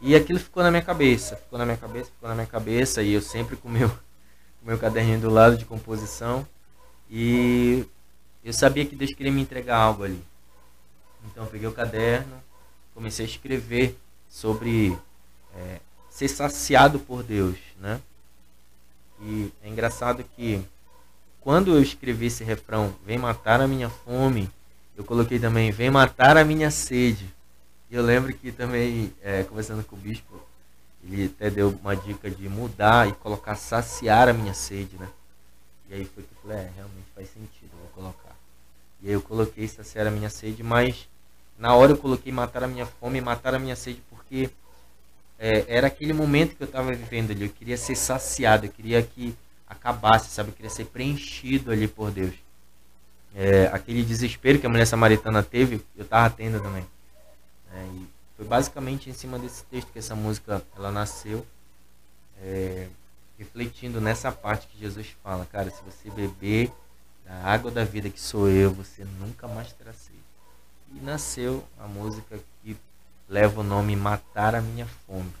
E 0.00 0.14
aquilo 0.14 0.38
ficou 0.38 0.62
na 0.62 0.70
minha 0.70 0.82
cabeça, 0.82 1.36
ficou 1.36 1.58
na 1.58 1.66
minha 1.66 1.76
cabeça, 1.76 2.10
ficou 2.10 2.28
na 2.28 2.34
minha 2.34 2.46
cabeça. 2.46 3.02
E 3.02 3.12
eu 3.12 3.20
sempre 3.20 3.56
com 3.56 3.68
o 3.68 3.72
meu, 3.72 3.88
o 4.62 4.66
meu 4.66 4.78
caderninho 4.78 5.20
do 5.20 5.30
lado 5.30 5.56
de 5.56 5.64
composição. 5.64 6.46
E 7.10 7.84
eu 8.44 8.52
sabia 8.52 8.86
que 8.86 8.96
Deus 8.96 9.12
queria 9.12 9.32
me 9.32 9.42
entregar 9.42 9.76
algo 9.76 10.04
ali. 10.04 10.22
Então 11.26 11.44
eu 11.44 11.50
peguei 11.50 11.68
o 11.68 11.72
caderno, 11.72 12.42
comecei 12.94 13.26
a 13.26 13.28
escrever 13.28 13.98
sobre 14.28 14.96
é, 15.54 15.80
ser 16.08 16.28
saciado 16.28 16.98
por 16.98 17.22
Deus, 17.22 17.58
né? 17.78 18.00
E 19.20 19.52
é 19.62 19.68
engraçado 19.68 20.24
que 20.36 20.64
quando 21.40 21.74
eu 21.74 21.82
escrevi 21.82 22.26
esse 22.26 22.44
refrão, 22.44 22.94
vem 23.04 23.18
matar 23.18 23.60
a 23.60 23.68
minha 23.68 23.90
fome, 23.90 24.50
eu 24.96 25.04
coloquei 25.04 25.38
também, 25.38 25.70
vem 25.70 25.90
matar 25.90 26.36
a 26.36 26.44
minha 26.44 26.70
sede. 26.70 27.26
E 27.90 27.96
eu 27.96 28.02
lembro 28.02 28.32
que 28.32 28.52
também, 28.52 29.12
é, 29.22 29.42
conversando 29.42 29.82
com 29.84 29.96
o 29.96 29.98
bispo, 29.98 30.40
ele 31.02 31.26
até 31.26 31.50
deu 31.50 31.70
uma 31.82 31.96
dica 31.96 32.30
de 32.30 32.48
mudar 32.48 33.08
e 33.08 33.12
colocar 33.14 33.56
saciar 33.56 34.28
a 34.28 34.32
minha 34.32 34.54
sede, 34.54 34.96
né? 34.96 35.08
E 35.88 35.94
aí 35.94 36.04
foi 36.04 36.22
que 36.22 36.28
eu 36.32 36.42
falei, 36.42 36.58
é, 36.58 36.70
realmente 36.76 37.06
faz 37.14 37.28
sentido, 37.28 37.70
vou 37.72 37.88
colocar. 37.94 38.36
E 39.02 39.08
aí 39.08 39.14
eu 39.14 39.20
coloquei 39.20 39.66
saciar 39.66 40.06
a 40.06 40.10
minha 40.10 40.30
sede, 40.30 40.62
mas 40.62 41.08
na 41.58 41.74
hora 41.74 41.92
eu 41.92 41.96
coloquei 41.96 42.32
matar 42.32 42.62
a 42.62 42.68
minha 42.68 42.86
fome 42.86 43.20
matar 43.20 43.54
a 43.54 43.58
minha 43.58 43.74
sede 43.74 44.00
porque 44.08 44.50
é, 45.38 45.64
era 45.66 45.88
aquele 45.88 46.12
momento 46.12 46.54
que 46.54 46.62
eu 46.62 46.66
estava 46.66 46.92
vivendo 46.92 47.32
ali. 47.32 47.44
Eu 47.46 47.50
queria 47.50 47.76
ser 47.76 47.96
saciado, 47.96 48.66
eu 48.66 48.70
queria 48.70 49.02
que 49.02 49.34
acabasse, 49.66 50.30
sabe? 50.30 50.50
Eu 50.50 50.54
queria 50.54 50.70
ser 50.70 50.84
preenchido 50.84 51.72
ali 51.72 51.88
por 51.88 52.10
Deus. 52.10 52.34
É, 53.34 53.66
aquele 53.72 54.02
desespero 54.04 54.58
que 54.58 54.66
a 54.66 54.68
mulher 54.68 54.86
samaritana 54.86 55.42
teve, 55.42 55.82
eu 55.96 56.04
estava 56.04 56.28
tendo 56.30 56.60
também. 56.60 56.84
É, 57.72 57.84
e 57.94 58.08
foi 58.36 58.46
basicamente 58.46 59.10
em 59.10 59.12
cima 59.12 59.38
desse 59.38 59.64
texto 59.64 59.92
que 59.92 59.98
essa 59.98 60.14
música 60.14 60.62
ela 60.76 60.90
nasceu, 60.90 61.46
é, 62.40 62.88
refletindo 63.38 64.00
nessa 64.00 64.32
parte 64.32 64.66
que 64.66 64.78
Jesus 64.78 65.14
fala, 65.22 65.46
cara, 65.46 65.70
se 65.70 65.82
você 65.82 66.10
beber 66.10 66.72
da 67.24 67.34
água 67.44 67.70
da 67.70 67.84
vida 67.84 68.10
que 68.10 68.20
sou 68.20 68.48
eu, 68.48 68.72
você 68.72 69.04
nunca 69.04 69.46
mais 69.46 69.72
terá 69.72 69.92
sede. 69.92 70.18
E 70.92 71.00
nasceu 71.00 71.64
a 71.78 71.86
música 71.86 72.38
que 72.62 72.76
leva 73.28 73.60
o 73.60 73.64
nome 73.64 73.94
Matar 73.94 74.54
a 74.54 74.60
Minha 74.60 74.86
Fome. 75.06 75.32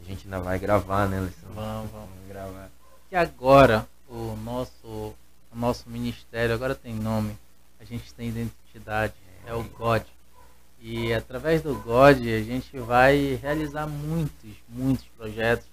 A 0.00 0.04
gente 0.04 0.24
ainda 0.24 0.40
vai 0.40 0.58
gravar, 0.58 1.08
né, 1.08 1.18
Alessandro? 1.18 1.54
Vamos, 1.54 1.90
vamos. 1.90 2.08
gravar. 2.28 2.70
que 3.08 3.14
agora 3.14 3.88
o 4.08 4.36
nosso, 4.36 4.86
o 4.86 5.54
nosso 5.54 5.88
ministério 5.88 6.54
agora 6.54 6.74
tem 6.74 6.94
nome, 6.94 7.38
a 7.80 7.84
gente 7.84 8.12
tem 8.14 8.28
identidade, 8.28 9.14
é 9.46 9.54
o 9.54 9.62
God. 9.62 10.02
E 10.80 11.12
através 11.12 11.62
do 11.62 11.74
God 11.74 12.18
a 12.18 12.42
gente 12.42 12.78
vai 12.78 13.34
realizar 13.34 13.86
muitos, 13.86 14.50
muitos 14.68 15.04
projetos. 15.16 15.66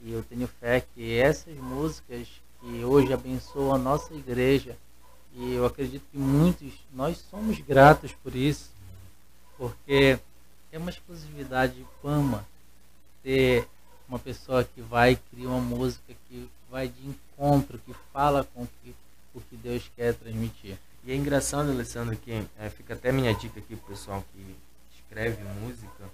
E 0.00 0.12
eu 0.12 0.22
tenho 0.22 0.46
fé 0.46 0.84
que 0.94 1.18
essas 1.18 1.56
músicas 1.56 2.28
que 2.60 2.84
hoje 2.84 3.12
abençoam 3.12 3.74
a 3.74 3.78
nossa 3.78 4.14
igreja, 4.14 4.76
e 5.34 5.54
eu 5.54 5.66
acredito 5.66 6.04
que 6.10 6.18
muitos, 6.18 6.72
nós 6.92 7.18
somos 7.30 7.60
gratos 7.60 8.12
por 8.12 8.34
isso, 8.34 8.70
porque 9.56 10.18
é 10.72 10.78
uma 10.78 10.90
exclusividade 10.90 11.74
de 11.74 11.86
fama 12.02 12.44
ter 13.22 13.66
uma 14.08 14.18
pessoa 14.18 14.64
que 14.64 14.80
vai 14.80 15.16
criar 15.30 15.50
uma 15.50 15.60
música 15.60 16.14
que 16.28 16.48
vai 16.70 16.88
de 16.88 17.06
encontro, 17.06 17.78
que 17.78 17.94
fala 18.12 18.44
com 18.54 18.62
o 18.62 18.68
que, 18.82 18.94
o 19.34 19.40
que 19.40 19.56
Deus 19.56 19.90
quer 19.94 20.14
transmitir. 20.14 20.78
E 21.08 21.12
é 21.12 21.16
engraçado, 21.16 21.70
Alessandro, 21.70 22.14
que 22.18 22.46
é, 22.58 22.68
fica 22.68 22.92
até 22.92 23.10
minha 23.10 23.32
dica 23.32 23.58
aqui 23.58 23.74
pro 23.74 23.94
pessoal 23.94 24.22
que 24.30 24.56
escreve 24.94 25.42
música, 25.42 26.04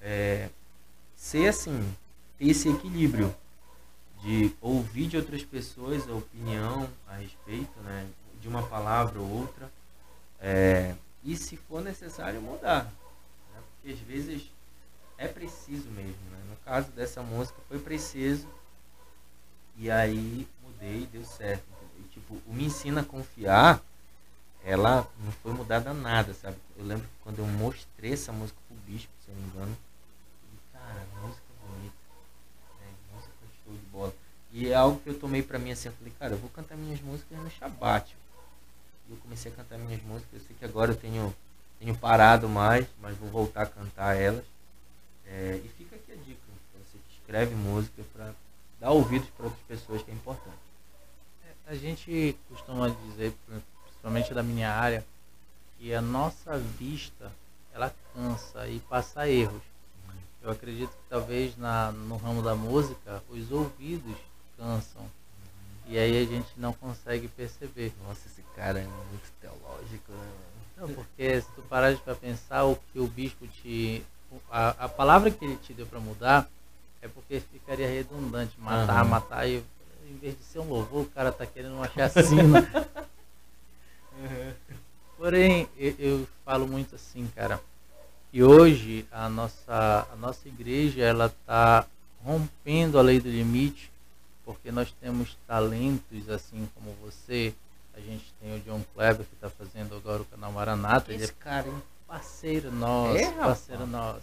é, 0.00 0.48
ser 1.14 1.48
assim, 1.48 1.94
ter 2.38 2.48
esse 2.48 2.70
equilíbrio 2.70 3.36
de 4.22 4.50
ouvir 4.62 5.08
de 5.08 5.18
outras 5.18 5.44
pessoas 5.44 6.08
a 6.08 6.14
opinião 6.14 6.88
a 7.06 7.16
respeito, 7.16 7.78
né, 7.80 8.06
de 8.40 8.48
uma 8.48 8.62
palavra 8.62 9.20
ou 9.20 9.28
outra, 9.28 9.70
é, 10.40 10.94
e 11.22 11.36
se 11.36 11.58
for 11.58 11.82
necessário 11.84 12.40
mudar, 12.40 12.84
né, 12.84 13.60
porque 13.74 13.92
às 13.92 14.00
vezes 14.00 14.50
é 15.18 15.28
preciso 15.28 15.90
mesmo, 15.90 16.30
né? 16.32 16.38
no 16.48 16.56
caso 16.64 16.90
dessa 16.92 17.22
música 17.22 17.58
foi 17.68 17.78
preciso 17.78 18.48
e 19.76 19.90
aí 19.90 20.48
mudei 20.62 21.06
deu 21.12 21.26
certo. 21.26 21.62
E, 21.98 22.02
tipo, 22.04 22.40
o 22.46 22.54
me 22.54 22.64
ensina 22.64 23.02
a 23.02 23.04
confiar 23.04 23.82
ela 24.64 25.08
não 25.24 25.32
foi 25.32 25.52
mudada 25.52 25.92
nada, 25.92 26.34
sabe? 26.34 26.56
Eu 26.76 26.84
lembro 26.84 27.06
que 27.06 27.14
quando 27.22 27.38
eu 27.38 27.46
mostrei 27.46 28.12
essa 28.12 28.32
música 28.32 28.58
pro 28.68 28.76
bispo, 28.86 29.10
se 29.24 29.30
eu 29.30 29.34
não 29.34 29.42
me 29.42 29.48
engano, 29.48 29.76
ele, 30.44 30.60
cara, 30.72 31.06
música 31.22 31.42
bonita, 31.66 31.94
né? 32.80 32.86
música 33.14 33.32
show 33.64 33.74
de 33.74 33.86
bola. 33.86 34.14
E 34.52 34.68
é 34.68 34.74
algo 34.74 35.00
que 35.00 35.08
eu 35.08 35.18
tomei 35.18 35.42
pra 35.42 35.58
mim 35.58 35.70
assim, 35.70 35.88
eu 35.88 35.94
falei, 35.94 36.12
cara, 36.18 36.34
eu 36.34 36.38
vou 36.38 36.50
cantar 36.50 36.76
minhas 36.76 37.00
músicas 37.00 37.38
no 37.38 37.50
Shabat. 37.50 38.16
E 39.08 39.12
eu 39.12 39.18
comecei 39.18 39.50
a 39.50 39.54
cantar 39.54 39.78
minhas 39.78 40.02
músicas, 40.02 40.40
eu 40.40 40.46
sei 40.46 40.56
que 40.58 40.64
agora 40.64 40.92
eu 40.92 40.96
tenho, 40.96 41.34
tenho 41.78 41.96
parado 41.96 42.48
mais, 42.48 42.86
mas 43.00 43.16
vou 43.16 43.30
voltar 43.30 43.62
a 43.62 43.66
cantar 43.66 44.16
elas. 44.16 44.44
É, 45.26 45.60
e 45.64 45.68
fica 45.68 45.96
aqui 45.96 46.12
a 46.12 46.16
dica, 46.16 46.40
você 46.74 46.98
escreve 47.12 47.54
música, 47.54 48.02
pra 48.12 48.34
dar 48.80 48.90
ouvidos 48.90 49.28
para 49.30 49.46
outras 49.46 49.62
pessoas, 49.66 50.02
que 50.02 50.10
é 50.10 50.14
importante. 50.14 50.58
A 51.66 51.74
gente 51.76 52.36
costuma 52.48 52.88
dizer, 52.88 53.32
principalmente 54.00 54.32
da 54.32 54.42
minha 54.42 54.72
área, 54.72 55.04
que 55.78 55.94
a 55.94 56.00
nossa 56.00 56.58
vista 56.58 57.30
ela 57.72 57.94
cansa 58.14 58.66
e 58.66 58.80
passa 58.80 59.28
erros. 59.28 59.62
Eu 60.42 60.50
acredito 60.50 60.90
que 60.90 61.08
talvez 61.08 61.56
na, 61.56 61.92
no 61.92 62.16
ramo 62.16 62.42
da 62.42 62.54
música 62.54 63.22
os 63.28 63.52
ouvidos 63.52 64.16
cansam 64.56 65.06
e 65.86 65.98
aí 65.98 66.22
a 66.22 66.26
gente 66.26 66.48
não 66.56 66.72
consegue 66.72 67.28
perceber. 67.28 67.92
Nossa, 68.06 68.26
esse 68.26 68.42
cara 68.56 68.80
é 68.80 68.84
muito 68.84 69.30
teológico, 69.40 70.12
né? 70.12 70.28
Não, 70.78 70.88
porque 70.88 71.42
se 71.42 71.48
tu 71.54 71.62
parares 71.62 72.00
para 72.00 72.14
pensar 72.14 72.64
o 72.64 72.76
que 72.76 72.98
o 72.98 73.06
bispo 73.06 73.46
te. 73.46 74.02
A, 74.50 74.84
a 74.84 74.88
palavra 74.88 75.30
que 75.30 75.44
ele 75.44 75.56
te 75.56 75.74
deu 75.74 75.86
para 75.86 76.00
mudar 76.00 76.48
é 77.02 77.08
porque 77.08 77.40
ficaria 77.40 77.88
redundante. 77.88 78.58
Matar, 78.58 79.00
Aham. 79.00 79.08
matar, 79.08 79.46
e 79.46 79.62
em 80.08 80.16
vez 80.16 80.38
de 80.38 80.44
ser 80.44 80.60
um 80.60 80.68
louvor, 80.68 81.02
o 81.02 81.10
cara 81.10 81.30
tá 81.30 81.44
querendo 81.44 81.74
uma 81.76 81.88
chacina. 81.88 82.66
Porém, 85.16 85.68
eu, 85.76 85.94
eu 85.98 86.28
falo 86.44 86.66
muito 86.66 86.94
assim, 86.94 87.28
cara. 87.34 87.60
E 88.32 88.42
hoje 88.42 89.06
a 89.10 89.28
nossa, 89.28 90.06
a 90.12 90.16
nossa 90.16 90.46
igreja 90.48 91.02
ela 91.02 91.34
tá 91.46 91.84
rompendo 92.24 92.98
a 92.98 93.02
lei 93.02 93.18
do 93.20 93.28
limite, 93.28 93.90
porque 94.44 94.70
nós 94.70 94.92
temos 95.00 95.36
talentos 95.46 96.28
assim 96.30 96.68
como 96.74 96.94
você. 97.02 97.52
A 97.94 98.00
gente 98.00 98.32
tem 98.40 98.56
o 98.56 98.60
John 98.60 98.82
Kleber 98.94 99.26
que 99.26 99.34
está 99.34 99.50
fazendo 99.50 99.94
agora 99.96 100.22
o 100.22 100.24
canal 100.24 100.52
Maranata. 100.52 101.12
Ele 101.12 101.20
é 101.22 101.24
Esse 101.24 101.34
cara, 101.34 101.68
hein? 101.68 101.82
parceiro 102.06 102.70
nosso, 102.72 103.16
É, 103.18 103.30
parceiro 103.32 103.86
nosso. 103.86 104.20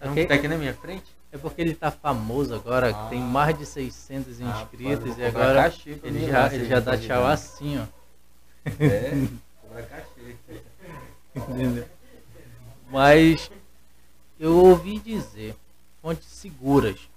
Não 0.00 0.12
Ok? 0.12 0.26
tá 0.26 0.34
aqui 0.34 0.48
na 0.48 0.58
minha 0.58 0.74
frente? 0.74 1.04
É 1.32 1.38
porque 1.38 1.60
ele 1.62 1.74
tá 1.74 1.90
famoso 1.90 2.54
agora, 2.54 2.90
Ah. 2.94 3.08
tem 3.08 3.20
mais 3.20 3.56
de 3.58 3.64
600 3.64 4.40
Ah, 4.40 4.44
inscritos 4.62 5.08
pode, 5.08 5.20
e 5.20 5.24
agora 5.24 5.72
ele 6.02 6.10
mim 6.20 6.26
já, 6.26 6.52
ele 6.52 6.64
já 6.66 6.80
dá 6.80 6.92
convidar. 6.92 7.14
tchau 7.14 7.26
assim, 7.26 7.78
ó. 7.78 7.84
É, 8.80 9.82
cachê. 9.82 10.36
Entendeu? 11.34 11.88
Mas 12.90 13.50
eu 14.38 14.56
ouvi 14.56 14.98
dizer, 14.98 15.56
fontes 16.02 16.26
seguras, 16.26 17.08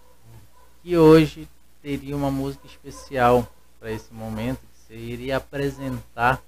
que 0.81 0.97
hoje 0.97 1.47
teria 1.81 2.15
uma 2.15 2.31
música 2.31 2.65
especial 2.65 3.47
para 3.79 3.91
esse 3.91 4.13
momento, 4.13 4.59
que 4.59 4.79
você 4.87 4.95
iria 4.95 5.37
apresentar 5.37 6.41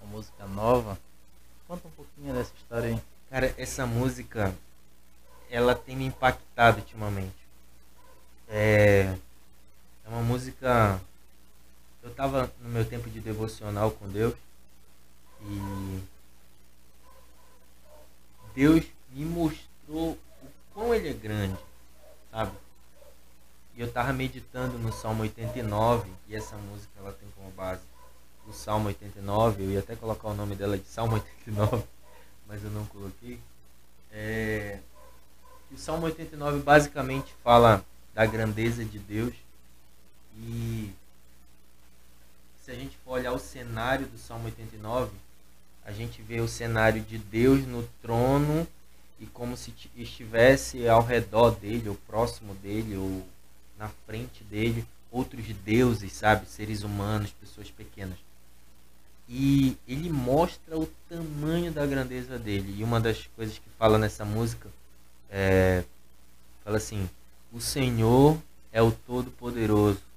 uma 0.00 0.16
música 0.16 0.46
nova. 0.46 0.98
Conta 1.66 1.88
um 1.88 1.90
pouquinho 1.90 2.34
dessa 2.34 2.52
história 2.56 2.88
aí. 2.88 3.02
Cara, 3.30 3.54
essa 3.56 3.86
música, 3.86 4.54
ela 5.50 5.74
tem 5.74 5.96
me 5.96 6.04
impactado 6.06 6.78
ultimamente. 6.78 7.34
É, 8.48 9.14
é 10.04 10.08
uma 10.08 10.22
música. 10.22 11.00
Eu 12.02 12.14
tava 12.14 12.50
no 12.60 12.68
meu 12.68 12.84
tempo 12.84 13.10
de 13.10 13.20
devocional 13.20 13.90
com 13.90 14.08
Deus 14.08 14.34
e 15.42 16.00
Deus 18.54 18.84
me 19.10 19.24
mostrou 19.24 20.12
o 20.12 20.18
quão 20.72 20.94
Ele 20.94 21.10
é 21.10 21.12
grande, 21.12 21.58
sabe? 22.30 22.52
E 23.76 23.80
eu 23.80 23.92
tava 23.92 24.12
meditando 24.12 24.78
no 24.78 24.92
Salmo 24.92 25.22
89 25.22 26.10
e 26.28 26.34
essa 26.34 26.56
música 26.56 26.90
ela 26.98 27.12
tem 27.12 27.28
como 27.36 27.50
base 27.50 27.82
o 28.46 28.52
Salmo 28.52 28.88
89. 28.88 29.62
Eu 29.62 29.70
ia 29.70 29.80
até 29.80 29.94
colocar 29.94 30.28
o 30.28 30.34
nome 30.34 30.54
dela 30.54 30.76
de 30.76 30.86
Salmo 30.86 31.14
89, 31.14 31.84
mas 32.46 32.62
eu 32.64 32.70
não 32.70 32.84
coloquei. 32.86 33.38
É, 34.12 34.80
o 35.70 35.78
Salmo 35.78 36.06
89 36.06 36.60
basicamente 36.60 37.32
fala 37.44 37.84
da 38.12 38.26
grandeza 38.26 38.84
de 38.84 38.98
Deus 38.98 39.34
e 40.36 40.92
se 42.70 42.76
a 42.76 42.78
gente 42.78 42.96
for 43.04 43.14
olhar 43.14 43.32
o 43.32 43.38
cenário 43.38 44.06
do 44.06 44.16
Salmo 44.16 44.44
89, 44.44 45.10
a 45.84 45.90
gente 45.90 46.22
vê 46.22 46.40
o 46.40 46.46
cenário 46.46 47.02
de 47.02 47.18
Deus 47.18 47.66
no 47.66 47.82
trono 48.00 48.64
e 49.18 49.26
como 49.26 49.56
se 49.56 49.72
ti- 49.72 49.90
estivesse 49.96 50.88
ao 50.88 51.02
redor 51.02 51.50
dele, 51.50 51.88
ou 51.88 51.96
próximo 52.06 52.54
dele, 52.54 52.96
ou 52.96 53.26
na 53.76 53.88
frente 54.06 54.44
dele, 54.44 54.86
outros 55.10 55.44
deuses, 55.64 56.12
sabe? 56.12 56.46
Seres 56.46 56.84
humanos, 56.84 57.32
pessoas 57.40 57.68
pequenas. 57.72 58.18
E 59.28 59.76
ele 59.88 60.08
mostra 60.08 60.78
o 60.78 60.88
tamanho 61.08 61.72
da 61.72 61.84
grandeza 61.84 62.38
dele. 62.38 62.76
E 62.78 62.84
uma 62.84 63.00
das 63.00 63.26
coisas 63.34 63.58
que 63.58 63.68
fala 63.78 63.98
nessa 63.98 64.24
música 64.24 64.68
é, 65.28 65.82
fala 66.64 66.76
assim: 66.76 67.10
O 67.52 67.60
Senhor 67.60 68.40
é 68.72 68.80
o 68.80 68.92
Todo-Poderoso. 68.92 70.09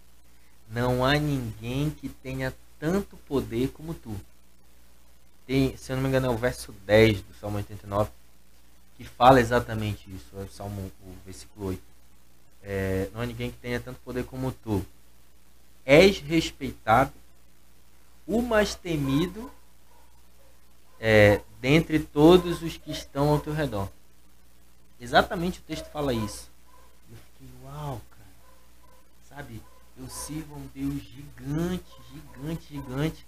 Não 0.74 1.06
há 1.06 1.14
ninguém 1.14 1.90
que 1.90 2.10
tenha 2.10 2.54
tanto 2.80 3.16
poder 3.18 3.70
como 3.70 3.94
tu. 3.94 4.16
Tem, 5.46 5.78
se 5.78 5.92
eu 5.92 5.96
não 5.96 6.04
me 6.04 6.10
engano, 6.10 6.28
é 6.28 6.30
o 6.30 6.38
verso 6.38 6.72
10 6.86 7.22
do 7.22 7.34
Salmo 7.36 7.58
89 7.58 8.10
que 8.96 9.04
fala 9.04 9.40
exatamente 9.40 10.10
isso. 10.10 10.30
É 10.38 10.44
o 10.44 10.50
Salmo, 10.50 10.92
o 11.06 11.16
versículo 11.26 11.68
8. 11.68 11.84
É, 12.64 13.10
não 13.14 13.22
há 13.22 13.26
ninguém 13.26 13.52
que 13.52 13.58
tenha 13.58 13.80
tanto 13.80 14.00
poder 14.00 14.26
como 14.26 14.52
tu. 14.52 14.86
És 15.86 16.20
respeitado, 16.20 17.12
o 18.26 18.42
mais 18.42 18.74
temido 18.74 19.52
é, 21.00 21.42
dentre 21.60 22.00
todos 22.00 22.62
os 22.62 22.78
que 22.78 22.92
estão 22.92 23.30
ao 23.30 23.40
teu 23.40 23.54
redor. 23.54 23.90
Exatamente 25.00 25.60
o 25.60 25.64
texto 25.64 25.86
fala 25.92 26.14
isso. 26.14 26.50
Eu 27.12 27.18
fiquei, 27.18 27.54
uau, 27.66 28.02
cara. 28.10 28.24
Sabe, 29.28 29.62
eu 30.04 30.10
sirvo 30.10 30.56
um 30.56 30.68
Deus 30.76 31.02
gigante, 31.02 31.92
gigante, 32.12 32.68
gigante. 32.68 33.26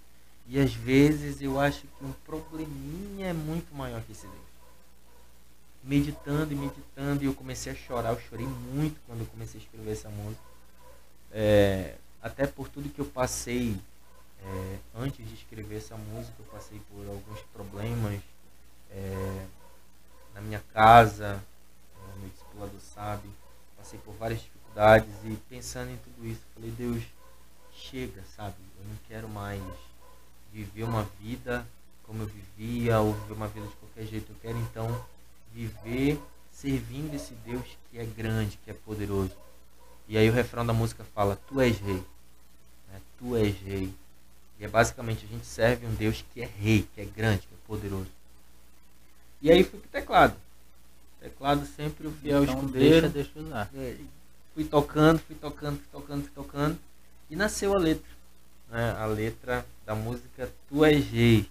E 0.48 0.60
às 0.60 0.72
vezes 0.72 1.40
eu 1.42 1.58
acho 1.58 1.82
que 1.82 2.04
um 2.04 2.12
probleminha 2.24 3.28
é 3.28 3.32
muito 3.32 3.74
maior 3.74 4.02
que 4.02 4.12
esse 4.12 4.26
Deus. 4.26 4.46
Meditando 5.82 6.52
e 6.52 6.56
meditando, 6.56 7.22
e 7.22 7.26
eu 7.26 7.34
comecei 7.34 7.72
a 7.72 7.74
chorar. 7.74 8.10
Eu 8.10 8.20
chorei 8.20 8.46
muito 8.46 9.00
quando 9.06 9.20
eu 9.20 9.26
comecei 9.26 9.60
a 9.60 9.62
escrever 9.62 9.92
essa 9.92 10.08
música. 10.08 10.42
É, 11.32 11.96
até 12.22 12.46
por 12.46 12.68
tudo 12.68 12.88
que 12.88 13.00
eu 13.00 13.06
passei 13.06 13.76
é, 14.42 14.78
antes 14.94 15.26
de 15.26 15.34
escrever 15.34 15.78
essa 15.78 15.96
música, 15.96 16.34
eu 16.38 16.44
passei 16.46 16.80
por 16.90 17.06
alguns 17.08 17.40
problemas 17.52 18.20
é, 18.90 19.46
na 20.34 20.40
minha 20.40 20.62
casa, 20.72 21.42
é, 21.96 22.18
meu 22.20 22.28
discipulador 22.28 22.80
sabe, 22.80 23.28
passei 23.76 23.98
por 24.00 24.14
várias 24.14 24.40
dificuldades 24.76 25.08
e 25.24 25.36
pensando 25.48 25.90
em 25.90 25.96
tudo 25.96 26.26
isso, 26.26 26.40
falei, 26.54 26.70
Deus, 26.70 27.02
chega, 27.74 28.22
sabe? 28.36 28.54
Eu 28.78 28.84
não 28.88 28.96
quero 29.08 29.28
mais 29.28 29.62
viver 30.52 30.84
uma 30.84 31.04
vida 31.20 31.66
como 32.04 32.22
eu 32.22 32.26
vivia 32.26 33.00
ou 33.00 33.14
viver 33.14 33.32
uma 33.32 33.48
vida 33.48 33.66
de 33.66 33.74
qualquer 33.74 34.04
jeito. 34.06 34.30
Eu 34.30 34.36
quero 34.42 34.58
então 34.58 35.04
viver 35.52 36.20
servindo 36.52 37.14
esse 37.14 37.34
Deus 37.44 37.64
que 37.90 37.98
é 37.98 38.04
grande, 38.04 38.58
que 38.64 38.70
é 38.70 38.74
poderoso. 38.74 39.32
E 40.06 40.16
aí 40.16 40.28
o 40.28 40.32
refrão 40.32 40.64
da 40.64 40.72
música 40.72 41.04
fala: 41.14 41.36
Tu 41.48 41.60
és 41.60 41.78
rei, 41.78 42.04
né? 42.92 43.00
Tu 43.18 43.36
és 43.36 43.56
rei. 43.60 43.92
E 44.58 44.64
é 44.64 44.68
basicamente 44.68 45.24
a 45.24 45.28
gente 45.28 45.46
serve 45.46 45.86
um 45.86 45.94
Deus 45.94 46.24
que 46.32 46.42
é 46.42 46.46
rei, 46.46 46.86
que 46.94 47.00
é 47.00 47.04
grande, 47.04 47.40
que 47.40 47.54
é 47.54 47.66
poderoso. 47.66 48.10
E 49.42 49.50
aí 49.50 49.64
fui 49.64 49.80
pro 49.80 49.88
teclado. 49.88 50.36
Teclado 51.20 51.66
sempre 51.66 52.06
o 52.06 52.12
fiel 52.12 52.44
Então 52.44 52.54
escudeiro. 52.54 53.08
deixa, 53.08 53.32
deixa 53.34 53.38
usar. 53.40 53.70
É, 53.74 53.96
fui 54.56 54.64
tocando, 54.64 55.18
fui 55.18 55.36
tocando, 55.36 55.76
fui 55.76 55.86
tocando, 55.92 56.22
fui 56.22 56.32
tocando. 56.34 56.78
E 57.28 57.36
nasceu 57.36 57.76
a 57.76 57.78
letra. 57.78 58.10
Né? 58.70 58.96
A 58.98 59.04
letra 59.04 59.66
da 59.84 59.94
música 59.94 60.50
Tu 60.68 60.84
és 60.84 61.04
Rei. 61.04 61.50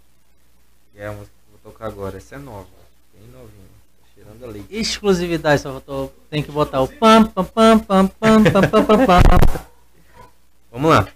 Que 0.92 1.00
é 1.00 1.08
a 1.08 1.12
música 1.12 1.32
que 1.32 1.54
eu 1.54 1.60
vou 1.62 1.72
tocar 1.72 1.86
agora. 1.86 2.18
Essa 2.18 2.36
é 2.36 2.40
nova. 2.40 2.68
Bem 3.14 3.30
novinha. 3.30 3.76
Cheirando 4.16 4.44
a 4.44 4.48
leite. 4.48 4.76
Exclusividade, 4.76 5.62
só 5.62 5.72
faltou. 5.72 6.12
Tem 6.32 6.42
que 6.42 6.52
botar 6.52 6.82
o 6.82 6.88
pam 6.88 7.26
pam 7.26 7.46
pam 7.46 7.80
pam 7.80 8.08
pam 8.08 8.44
pam 8.44 8.70
pam 8.72 8.86
pam 8.86 9.06
pam. 9.06 9.22
Vamos 10.72 10.90
lá. 10.90 11.08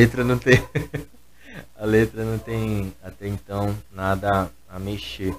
Letra 0.00 0.24
não 0.24 0.38
tem. 0.38 0.56
a 1.76 1.84
letra 1.84 2.24
não 2.24 2.38
tem 2.38 2.94
até 3.02 3.28
então 3.28 3.76
nada 3.92 4.50
a 4.68 4.78
mexer. 4.78 5.36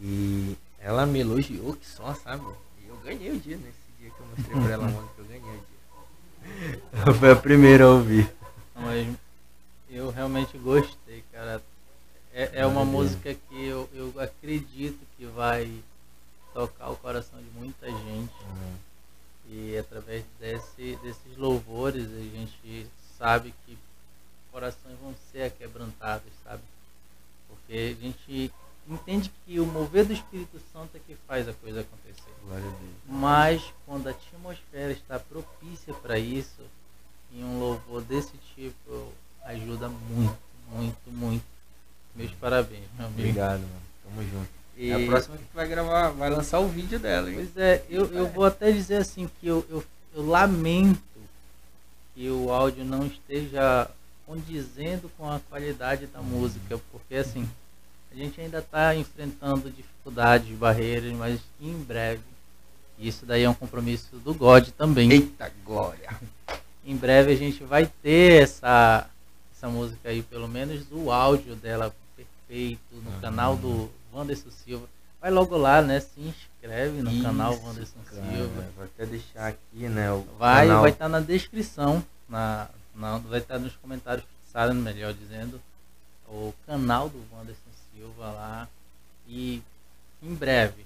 E 0.00 0.56
ela 0.80 1.04
me 1.04 1.20
elogiou 1.20 1.74
que 1.74 1.86
só, 1.86 2.14
sabe? 2.14 2.44
Eu 2.88 2.96
ganhei 3.04 3.30
o 3.30 3.38
dia 3.38 3.56
nesse 3.56 3.84
dia 4.00 4.10
que 4.10 4.20
eu 4.20 4.26
mostrei 4.26 4.62
pra 4.62 4.72
ela 4.72 4.84
a 4.86 4.88
música, 4.88 5.14
eu 5.18 5.24
ganhei 5.26 5.42
o 5.42 7.04
dia. 7.04 7.14
Foi 7.20 7.30
a 7.30 7.36
primeira 7.36 7.84
a 7.84 7.88
ouvir. 7.88 8.33
Sabe 23.24 23.54
que 23.64 23.78
corações 24.52 24.94
vão 25.02 25.14
ser 25.32 25.50
quebrantados, 25.52 26.30
sabe? 26.44 26.60
Porque 27.48 27.96
a 27.98 28.02
gente 28.02 28.52
entende 28.86 29.32
que 29.46 29.58
o 29.58 29.64
mover 29.64 30.04
do 30.04 30.12
Espírito 30.12 30.60
Santo 30.70 30.90
é 30.94 31.00
que 31.06 31.16
faz 31.26 31.48
a 31.48 31.54
coisa 31.54 31.80
acontecer. 31.80 32.30
Glória 32.46 32.66
a 32.66 32.68
Deus. 32.68 32.92
Mas 33.08 33.62
quando 33.86 34.08
a 34.08 34.10
atmosfera 34.10 34.92
está 34.92 35.18
propícia 35.18 35.94
para 35.94 36.18
isso, 36.18 36.60
em 37.34 37.42
um 37.42 37.58
louvor 37.58 38.02
desse 38.02 38.32
tipo 38.54 39.10
ajuda 39.44 39.88
muito, 39.88 40.38
muito, 40.70 41.10
muito. 41.10 41.44
Meus 42.14 42.30
parabéns, 42.32 42.84
meu 42.98 43.06
amigo. 43.06 43.20
Obrigado, 43.22 43.60
mano. 43.60 43.82
Tamo 44.04 44.22
junto. 44.22 44.48
E- 44.76 44.90
É 44.90 45.02
a 45.02 45.06
próxima 45.06 45.36
que 45.38 45.44
vai 45.54 45.66
gravar, 45.66 46.10
vai 46.10 46.28
lançar 46.28 46.60
o 46.60 46.68
vídeo 46.68 46.98
dela, 46.98 47.30
hein? 47.30 47.36
Pois 47.36 47.56
é, 47.56 47.82
eu, 47.88 48.12
eu 48.12 48.28
vou 48.28 48.44
até 48.44 48.70
dizer 48.70 48.96
assim 48.96 49.30
que 49.40 49.46
eu, 49.46 49.64
eu, 49.70 49.82
eu 50.14 50.26
lamento 50.26 51.00
que 52.14 52.30
o 52.30 52.50
áudio 52.52 52.84
não 52.84 53.06
esteja 53.06 53.90
condizendo 54.26 55.10
com 55.18 55.28
a 55.30 55.40
qualidade 55.50 56.06
da 56.06 56.20
música, 56.20 56.80
porque 56.90 57.16
assim, 57.16 57.48
a 58.10 58.14
gente 58.14 58.40
ainda 58.40 58.58
está 58.58 58.94
enfrentando 58.94 59.68
dificuldades, 59.70 60.56
barreiras, 60.56 61.12
mas 61.12 61.40
em 61.60 61.74
breve, 61.74 62.22
isso 62.98 63.26
daí 63.26 63.42
é 63.42 63.50
um 63.50 63.54
compromisso 63.54 64.16
do 64.18 64.32
God 64.32 64.68
também. 64.70 65.10
Eita 65.10 65.52
glória! 65.64 66.08
Em 66.86 66.96
breve 66.96 67.32
a 67.32 67.36
gente 67.36 67.64
vai 67.64 67.90
ter 68.02 68.42
essa, 68.42 69.08
essa 69.54 69.68
música 69.68 70.08
aí, 70.08 70.22
pelo 70.22 70.46
menos 70.46 70.84
o 70.92 71.10
áudio 71.10 71.56
dela 71.56 71.94
perfeito, 72.16 72.80
no 72.92 73.10
Aham. 73.10 73.20
canal 73.20 73.56
do 73.56 73.90
Wanderson 74.12 74.50
Silva. 74.50 74.86
Vai 75.20 75.30
logo 75.30 75.56
lá, 75.56 75.80
né? 75.80 76.00
Se 76.00 76.20
inscreve 76.20 76.53
no 76.68 77.22
canal 77.22 77.52
Isso, 77.52 77.62
Wanderson 77.66 77.98
cara. 78.10 78.22
Silva. 78.36 78.64
Vou 78.76 78.84
até 78.84 79.06
deixar 79.06 79.46
aqui, 79.48 79.88
né? 79.88 80.10
O 80.12 80.24
Vai, 80.38 80.66
canal. 80.66 80.82
vai 80.82 80.90
estar 80.90 81.08
na 81.08 81.20
descrição, 81.20 82.04
na, 82.28 82.68
na- 82.94 83.18
vai 83.18 83.40
estar 83.40 83.58
nos 83.58 83.74
comentários 83.76 84.24
fixados, 84.44 84.74
melhor 84.76 85.12
dizendo, 85.12 85.60
o 86.28 86.54
canal 86.66 87.08
do 87.08 87.22
Wanderson 87.32 87.60
Silva 87.94 88.30
lá. 88.30 88.68
E 89.28 89.62
em 90.22 90.34
breve. 90.34 90.84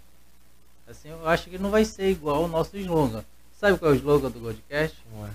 Assim, 0.89 1.11
eu 1.11 1.29
acho 1.29 1.49
que 1.51 1.59
não 1.59 1.70
vai 1.70 1.85
ser 1.85 2.11
igual 2.11 2.45
o 2.45 2.49
nosso 2.49 2.76
slogan. 2.76 3.22
Sabe 3.61 3.79
qual 3.79 3.91
é 3.91 3.95
o 3.95 3.97
slogan 3.97 4.31
do 4.31 4.41
Godcast? 4.41 4.97
É? 5.24 5.29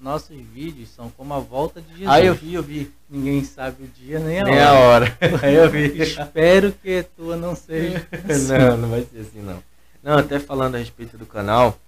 Nossos 0.00 0.36
vídeos 0.36 0.90
são 0.90 1.10
como 1.10 1.34
a 1.34 1.40
volta 1.40 1.80
de 1.80 1.88
Jesus. 1.90 2.08
Ah, 2.08 2.20
eu 2.20 2.34
vi, 2.34 2.54
eu 2.54 2.62
vi. 2.62 2.92
Ninguém 3.10 3.42
sabe 3.42 3.82
o 3.84 3.88
dia 3.88 4.20
nem 4.20 4.38
a 4.40 4.44
Nem 4.44 4.60
a 4.60 4.72
hora. 4.74 5.06
hora. 5.06 5.18
Aí 5.42 5.54
eu 5.56 5.68
vi. 5.70 6.00
Espero 6.00 6.72
que 6.72 6.98
a 6.98 7.04
tua 7.04 7.36
não 7.36 7.56
seja. 7.56 8.06
assim. 8.28 8.46
não, 8.58 8.76
não 8.76 8.90
vai 8.90 9.02
ser 9.02 9.20
assim 9.20 9.40
não. 9.40 9.60
Não, 10.08 10.16
até 10.16 10.40
falando 10.40 10.76
a 10.76 10.78
respeito 10.78 11.18
do 11.18 11.26
canal, 11.26 11.78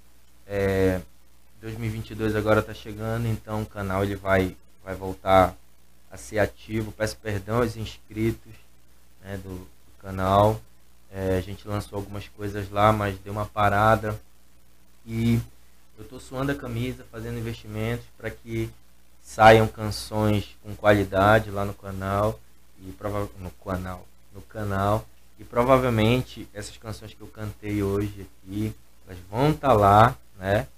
é, 0.46 1.00
2022 1.62 2.36
agora 2.36 2.60
tá 2.60 2.74
chegando, 2.74 3.26
então 3.26 3.62
o 3.62 3.66
canal 3.66 4.04
ele 4.04 4.14
vai, 4.14 4.54
vai 4.84 4.94
voltar 4.94 5.56
a 6.10 6.18
ser 6.18 6.38
ativo. 6.38 6.92
Peço 6.92 7.16
perdão 7.16 7.62
aos 7.62 7.78
inscritos 7.78 8.52
né, 9.24 9.38
do, 9.38 9.60
do 9.60 10.02
canal. 10.02 10.60
É, 11.10 11.38
a 11.38 11.40
gente 11.40 11.66
lançou 11.66 11.96
algumas 11.96 12.28
coisas 12.28 12.68
lá, 12.68 12.92
mas 12.92 13.18
deu 13.20 13.32
uma 13.32 13.46
parada. 13.46 14.20
E 15.06 15.40
eu 15.98 16.04
tô 16.04 16.20
suando 16.20 16.52
a 16.52 16.54
camisa, 16.54 17.06
fazendo 17.10 17.38
investimentos 17.38 18.04
para 18.18 18.28
que 18.28 18.68
saiam 19.22 19.66
canções 19.66 20.58
com 20.62 20.76
qualidade 20.76 21.50
lá 21.50 21.64
no 21.64 21.72
canal 21.72 22.38
e 22.82 22.92
prova 22.92 23.30
no 23.38 23.50
canal, 23.50 24.06
no 24.34 24.42
canal 24.42 25.06
e 25.41 25.45
provavelmente 25.45 26.47
essas 26.53 26.76
canções 26.76 27.14
que 27.14 27.20
eu 27.22 27.26
cantei 27.26 27.82
hoje 27.82 28.26
aqui, 28.45 28.74
elas 29.07 29.18
vão 29.30 29.51
estar 29.51 29.72
lá, 29.72 30.14
né? 30.38 30.68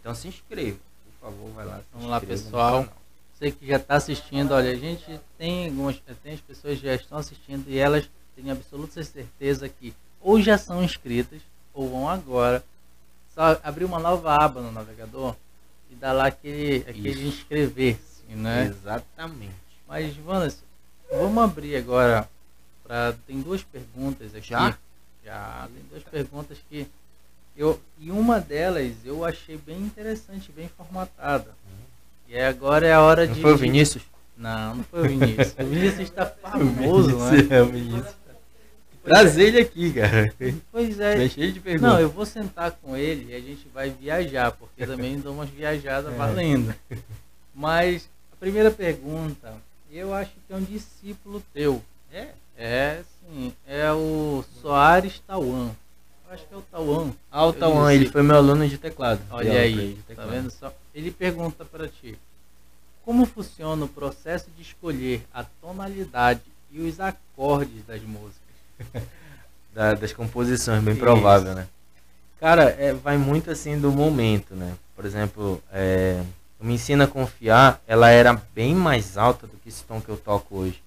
Então 0.00 0.14
se 0.14 0.28
inscreva, 0.28 0.78
por 1.20 1.28
favor, 1.28 1.50
vai 1.50 1.66
lá. 1.66 1.80
Vamos 1.92 2.08
lá, 2.08 2.20
pessoal. 2.20 2.86
Você 3.34 3.50
que 3.50 3.66
já 3.66 3.76
está 3.76 3.96
assistindo, 3.96 4.52
olha, 4.52 4.70
a 4.70 4.76
gente 4.76 5.20
tem 5.36 5.66
algumas, 5.66 6.00
tem 6.22 6.34
as 6.34 6.40
pessoas 6.40 6.78
que 6.78 6.86
já 6.86 6.94
estão 6.94 7.18
assistindo 7.18 7.68
e 7.68 7.76
elas 7.76 8.08
têm 8.36 8.48
absoluta 8.48 9.02
certeza 9.02 9.68
que 9.68 9.92
ou 10.20 10.40
já 10.40 10.56
são 10.56 10.84
inscritas 10.84 11.42
ou 11.74 11.90
vão 11.90 12.08
agora. 12.08 12.64
Só 13.34 13.58
abrir 13.64 13.84
uma 13.84 13.98
nova 13.98 14.36
aba 14.36 14.60
no 14.60 14.70
navegador 14.70 15.34
e 15.90 15.96
dar 15.96 16.12
lá 16.12 16.26
aquele, 16.26 16.88
aquele 16.88 17.26
inscrever-se, 17.26 18.22
né? 18.28 18.66
Exatamente. 18.66 19.52
Mas, 19.88 20.14
Vanas, 20.16 20.62
vamos 21.10 21.42
abrir 21.42 21.74
agora 21.76 22.28
tem 23.26 23.40
duas 23.40 23.62
perguntas 23.62 24.34
aqui. 24.34 24.48
Já? 24.48 24.76
Já, 25.24 25.68
tem 25.72 25.82
duas 25.90 26.02
perguntas 26.02 26.58
que 26.68 26.86
eu 27.56 27.80
e 27.98 28.10
uma 28.10 28.40
delas 28.40 28.92
eu 29.04 29.24
achei 29.24 29.56
bem 29.56 29.78
interessante, 29.78 30.50
bem 30.52 30.68
formatada. 30.76 31.54
E 32.28 32.38
agora 32.38 32.86
é 32.86 32.92
a 32.92 33.00
hora 33.02 33.26
Não 33.26 33.34
de 33.34 33.40
foi 33.40 33.52
o 33.52 33.56
Vinícius? 33.56 34.02
Não, 34.36 34.76
não 34.76 34.84
foi 34.84 35.00
o 35.00 35.08
Vinícius. 35.08 35.54
O 35.58 35.64
Vinícius 35.64 36.00
está 36.08 36.26
famoso, 36.26 37.18
né? 37.18 37.46
É, 37.50 37.62
o 37.62 37.66
Vinícius. 37.66 38.14
Trazer 39.04 39.48
ele 39.48 39.60
aqui, 39.60 39.92
cara. 39.92 40.32
Pois 40.70 41.00
é. 41.00 41.22
Tá 41.22 41.28
cheio 41.28 41.52
de 41.52 41.60
perguntas. 41.60 41.92
Não, 41.92 42.00
eu 42.00 42.08
vou 42.08 42.24
sentar 42.24 42.70
com 42.72 42.96
ele 42.96 43.32
e 43.32 43.34
a 43.34 43.40
gente 43.40 43.68
vai 43.74 43.90
viajar, 43.90 44.52
porque 44.52 44.86
também 44.86 45.18
dou 45.18 45.34
umas 45.34 45.50
viajadas 45.50 46.12
É. 46.14 46.16
valendo. 46.16 46.74
Mas 47.54 48.08
a 48.32 48.36
primeira 48.36 48.70
pergunta, 48.70 49.54
eu 49.90 50.14
acho 50.14 50.30
que 50.46 50.52
é 50.52 50.56
um 50.56 50.62
discípulo 50.62 51.42
teu. 51.52 51.82
É. 52.62 52.64
É, 52.64 53.02
sim, 53.20 53.52
é 53.66 53.92
o 53.92 54.44
Soares 54.60 55.20
Tauan. 55.26 55.70
Acho 56.30 56.46
que 56.46 56.54
é 56.54 56.56
o 56.56 56.62
Tauan. 56.62 57.12
Ah, 57.30 57.44
o 57.44 57.52
Tauan, 57.52 57.92
ele 57.92 58.08
foi 58.08 58.22
meu 58.22 58.36
aluno 58.36 58.66
de 58.68 58.78
teclado. 58.78 59.20
Olha 59.30 59.50
pra 59.50 59.60
aí, 59.60 59.94
de 59.94 59.94
tá 59.96 60.02
teclado. 60.06 60.30
vendo 60.30 60.50
só? 60.50 60.72
Ele 60.94 61.10
pergunta 61.10 61.64
para 61.64 61.88
ti: 61.88 62.16
Como 63.04 63.26
funciona 63.26 63.84
o 63.84 63.88
processo 63.88 64.46
de 64.56 64.62
escolher 64.62 65.26
a 65.34 65.44
tonalidade 65.44 66.40
e 66.70 66.80
os 66.80 67.00
acordes 67.00 67.84
das 67.86 68.00
músicas? 68.02 68.40
Da- 69.74 69.94
das 69.94 70.12
composições, 70.12 70.82
bem 70.82 70.92
Isso. 70.92 71.02
provável, 71.02 71.54
né? 71.54 71.66
Cara, 72.38 72.64
é, 72.78 72.92
vai 72.92 73.16
muito 73.16 73.50
assim 73.50 73.80
do 73.80 73.90
momento, 73.90 74.54
né? 74.54 74.74
Por 74.94 75.06
exemplo, 75.06 75.62
é, 75.72 76.22
Me 76.60 76.74
Ensina 76.74 77.04
a 77.04 77.06
Confiar, 77.08 77.80
ela 77.86 78.10
era 78.10 78.34
bem 78.54 78.74
mais 78.74 79.16
alta 79.16 79.46
do 79.46 79.56
que 79.56 79.70
esse 79.70 79.82
tom 79.84 79.98
que 79.98 80.10
eu 80.10 80.18
toco 80.18 80.58
hoje. 80.58 80.81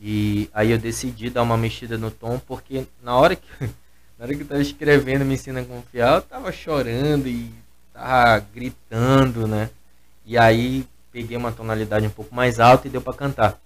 E 0.00 0.48
aí 0.52 0.70
eu 0.70 0.78
decidi 0.78 1.28
dar 1.28 1.42
uma 1.42 1.58
mexida 1.58 1.98
no 1.98 2.10
tom, 2.10 2.38
porque 2.38 2.86
na 3.02 3.16
hora 3.16 3.36
que, 3.36 3.46
na 4.18 4.24
hora 4.24 4.34
que 4.34 4.42
eu 4.42 4.46
tava 4.46 4.62
escrevendo 4.62 5.24
Me 5.24 5.34
Ensina 5.34 5.60
a 5.60 5.64
Confiar, 5.64 6.16
eu 6.16 6.22
tava 6.22 6.50
chorando 6.50 7.28
e 7.28 7.52
tava 7.92 8.40
gritando, 8.54 9.46
né? 9.46 9.68
E 10.24 10.38
aí 10.38 10.86
peguei 11.12 11.36
uma 11.36 11.52
tonalidade 11.52 12.06
um 12.06 12.10
pouco 12.10 12.34
mais 12.34 12.58
alta 12.58 12.86
e 12.86 12.90
deu 12.90 13.02
pra 13.02 13.12
cantar. 13.12 13.60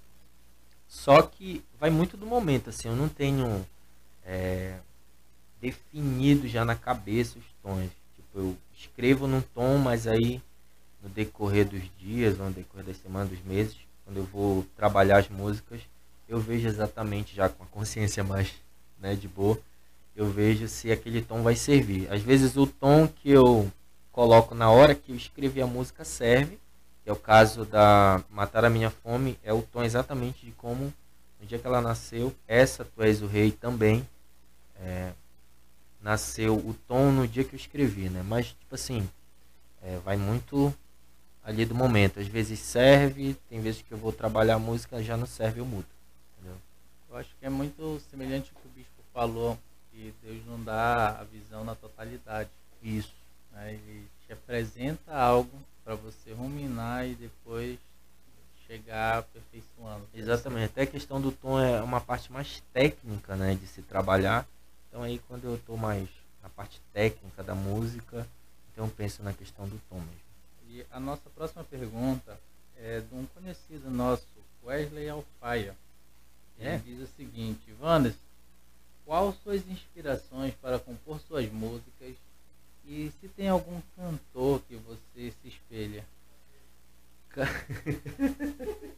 Só 0.88 1.22
que 1.22 1.62
vai 1.78 1.90
muito 1.90 2.16
do 2.16 2.26
momento, 2.26 2.70
assim, 2.70 2.88
eu 2.88 2.96
não 2.96 3.08
tenho 3.08 3.64
é, 4.24 4.74
definido 5.60 6.48
já 6.48 6.64
na 6.64 6.74
cabeça 6.74 7.38
os 7.38 7.44
tons. 7.62 7.90
Tipo, 8.16 8.38
eu 8.38 8.56
escrevo 8.76 9.26
num 9.26 9.40
tom, 9.40 9.78
mas 9.78 10.06
aí 10.06 10.42
no 11.02 11.08
decorrer 11.08 11.68
dos 11.68 11.82
dias, 11.98 12.40
ou 12.40 12.46
no 12.46 12.52
decorrer 12.52 12.86
das 12.86 12.96
semanas, 12.96 13.28
dos 13.28 13.42
meses, 13.44 13.76
quando 14.04 14.16
eu 14.16 14.24
vou 14.24 14.64
trabalhar 14.76 15.18
as 15.18 15.28
músicas, 15.28 15.80
eu 16.28 16.38
vejo 16.38 16.66
exatamente 16.68 17.34
já 17.34 17.48
com 17.48 17.62
a 17.62 17.66
consciência 17.66 18.24
mais 18.24 18.52
né, 18.98 19.14
de 19.14 19.28
boa, 19.28 19.58
eu 20.16 20.30
vejo 20.30 20.68
se 20.68 20.90
aquele 20.90 21.20
tom 21.20 21.42
vai 21.42 21.56
servir. 21.56 22.10
Às 22.12 22.22
vezes 22.22 22.56
o 22.56 22.66
tom 22.66 23.06
que 23.08 23.30
eu 23.30 23.70
coloco 24.12 24.54
na 24.54 24.70
hora 24.70 24.94
que 24.94 25.12
eu 25.12 25.16
escrevi 25.16 25.60
a 25.60 25.66
música 25.66 26.04
serve, 26.04 26.58
é 27.04 27.12
o 27.12 27.16
caso 27.16 27.64
da 27.64 28.22
Matar 28.30 28.64
a 28.64 28.70
Minha 28.70 28.90
Fome, 28.90 29.38
é 29.42 29.52
o 29.52 29.60
tom 29.60 29.82
exatamente 29.82 30.46
de 30.46 30.52
como 30.52 30.92
No 31.40 31.46
dia 31.46 31.58
que 31.58 31.66
ela 31.66 31.82
nasceu, 31.82 32.34
essa 32.48 32.84
Tu 32.84 33.02
És 33.02 33.20
o 33.20 33.26
Rei 33.26 33.50
também 33.50 34.08
é, 34.80 35.12
nasceu 36.00 36.54
o 36.54 36.74
tom 36.86 37.10
no 37.10 37.28
dia 37.28 37.44
que 37.44 37.54
eu 37.54 37.58
escrevi, 37.58 38.08
né? 38.08 38.22
Mas, 38.22 38.46
tipo 38.46 38.74
assim, 38.74 39.08
é, 39.82 39.98
vai 40.04 40.16
muito 40.16 40.72
ali 41.42 41.64
do 41.64 41.74
momento. 41.74 42.20
Às 42.20 42.26
vezes 42.26 42.58
serve, 42.60 43.34
tem 43.48 43.60
vezes 43.60 43.82
que 43.82 43.92
eu 43.92 43.98
vou 43.98 44.12
trabalhar 44.12 44.54
a 44.54 44.58
música, 44.58 45.02
já 45.02 45.16
não 45.16 45.26
serve, 45.26 45.60
eu 45.60 45.66
mudo. 45.66 45.86
Eu 47.14 47.20
acho 47.20 47.30
que 47.38 47.46
é 47.46 47.48
muito 47.48 48.02
semelhante 48.10 48.50
ao 48.52 48.60
que 48.60 48.66
o 48.66 48.70
Bispo 48.72 49.00
falou, 49.12 49.56
que 49.92 50.12
Deus 50.20 50.44
não 50.46 50.60
dá 50.60 51.20
a 51.20 51.22
visão 51.22 51.62
na 51.62 51.76
totalidade. 51.76 52.50
Isso. 52.82 53.14
Né? 53.52 53.74
Ele 53.74 54.08
te 54.26 54.32
apresenta 54.32 55.14
algo 55.14 55.56
para 55.84 55.94
você 55.94 56.32
ruminar 56.32 57.06
e 57.06 57.14
depois 57.14 57.78
chegar 58.66 59.18
aperfeiçoando. 59.18 60.08
Exatamente. 60.12 60.64
Até 60.64 60.82
a 60.82 60.86
questão 60.88 61.20
do 61.20 61.30
tom 61.30 61.60
é 61.60 61.80
uma 61.80 62.00
parte 62.00 62.32
mais 62.32 62.60
técnica, 62.72 63.36
né, 63.36 63.54
de 63.54 63.68
se 63.68 63.80
trabalhar. 63.80 64.44
Então 64.88 65.04
aí 65.04 65.20
quando 65.28 65.44
eu 65.44 65.54
estou 65.54 65.76
mais 65.76 66.08
na 66.42 66.48
parte 66.48 66.80
técnica 66.92 67.44
da 67.44 67.54
música, 67.54 68.26
então 68.72 68.86
eu 68.86 68.90
penso 68.90 69.22
na 69.22 69.32
questão 69.32 69.68
do 69.68 69.80
tom 69.88 70.00
mesmo. 70.00 70.24
E 70.68 70.84
a 70.90 70.98
nossa 70.98 71.30
próxima 71.30 71.62
pergunta 71.62 72.36
é 72.76 72.98
de 72.98 73.14
um 73.14 73.24
conhecido 73.26 73.88
nosso, 73.88 74.26
Wesley 74.64 75.08
Alfaia. 75.08 75.76
Ele 76.64 76.74
É? 76.76 76.78
diz 76.78 77.00
o 77.00 77.06
seguinte, 77.14 77.60
Wanderson, 77.80 78.18
quais 79.04 79.34
suas 79.42 79.66
inspirações 79.68 80.54
para 80.54 80.78
compor 80.78 81.20
suas 81.20 81.50
músicas 81.52 82.14
e 82.86 83.12
se 83.20 83.28
tem 83.28 83.48
algum 83.48 83.80
cantor 83.96 84.62
que 84.66 84.76
você 84.76 85.32
se 85.42 85.48
espelha? 85.48 86.04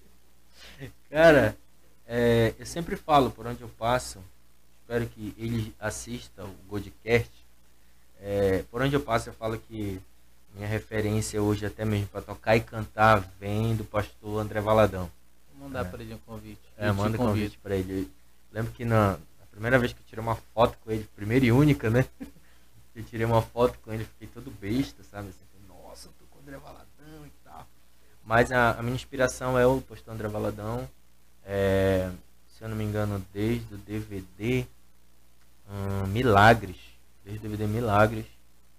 Cara, 1.11 1.57
é, 2.07 2.55
eu 2.59 2.67
sempre 2.67 2.97
falo 2.97 3.31
por 3.31 3.47
onde 3.47 3.63
eu 3.63 3.69
passo, 3.71 4.23
espero 4.81 5.07
que 5.09 5.35
ele 5.37 5.75
assista 5.81 6.45
o 6.45 6.55
Godcast. 6.69 7.33
É, 8.21 8.63
por 8.71 8.81
onde 8.83 8.95
eu 8.95 9.01
passo, 9.01 9.29
eu 9.29 9.35
falo 9.35 9.59
que 9.59 10.01
minha 10.55 10.69
referência 10.69 11.43
hoje, 11.43 11.67
até 11.67 11.85
mesmo 11.85 12.07
para 12.09 12.23
tocar 12.23 12.57
e 12.57 12.61
cantar, 12.61 13.21
vem 13.41 13.75
do 13.75 13.85
pastor 13.85 14.41
André 14.41 14.61
Valadão. 14.61 15.11
Mandar 15.59 15.85
É. 15.87 15.89
para 15.89 16.03
ele 16.03 16.15
um 16.15 16.19
convite. 16.19 16.61
É, 16.77 16.93
manda 16.93 17.17
convido. 17.17 17.19
convite 17.19 17.59
para 17.59 17.77
ele. 17.77 18.03
Eu 18.03 18.09
lembro 18.53 18.73
que 18.73 18.85
na, 18.85 19.13
na 19.13 19.47
primeira 19.51 19.79
vez 19.79 19.93
que 19.93 20.01
eu 20.01 20.05
tirei 20.07 20.23
uma 20.23 20.37
foto 20.37 20.77
com 20.85 20.91
ele, 20.91 21.09
primeira 21.17 21.45
e 21.45 21.53
única, 21.53 21.91
né? 21.91 22.07
Eu 22.95 23.05
tirei 23.05 23.27
uma 23.27 23.43
foto 23.43 23.79
com 23.81 23.93
ele, 23.93 24.05
fiquei 24.05 24.27
todo 24.29 24.51
besta, 24.51 25.03
sabe? 25.05 25.29
Assim, 25.29 25.45
Nossa, 25.69 26.09
eu 26.09 26.13
tô 26.19 26.25
com 26.31 26.39
o 26.39 26.43
André 26.43 26.57
Valadão 26.57 27.27
e 27.27 27.31
tal. 27.45 27.67
Mas 28.25 28.51
a, 28.51 28.71
a 28.71 28.83
minha 28.83 28.95
inspiração 28.95 29.59
é 29.59 29.67
o 29.67 29.83
pastor 29.83 30.15
André 30.15 30.29
Valadão. 30.29 30.89
É, 31.45 32.11
se 32.49 32.65
eu 32.65 32.71
não 32.71 32.75
me 32.77 32.85
engano, 32.85 33.23
desde 33.35 33.75
o 33.75 33.77
DVD 33.77 34.65
hum, 35.69 36.07
Milagres. 36.07 36.79
Desde 37.23 37.47
o 37.47 37.51
DVD 37.51 37.67
Milagres, 37.71 38.25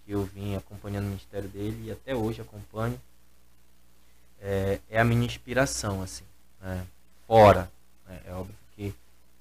que 0.03 0.13
eu 0.13 0.23
vim 0.23 0.55
acompanhando 0.55 1.05
o 1.05 1.09
ministério 1.09 1.47
dele 1.47 1.85
e 1.85 1.91
até 1.91 2.15
hoje 2.15 2.41
acompanho. 2.41 2.99
É, 4.41 4.79
é 4.89 4.99
a 4.99 5.05
minha 5.05 5.27
inspiração, 5.27 6.01
assim. 6.01 6.23
Né? 6.61 6.85
Fora. 7.27 7.69
né? 8.07 8.19
É 8.27 8.31
óbvio 8.33 8.55
que 8.75 8.93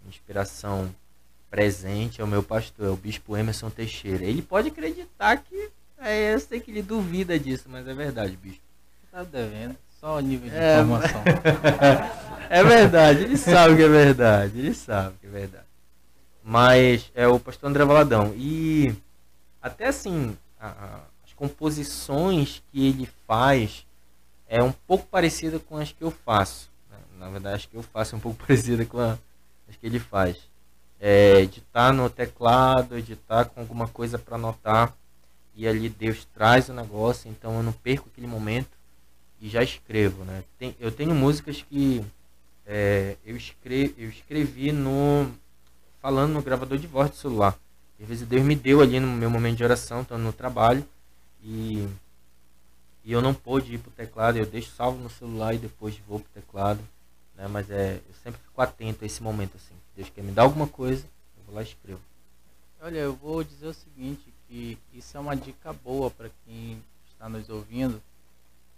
inspiração 0.08 0.94
presente 1.50 2.20
é 2.20 2.24
o 2.24 2.26
meu 2.26 2.42
pastor, 2.42 2.86
é 2.86 2.90
o 2.90 2.96
bispo 2.96 3.36
Emerson 3.36 3.70
Teixeira. 3.70 4.24
Ele 4.24 4.42
pode 4.42 4.68
acreditar 4.68 5.36
que. 5.38 5.70
É, 5.98 6.34
eu 6.34 6.40
sei 6.40 6.60
que 6.60 6.70
ele 6.70 6.82
duvida 6.82 7.38
disso, 7.38 7.64
mas 7.68 7.86
é 7.88 7.94
verdade, 7.94 8.36
bispo. 8.36 8.60
Tá 9.10 9.22
devendo, 9.22 9.76
só 9.98 10.16
o 10.16 10.20
nível 10.20 10.50
de 10.50 10.54
É, 10.56 10.74
informação. 10.80 11.22
É 12.48 12.62
verdade, 12.62 13.24
ele 13.24 13.36
sabe 13.36 13.74
que 13.74 13.82
é 13.82 13.88
verdade, 13.88 14.56
ele 14.56 14.72
sabe 14.72 15.16
que 15.20 15.26
é 15.26 15.30
verdade. 15.30 15.64
Mas 16.44 17.10
é 17.12 17.26
o 17.26 17.40
pastor 17.40 17.68
André 17.70 17.84
Valadão. 17.84 18.32
E 18.36 18.94
até 19.60 19.86
assim, 19.88 20.36
a- 20.60 20.68
a- 20.68 21.00
as 21.26 21.32
composições 21.34 22.62
que 22.70 22.86
ele 22.86 23.08
faz 23.26 23.84
é 24.48 24.62
um 24.62 24.70
pouco 24.70 25.06
parecida 25.08 25.58
com 25.58 25.76
as 25.76 25.90
que 25.90 26.02
eu 26.04 26.12
faço. 26.12 26.70
Na 27.18 27.28
verdade, 27.30 27.56
as 27.56 27.66
que 27.66 27.76
eu 27.76 27.82
faço 27.82 28.16
um 28.16 28.20
pouco 28.20 28.38
parecida 28.46 28.84
com 28.86 28.98
a- 29.00 29.18
as 29.68 29.76
que 29.76 29.86
ele 29.86 29.98
faz. 29.98 30.38
É, 31.00 31.44
de 31.46 31.58
estar 31.60 31.92
no 31.92 32.08
teclado, 32.10 33.00
de 33.02 33.12
estar 33.14 33.46
com 33.46 33.60
alguma 33.60 33.88
coisa 33.88 34.18
para 34.18 34.36
anotar. 34.36 34.94
E 35.54 35.66
ali 35.68 35.88
Deus 35.88 36.26
traz 36.34 36.68
o 36.68 36.74
negócio, 36.74 37.30
então 37.30 37.56
eu 37.56 37.62
não 37.62 37.72
perco 37.72 38.08
aquele 38.12 38.26
momento 38.26 38.70
e 39.40 39.48
já 39.48 39.62
escrevo, 39.62 40.24
né? 40.24 40.44
Tem, 40.58 40.76
eu 40.80 40.90
tenho 40.92 41.14
músicas 41.14 41.62
que 41.62 42.04
é, 42.66 43.16
eu, 43.24 43.36
escrevi, 43.36 43.94
eu 43.98 44.08
escrevi 44.10 44.72
no 44.72 45.30
falando 46.02 46.32
no 46.34 46.42
gravador 46.42 46.78
de 46.78 46.86
voz 46.86 47.10
do 47.10 47.16
celular. 47.16 47.58
Às 48.00 48.08
vezes 48.08 48.28
Deus 48.28 48.42
me 48.44 48.56
deu 48.56 48.80
ali 48.80 49.00
no 49.00 49.08
meu 49.08 49.30
momento 49.30 49.56
de 49.58 49.64
oração, 49.64 50.02
estando 50.02 50.22
no 50.22 50.32
trabalho 50.32 50.86
e 51.44 51.88
e 53.04 53.12
eu 53.12 53.22
não 53.22 53.32
pude 53.32 53.74
ir 53.74 53.78
pro 53.78 53.90
teclado, 53.92 54.36
eu 54.38 54.46
deixo 54.46 54.70
salvo 54.74 54.98
no 55.02 55.08
celular 55.08 55.54
e 55.54 55.58
depois 55.58 55.96
vou 56.06 56.20
pro 56.20 56.28
teclado, 56.34 56.80
né? 57.36 57.46
Mas 57.48 57.70
é, 57.70 57.96
eu 57.96 58.14
sempre 58.22 58.40
fico 58.40 58.60
atento 58.60 59.04
a 59.04 59.06
esse 59.06 59.22
momento 59.22 59.56
assim. 59.56 59.74
Deus 59.94 60.10
quer 60.10 60.22
me 60.22 60.32
dar 60.32 60.42
alguma 60.42 60.66
coisa, 60.66 61.04
eu 61.36 61.44
vou 61.44 61.54
lá 61.54 61.62
e 61.62 61.64
escrevo. 61.64 62.00
Olha, 62.80 62.98
eu 62.98 63.14
vou 63.14 63.42
dizer 63.42 63.68
o 63.68 63.74
seguinte, 63.74 64.32
que 64.48 64.78
isso 64.92 65.16
é 65.16 65.20
uma 65.20 65.36
dica 65.36 65.72
boa 65.72 66.10
para 66.10 66.30
quem 66.44 66.82
está 67.10 67.28
nos 67.28 67.48
ouvindo. 67.48 68.02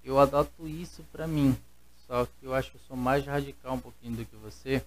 Eu 0.04 0.18
adoto 0.18 0.66
isso 0.66 1.02
para 1.12 1.26
mim, 1.26 1.56
só 2.06 2.24
que 2.24 2.46
eu 2.46 2.54
acho 2.54 2.70
que 2.70 2.76
eu 2.76 2.80
sou 2.86 2.96
mais 2.96 3.26
radical 3.26 3.74
um 3.74 3.80
pouquinho 3.80 4.16
do 4.16 4.24
que 4.24 4.36
você. 4.36 4.82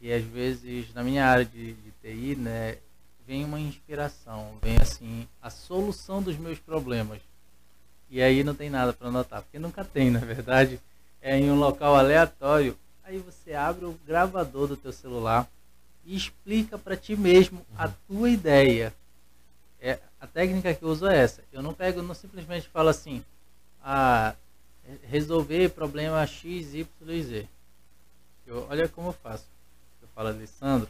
E 0.00 0.12
às 0.12 0.24
vezes 0.24 0.92
na 0.94 1.04
minha 1.04 1.26
área 1.26 1.44
de, 1.44 1.74
de 1.74 1.92
TI, 2.02 2.34
né, 2.36 2.78
vem 3.26 3.44
uma 3.44 3.60
inspiração, 3.60 4.58
vem 4.60 4.76
assim 4.78 5.28
a 5.40 5.48
solução 5.48 6.22
dos 6.22 6.36
meus 6.36 6.58
problemas. 6.58 7.20
E 8.10 8.20
aí 8.20 8.42
não 8.42 8.54
tem 8.54 8.68
nada 8.68 8.92
para 8.92 9.08
anotar, 9.08 9.42
porque 9.42 9.58
nunca 9.58 9.84
tem, 9.84 10.10
na 10.10 10.18
verdade. 10.18 10.80
É 11.22 11.38
em 11.38 11.50
um 11.50 11.58
local 11.58 11.94
aleatório. 11.94 12.76
Aí 13.04 13.18
você 13.18 13.54
abre 13.54 13.84
o 13.84 13.98
gravador 14.06 14.66
do 14.66 14.76
teu 14.76 14.92
celular 14.92 15.48
e 16.04 16.16
explica 16.16 16.76
para 16.76 16.96
ti 16.96 17.16
mesmo 17.16 17.64
a 17.76 17.88
tua 17.88 18.28
ideia. 18.28 18.92
É, 19.80 19.98
a 20.20 20.26
técnica 20.26 20.74
que 20.74 20.82
eu 20.82 20.88
uso 20.88 21.06
é 21.06 21.16
essa. 21.16 21.42
Eu 21.52 21.62
não 21.62 21.72
pego, 21.72 22.02
não 22.02 22.14
simplesmente 22.14 22.68
falo 22.68 22.88
assim, 22.88 23.24
ah, 23.82 24.34
resolver 25.04 25.70
problema 25.70 26.26
X, 26.26 26.74
Y 26.74 26.86
e 27.08 27.22
Z. 27.22 27.48
Eu, 28.46 28.66
olha 28.68 28.88
como 28.88 29.08
eu 29.08 29.12
faço. 29.12 29.46
Eu 30.00 30.08
falo, 30.14 30.28
Alessandro, 30.28 30.88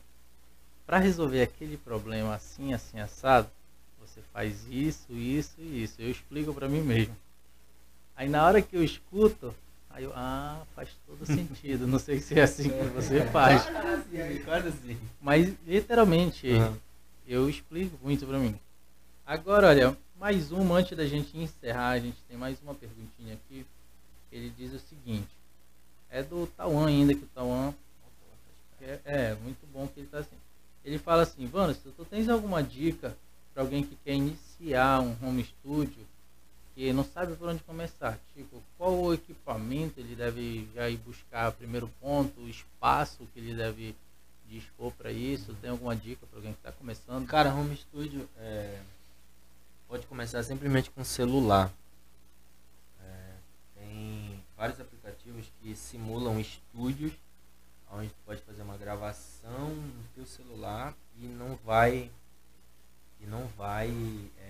para 0.87 0.99
resolver 0.99 1.43
aquele 1.43 1.77
problema 1.77 2.35
assim, 2.35 2.75
assim, 2.75 3.01
assado, 3.01 3.49
você 4.01 4.21
faz 4.33 4.67
isso, 4.71 5.13
isso 5.13 5.55
e 5.59 5.83
isso. 5.83 6.01
Eu 6.01 6.11
explico 6.11 6.53
para 6.53 6.69
mim 6.69 6.81
mesmo. 6.81 7.17
Aí 8.17 8.29
na 8.29 8.45
hora 8.45 8.61
que 8.61 8.77
eu 8.77 8.83
escuto, 8.83 9.55
aí 9.93 10.05
eu, 10.05 10.13
ah, 10.15 10.63
faz 10.75 10.89
todo 11.07 11.25
sentido. 11.27 11.87
Não 11.87 11.99
sei 11.99 12.21
se 12.21 12.39
é 12.39 12.43
assim 12.43 12.69
que 12.69 12.85
você 12.95 13.25
faz. 13.27 13.63
Quase 14.45 14.69
assim. 14.69 14.99
Mas 15.21 15.55
literalmente 15.67 16.51
Aham. 16.51 16.77
eu 17.27 17.49
explico 17.49 17.99
muito 18.03 18.27
pra 18.27 18.39
mim. 18.39 18.59
Agora, 19.27 19.69
olha, 19.69 19.97
mais 20.19 20.53
uma 20.53 20.77
antes 20.77 20.97
da 20.97 21.07
gente 21.07 21.37
encerrar, 21.39 21.91
a 21.91 21.99
gente 21.99 22.17
tem 22.29 22.37
mais 22.37 22.61
uma 22.63 22.75
perguntinha 22.75 23.35
aqui. 23.35 23.67
Ele 24.31 24.53
diz 24.57 24.73
o 24.73 24.79
seguinte: 24.79 25.29
é 26.11 26.23
do 26.23 26.47
Tauan 26.47 26.89
ainda, 26.89 27.15
que 27.15 27.25
o 27.25 27.29
Tauan 27.35 27.75
é, 28.81 29.01
é 29.05 29.35
muito 29.43 29.67
bom 29.73 29.87
que 29.87 30.01
ele 30.01 30.09
tá 30.09 30.19
assim. 30.19 30.37
Ele 30.85 30.99
fala 30.99 31.23
assim: 31.23 31.47
Vano, 31.47 31.75
se 31.75 31.81
tu 31.81 32.05
tens 32.05 32.29
alguma 32.29 32.63
dica 32.63 33.17
para 33.55 33.63
alguém 33.63 33.83
que 33.83 33.97
quer 34.05 34.15
iniciar 34.15 35.01
um 35.01 35.17
home 35.23 35.45
studio 35.45 36.12
que 36.75 36.93
não 36.93 37.05
sabe 37.05 37.37
por 37.37 37.49
onde 37.49 37.63
começar, 37.63 38.19
tipo, 38.35 38.63
qual 38.79 38.95
o 38.95 39.15
equipamento 39.15 40.01
ele 40.01 40.15
deve 40.15 40.69
já 40.75 40.89
ir 40.89 40.97
buscar, 40.99 41.53
primeiro 41.53 41.89
ponto, 42.01 42.41
o 42.41 42.49
espaço 42.49 43.27
que 43.33 43.41
ele 43.41 43.55
deve 43.55 43.95
dispor 44.49 44.93
para 44.93 45.13
isso? 45.13 45.55
Tem 45.61 45.71
alguma 45.71 45.95
dica 45.95 46.27
para 46.27 46.39
alguém 46.39 46.53
que 46.53 46.59
está 46.59 46.73
começando? 46.73 47.27
Cara, 47.27 47.55
home 47.55 47.77
studio 47.77 48.29
é, 48.39 48.81
pode 49.89 50.07
começar 50.07 50.43
simplesmente 50.43 50.91
com 50.91 51.05
celular. 51.05 51.71
É, 53.05 53.33
tem 53.75 54.43
vários 54.57 54.81
aplicativos 54.81 55.47
que 55.61 55.75
simulam 55.77 56.41
estúdios 56.41 57.13
onde 57.93 58.11
pode 58.25 58.41
fazer 58.43 58.63
uma 58.63 58.77
gravação 58.77 59.69
no 59.69 60.05
teu 60.15 60.25
celular 60.25 60.95
e 61.21 61.27
não 61.27 61.57
vai 61.57 62.11
e 63.21 63.27
não 63.27 63.47
vai 63.49 63.91
é, 64.39 64.42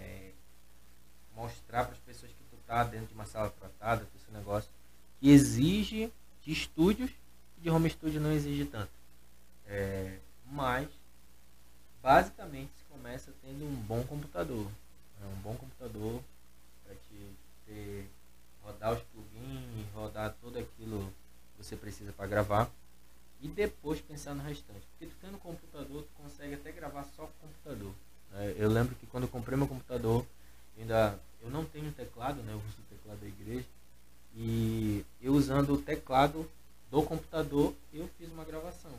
mostrar 1.42 1.84
para 1.84 1.94
as 1.94 1.98
pessoas 2.00 2.30
que 2.30 2.44
tu 2.50 2.56
tá 2.66 2.84
dentro 2.84 3.08
de 3.08 3.14
uma 3.14 3.26
sala 3.26 3.50
tratada, 3.50 4.06
esse 4.14 4.30
negócio 4.30 4.70
que 5.18 5.28
exige 5.30 6.12
de 6.42 6.52
estúdios 6.52 7.10
de 7.58 7.70
home 7.70 7.90
studio 7.90 8.20
não 8.20 8.32
exige 8.32 8.64
tanto. 8.64 8.90
É, 9.66 10.18
mas 10.46 10.88
basicamente 12.02 12.70
se 12.78 12.84
começa 12.84 13.32
tendo 13.42 13.64
um 13.64 13.74
bom 13.74 14.02
computador. 14.04 14.66
né? 15.20 15.26
Um 15.36 15.40
bom 15.40 15.54
computador 15.56 16.20
para 16.84 16.94
te 16.94 17.36
ter, 17.66 18.06
rodar 18.64 18.92
os 18.94 19.02
plugins, 19.02 19.86
rodar 19.94 20.34
tudo 20.40 20.58
aquilo 20.58 21.12
que 21.56 21.62
você 21.64 21.76
precisa 21.76 22.12
para 22.12 22.26
gravar. 22.26 22.70
e 23.40 23.48
depois 23.48 24.00
pensar 24.00 24.34
no 24.34 24.42
restante. 24.44 24.86
Porque 24.90 25.06
tu 25.06 25.16
tendo 25.20 25.36
computador, 25.38 26.02
tu 26.04 26.22
consegue 26.22 26.54
até 26.54 26.70
gravar 26.70 27.04
só 27.16 27.26
com 27.26 27.48
computador. 27.48 27.92
É, 28.34 28.54
eu 28.56 28.68
lembro 28.70 28.94
que 28.94 29.06
quando 29.06 29.24
eu 29.24 29.28
comprei 29.28 29.58
meu 29.58 29.66
computador, 29.66 30.24
ainda 30.78 31.18
eu 31.42 31.50
não 31.50 31.64
tenho 31.64 31.92
teclado, 31.92 32.42
né? 32.42 32.52
Eu 32.52 32.58
uso 32.58 32.78
o 32.78 32.94
teclado 32.94 33.18
da 33.18 33.26
igreja. 33.26 33.66
E 34.34 35.04
eu 35.20 35.32
usando 35.34 35.74
o 35.74 35.78
teclado 35.78 36.48
do 36.90 37.02
computador, 37.02 37.74
eu 37.92 38.08
fiz 38.18 38.30
uma 38.30 38.44
gravação 38.44 38.92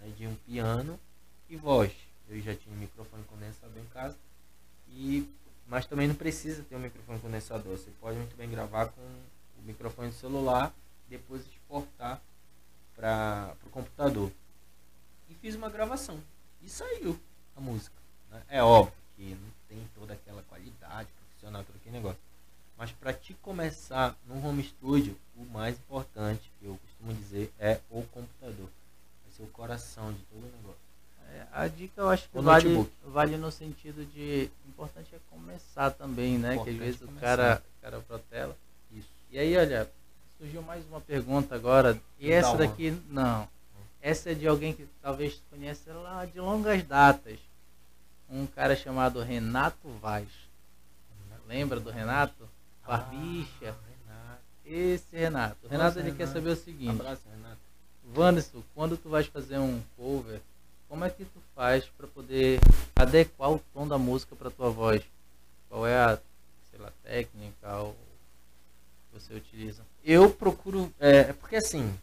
né, 0.00 0.12
de 0.16 0.26
um 0.26 0.34
piano 0.46 0.98
e 1.48 1.56
voz. 1.56 1.92
Eu 2.28 2.40
já 2.40 2.54
tinha 2.54 2.74
um 2.74 2.78
microfone 2.78 3.24
condensador 3.24 3.78
em 3.78 3.86
casa. 3.86 4.16
E, 4.90 5.28
mas 5.66 5.86
também 5.86 6.08
não 6.08 6.14
precisa 6.14 6.62
ter 6.62 6.76
um 6.76 6.80
microfone 6.80 7.20
condensador. 7.20 7.76
Você 7.76 7.90
pode 8.00 8.16
muito 8.16 8.36
bem 8.36 8.50
gravar 8.50 8.86
com 8.86 9.02
o 9.02 9.62
microfone 9.64 10.08
do 10.08 10.14
celular, 10.14 10.74
depois 11.08 11.46
exportar 11.46 12.20
para 12.96 13.54
o 13.64 13.70
computador. 13.70 14.30
E 15.28 15.34
fiz 15.34 15.54
uma 15.54 15.70
gravação. 15.70 16.20
E 16.62 16.68
saiu 16.68 17.18
a 17.56 17.60
música. 17.60 17.96
Né? 18.30 18.42
É 18.48 18.62
óbvio 18.62 18.94
que 19.16 19.34
não 19.34 19.50
tem 19.68 19.88
toda 19.94 20.14
aquela 20.14 20.27
qualidade 20.58 21.08
profissional, 21.12 21.64
todo 21.64 21.76
aquele 21.76 21.96
negócio. 21.96 22.18
Mas 22.76 22.92
para 22.92 23.12
te 23.12 23.34
começar 23.34 24.16
no 24.26 24.46
home 24.46 24.62
studio, 24.62 25.16
o 25.36 25.44
mais 25.44 25.76
importante, 25.76 26.50
eu 26.62 26.78
costumo 26.78 27.12
dizer, 27.14 27.52
é 27.58 27.80
o 27.90 28.02
computador. 28.02 28.68
Vai 29.24 29.32
ser 29.36 29.42
o 29.42 29.46
coração 29.48 30.12
de 30.12 30.20
todo 30.24 30.42
o 30.42 30.56
negócio. 30.56 30.88
É, 31.30 31.46
a 31.52 31.68
dica 31.68 32.00
eu 32.00 32.08
acho 32.08 32.28
que 32.28 32.40
vale, 32.40 32.90
vale 33.04 33.36
no 33.36 33.50
sentido 33.50 34.04
de 34.06 34.48
importante 34.66 35.14
é 35.14 35.18
começar 35.28 35.90
também, 35.90 36.38
né? 36.38 36.54
Importante 36.54 36.64
que 36.64 36.70
às 36.70 36.86
vezes 36.86 37.00
começar. 37.00 37.18
o 37.18 37.20
cara, 37.20 37.62
o 37.78 37.82
cara 37.82 38.00
protela. 38.00 38.56
Isso. 38.92 39.08
E 39.30 39.38
aí, 39.38 39.56
olha, 39.56 39.90
surgiu 40.38 40.62
mais 40.62 40.86
uma 40.86 41.00
pergunta 41.00 41.54
agora. 41.54 42.00
E 42.18 42.30
essa 42.30 42.56
daqui, 42.56 42.90
não. 43.08 43.46
Essa 44.00 44.30
é 44.30 44.34
de 44.34 44.46
alguém 44.46 44.72
que 44.72 44.88
talvez 45.02 45.42
conhece 45.50 45.90
lá 45.90 46.24
de 46.24 46.40
longas 46.40 46.82
datas. 46.84 47.38
Um 48.30 48.46
cara 48.46 48.76
chamado 48.76 49.20
Renato 49.20 49.88
Vaz. 50.00 50.47
Lembra 51.48 51.80
do 51.80 51.90
Renato? 51.90 52.46
Barbicha. 52.86 53.74
Ah, 54.08 54.36
Esse 54.66 55.16
Renato. 55.16 55.56
O 55.66 55.68
Renato 55.68 55.98
ele 55.98 56.10
Renato. 56.10 56.18
quer 56.18 56.26
saber 56.28 56.50
o 56.50 56.56
seguinte. 56.56 56.90
Abraço, 57.00 57.22
Renato. 57.34 57.58
Wanderson, 58.14 58.62
quando 58.74 58.96
tu 58.98 59.08
vais 59.08 59.26
fazer 59.26 59.58
um 59.58 59.82
cover, 59.96 60.40
como 60.88 61.04
é 61.04 61.10
que 61.10 61.24
tu 61.24 61.40
faz 61.54 61.86
para 61.86 62.06
poder 62.06 62.60
adequar 62.96 63.50
o 63.50 63.58
tom 63.72 63.88
da 63.88 63.96
música 63.98 64.36
para 64.36 64.50
tua 64.50 64.70
voz? 64.70 65.02
Qual 65.68 65.86
é 65.86 65.96
a, 65.98 66.18
sei 66.70 66.78
lá, 66.78 66.92
técnica 67.02 67.76
ou 67.78 67.92
que 69.12 69.18
você 69.20 69.34
utiliza? 69.34 69.82
Eu 70.04 70.30
procuro, 70.30 70.92
é, 71.00 71.18
é 71.18 71.32
porque 71.32 71.56
assim, 71.56 71.98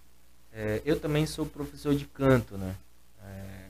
é, 0.53 0.81
eu 0.85 0.99
também 0.99 1.25
sou 1.25 1.45
professor 1.45 1.95
de 1.95 2.05
canto, 2.05 2.57
né? 2.57 2.75
É, 3.23 3.69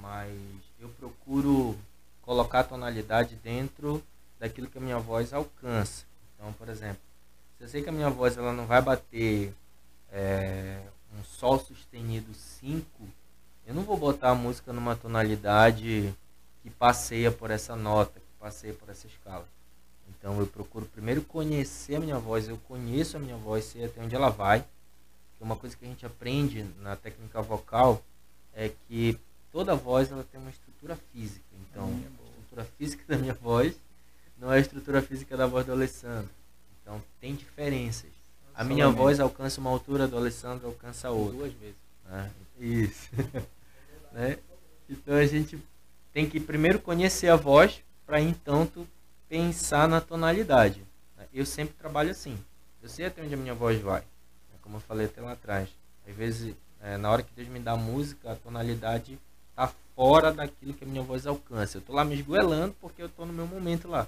mas 0.00 0.32
eu 0.80 0.88
procuro 0.90 1.78
colocar 2.22 2.60
a 2.60 2.64
tonalidade 2.64 3.36
dentro 3.36 4.02
daquilo 4.44 4.68
que 4.68 4.76
a 4.76 4.80
minha 4.80 4.98
voz 4.98 5.32
alcança. 5.32 6.04
Então, 6.34 6.52
por 6.52 6.68
exemplo, 6.68 7.00
se 7.56 7.64
eu 7.64 7.68
sei 7.68 7.82
que 7.82 7.88
a 7.88 7.92
minha 7.92 8.10
voz 8.10 8.36
ela 8.36 8.52
não 8.52 8.66
vai 8.66 8.82
bater 8.82 9.54
é, 10.12 10.82
um 11.18 11.24
sol 11.24 11.58
sustenido 11.58 12.34
5, 12.34 12.84
eu 13.66 13.74
não 13.74 13.84
vou 13.84 13.96
botar 13.96 14.30
a 14.30 14.34
música 14.34 14.70
numa 14.70 14.94
tonalidade 14.94 16.14
que 16.62 16.68
passeia 16.68 17.32
por 17.32 17.50
essa 17.50 17.74
nota, 17.74 18.20
que 18.20 18.38
passeia 18.38 18.74
por 18.74 18.90
essa 18.90 19.06
escala. 19.06 19.48
Então 20.10 20.38
eu 20.38 20.46
procuro 20.46 20.84
primeiro 20.84 21.22
conhecer 21.22 21.96
a 21.96 22.00
minha 22.00 22.18
voz, 22.18 22.46
eu 22.46 22.58
conheço 22.68 23.16
a 23.16 23.20
minha 23.20 23.36
voz, 23.36 23.64
sei 23.64 23.86
até 23.86 24.02
onde 24.02 24.14
ela 24.14 24.28
vai. 24.28 24.62
Uma 25.40 25.56
coisa 25.56 25.74
que 25.74 25.84
a 25.86 25.88
gente 25.88 26.04
aprende 26.04 26.66
na 26.80 26.96
técnica 26.96 27.40
vocal 27.40 28.02
é 28.54 28.70
que 28.86 29.18
toda 29.50 29.74
voz 29.74 30.12
ela 30.12 30.24
tem 30.24 30.38
uma 30.38 30.50
estrutura 30.50 30.96
física. 31.12 31.44
Então, 31.70 31.86
a 31.86 32.30
estrutura 32.30 32.64
física 32.78 33.04
da 33.08 33.16
minha 33.16 33.34
voz 33.34 33.74
não 34.38 34.52
é 34.52 34.56
a 34.56 34.60
estrutura 34.60 35.00
física 35.00 35.36
da 35.36 35.46
voz 35.46 35.64
do 35.64 35.72
Alessandro. 35.72 36.30
Então 36.82 37.02
tem 37.20 37.34
diferenças. 37.34 38.10
A 38.54 38.62
minha 38.62 38.88
voz 38.88 39.18
alcança 39.18 39.60
uma 39.60 39.70
altura 39.70 40.06
do 40.06 40.16
Alessandro 40.16 40.66
alcança 40.66 41.10
outra. 41.10 41.38
Duas 41.38 41.52
vezes. 41.54 41.76
Né? 42.04 42.30
Isso. 42.60 43.08
né? 44.12 44.38
Então 44.88 45.14
a 45.14 45.26
gente 45.26 45.58
tem 46.12 46.28
que 46.28 46.38
primeiro 46.38 46.78
conhecer 46.78 47.28
a 47.28 47.36
voz 47.36 47.82
para 48.06 48.20
então 48.20 48.66
tu 48.66 48.86
pensar 49.28 49.88
na 49.88 50.00
tonalidade. 50.00 50.84
Eu 51.32 51.44
sempre 51.44 51.74
trabalho 51.74 52.10
assim. 52.10 52.38
Eu 52.82 52.88
sei 52.88 53.06
até 53.06 53.22
onde 53.22 53.34
a 53.34 53.36
minha 53.36 53.54
voz 53.54 53.80
vai. 53.80 54.02
Como 54.60 54.76
eu 54.76 54.80
falei 54.80 55.06
até 55.06 55.20
lá 55.20 55.32
atrás. 55.32 55.68
Às 56.06 56.14
vezes, 56.14 56.54
é, 56.80 56.96
na 56.96 57.10
hora 57.10 57.22
que 57.22 57.34
Deus 57.34 57.48
me 57.48 57.58
dá 57.58 57.72
a 57.72 57.76
música, 57.76 58.32
a 58.32 58.36
tonalidade 58.36 59.18
está 59.50 59.72
fora 59.96 60.32
daquilo 60.32 60.74
que 60.74 60.84
a 60.84 60.86
minha 60.86 61.02
voz 61.02 61.26
alcança. 61.26 61.78
Eu 61.78 61.80
estou 61.80 61.96
lá 61.96 62.04
me 62.04 62.14
esgoelando 62.14 62.74
porque 62.80 63.02
eu 63.02 63.06
estou 63.06 63.26
no 63.26 63.32
meu 63.32 63.46
momento 63.46 63.88
lá 63.88 64.06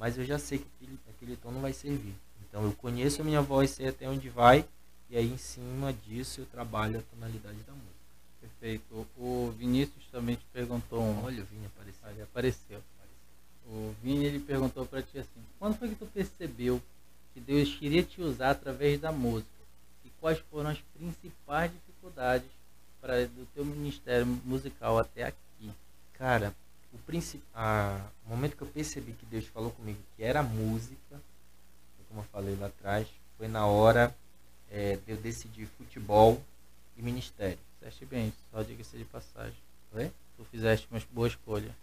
mas 0.00 0.16
eu 0.16 0.24
já 0.24 0.38
sei 0.38 0.58
que 0.58 0.66
aquele, 0.74 0.98
aquele 1.10 1.36
tom 1.36 1.50
não 1.52 1.60
vai 1.60 1.74
servir. 1.74 2.14
Então 2.48 2.64
eu 2.64 2.72
conheço 2.72 3.20
a 3.20 3.24
minha 3.24 3.42
voz, 3.42 3.70
sei 3.70 3.88
até 3.88 4.08
onde 4.08 4.30
vai, 4.30 4.64
e 5.10 5.16
aí 5.16 5.30
em 5.30 5.36
cima 5.36 5.92
disso 5.92 6.40
eu 6.40 6.46
trabalho 6.46 6.98
a 6.98 7.02
tonalidade 7.14 7.58
da 7.58 7.72
música. 7.72 8.00
Perfeito. 8.40 9.06
O 9.18 9.54
Vinícius 9.58 10.06
também 10.10 10.36
te 10.36 10.46
perguntou 10.52 11.02
um. 11.02 11.24
Olha, 11.24 11.42
o 11.42 11.46
Vini 11.46 11.66
apareceu. 11.66 12.08
Ele 12.08 12.22
apareceu. 12.22 12.82
O 13.66 13.94
Vini 14.02 14.24
ele 14.24 14.40
perguntou 14.40 14.86
para 14.86 15.02
ti 15.02 15.18
assim: 15.18 15.44
quando 15.58 15.76
foi 15.76 15.90
que 15.90 15.94
tu 15.96 16.06
percebeu 16.06 16.80
que 17.34 17.40
Deus 17.40 17.74
queria 17.74 18.02
te 18.02 18.22
usar 18.22 18.52
através 18.52 18.98
da 18.98 19.12
música? 19.12 19.50
E 20.04 20.10
quais 20.18 20.38
foram 20.50 20.70
as 20.70 20.78
principais 20.96 21.70
dificuldades 21.70 22.48
para 23.02 23.26
do 23.26 23.46
teu 23.54 23.64
ministério 23.66 24.26
musical 24.26 24.98
até 24.98 25.24
aqui? 25.24 25.70
Cara, 26.14 26.54
o, 26.92 26.98
princip... 26.98 27.42
o 27.54 28.28
momento 28.28 28.56
que 28.56 28.62
eu 28.62 28.68
percebi 28.68 29.12
que 29.12 29.26
Deus 29.26 29.46
falou 29.46 29.70
comigo 29.70 29.98
que 30.16 30.22
era 30.22 30.42
música, 30.42 31.20
como 32.08 32.20
eu 32.20 32.24
falei 32.24 32.56
lá 32.56 32.66
atrás, 32.66 33.06
foi 33.38 33.48
na 33.48 33.66
hora 33.66 34.14
é, 34.70 34.96
de 34.96 35.12
eu 35.12 35.16
decidir 35.16 35.66
futebol 35.78 36.42
e 36.96 37.02
ministério. 37.02 37.58
Fizeste 37.78 38.04
bem, 38.04 38.32
só 38.50 38.62
diga-se 38.62 38.96
de 38.96 39.04
passagem. 39.04 39.56
Oi? 39.92 40.10
Tu 40.36 40.44
fizeste 40.44 40.86
uma 40.90 41.00
boa 41.12 41.28
escolha. 41.28 41.74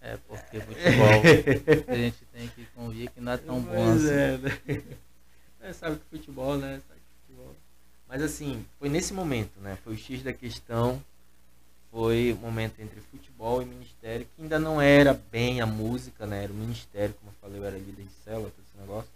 É, 0.00 0.16
porque 0.16 0.60
futebol 0.60 1.88
a 1.88 1.94
gente 1.94 2.24
tem 2.32 2.48
que 2.48 2.64
convir 2.74 3.10
que 3.10 3.20
não 3.20 3.32
é 3.32 3.36
tão 3.36 3.60
bom 3.60 3.92
assim. 3.92 4.08
É, 4.08 4.38
né? 4.38 4.60
é, 5.60 5.72
sabe 5.72 5.96
que 5.96 6.04
futebol, 6.16 6.56
né? 6.56 6.80
Sabe 6.88 7.00
que 7.00 7.26
futebol. 7.26 7.54
Mas 8.08 8.22
assim, 8.22 8.64
foi 8.78 8.88
nesse 8.88 9.12
momento, 9.12 9.60
né? 9.60 9.76
Foi 9.84 9.94
o 9.94 9.98
X 9.98 10.22
da 10.22 10.32
questão 10.32 11.02
foi 11.90 12.32
o 12.32 12.36
momento 12.36 12.80
entre 12.80 13.00
futebol 13.00 13.60
e 13.60 13.64
ministério, 13.64 14.26
que 14.36 14.42
ainda 14.42 14.58
não 14.58 14.80
era 14.80 15.12
bem 15.12 15.60
a 15.60 15.66
música, 15.66 16.26
né? 16.26 16.44
Era 16.44 16.52
o 16.52 16.56
ministério, 16.56 17.14
como 17.14 17.32
eu 17.32 17.36
falei, 17.40 17.58
eu 17.58 17.64
era 17.64 17.76
líder 17.76 18.04
de 18.04 18.12
célula, 18.24 18.50
todo 18.50 18.64
esse 18.64 18.80
negócio. 18.80 19.10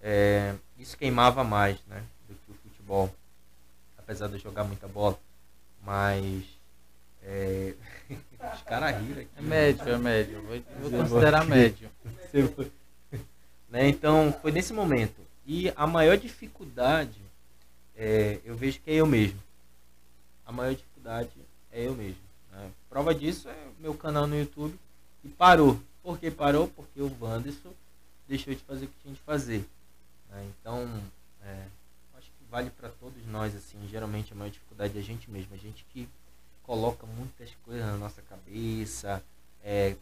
É, 0.00 0.54
isso 0.78 0.96
queimava 0.96 1.44
mais, 1.44 1.78
né? 1.86 2.02
Do 2.28 2.34
que 2.34 2.50
o 2.50 2.54
futebol. 2.54 3.14
Apesar 3.98 4.28
de 4.28 4.34
eu 4.34 4.40
jogar 4.40 4.64
muita 4.64 4.88
bola. 4.88 5.18
Mas. 5.84 6.44
É... 7.22 7.74
Os 8.54 8.62
caras 8.62 8.96
riram 9.02 9.20
aqui. 9.20 9.30
É 9.36 9.42
médio, 9.42 9.84
né? 9.84 9.92
é 9.92 9.98
médio. 9.98 10.42
Vou, 10.42 10.90
vou 10.90 11.00
considerar 11.00 11.44
médio. 11.44 11.90
né? 13.68 13.88
Então, 13.88 14.34
foi 14.40 14.50
nesse 14.50 14.72
momento. 14.72 15.20
E 15.44 15.70
a 15.76 15.86
maior 15.86 16.16
dificuldade, 16.16 17.20
é, 17.96 18.38
eu 18.44 18.56
vejo 18.56 18.80
que 18.80 18.90
é 18.90 18.94
eu 18.94 19.06
mesmo. 19.06 19.42
A 20.46 20.52
maior 20.52 20.74
dificuldade 20.74 21.30
é 21.78 21.86
eu 21.86 21.94
mesmo. 21.94 22.20
Né? 22.52 22.70
Prova 22.88 23.14
disso 23.14 23.48
é 23.48 23.68
meu 23.78 23.94
canal 23.94 24.26
no 24.26 24.38
YouTube 24.38 24.78
e 25.24 25.28
parou. 25.28 25.80
Por 26.02 26.18
que 26.18 26.30
parou? 26.30 26.68
Porque 26.68 27.00
o 27.00 27.14
Wanderson 27.20 27.72
deixou 28.26 28.54
de 28.54 28.60
fazer 28.62 28.86
o 28.86 28.88
que 28.88 29.02
tinha 29.02 29.14
de 29.14 29.20
fazer. 29.20 29.64
Né? 30.30 30.50
Então, 30.60 30.86
é, 31.42 31.64
acho 32.16 32.26
que 32.26 32.44
vale 32.50 32.70
para 32.70 32.88
todos 32.88 33.24
nós, 33.26 33.54
assim, 33.54 33.78
geralmente 33.88 34.32
a 34.32 34.36
maior 34.36 34.50
dificuldade 34.50 34.96
é 34.96 35.00
a 35.00 35.04
gente 35.04 35.30
mesmo, 35.30 35.54
a 35.54 35.58
gente 35.58 35.84
que 35.92 36.08
coloca 36.62 37.06
muitas 37.06 37.50
coisas 37.64 37.84
na 37.84 37.96
nossa 37.96 38.20
cabeça, 38.22 39.22
é, 39.64 39.96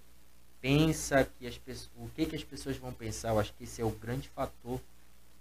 pensa 0.60 1.24
que 1.24 1.46
as 1.46 1.56
pessoas, 1.56 1.90
o 1.96 2.08
que, 2.08 2.26
que 2.26 2.34
as 2.34 2.42
pessoas 2.42 2.76
vão 2.76 2.92
pensar, 2.92 3.28
eu 3.28 3.38
acho 3.38 3.52
que 3.54 3.64
esse 3.64 3.80
é 3.80 3.84
o 3.84 3.90
grande 3.90 4.28
fator. 4.28 4.74
O 4.74 4.80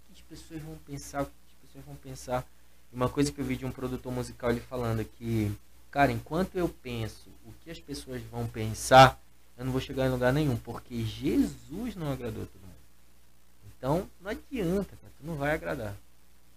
que 0.06 0.12
as 0.14 0.20
pessoas 0.20 0.62
vão 0.62 0.76
pensar, 0.86 1.22
o 1.22 1.26
que 1.26 1.32
as 1.32 1.66
pessoas 1.66 1.84
vão 1.84 1.96
pensar. 1.96 2.46
E 2.92 2.96
uma 2.96 3.08
coisa 3.08 3.32
que 3.32 3.40
eu 3.40 3.44
vi 3.44 3.56
de 3.56 3.66
um 3.66 3.72
produtor 3.72 4.12
musical 4.12 4.50
ele 4.50 4.60
falando 4.60 5.04
que 5.04 5.52
Cara, 5.96 6.12
enquanto 6.12 6.56
eu 6.56 6.68
penso 6.68 7.30
o 7.46 7.52
que 7.64 7.70
as 7.70 7.80
pessoas 7.80 8.20
vão 8.24 8.46
pensar, 8.46 9.18
eu 9.56 9.64
não 9.64 9.72
vou 9.72 9.80
chegar 9.80 10.04
em 10.04 10.10
lugar 10.10 10.30
nenhum, 10.30 10.54
porque 10.54 11.02
Jesus 11.02 11.96
não 11.96 12.12
agradou 12.12 12.44
todo 12.44 12.60
mundo. 12.60 12.76
Então, 13.66 14.06
não 14.20 14.30
adianta, 14.30 14.94
cara, 14.94 15.12
tu 15.18 15.26
não 15.26 15.36
vai 15.36 15.54
agradar. 15.54 15.96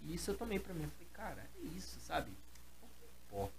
E 0.03 0.13
isso 0.13 0.31
eu 0.31 0.35
tomei 0.35 0.59
pra 0.59 0.73
mim. 0.73 0.83
Eu 0.83 0.89
falei, 0.89 1.07
cara, 1.13 1.49
é 1.55 1.77
isso, 1.77 1.95
sabe? 2.05 2.29
Não 2.81 2.89
importa. 3.27 3.53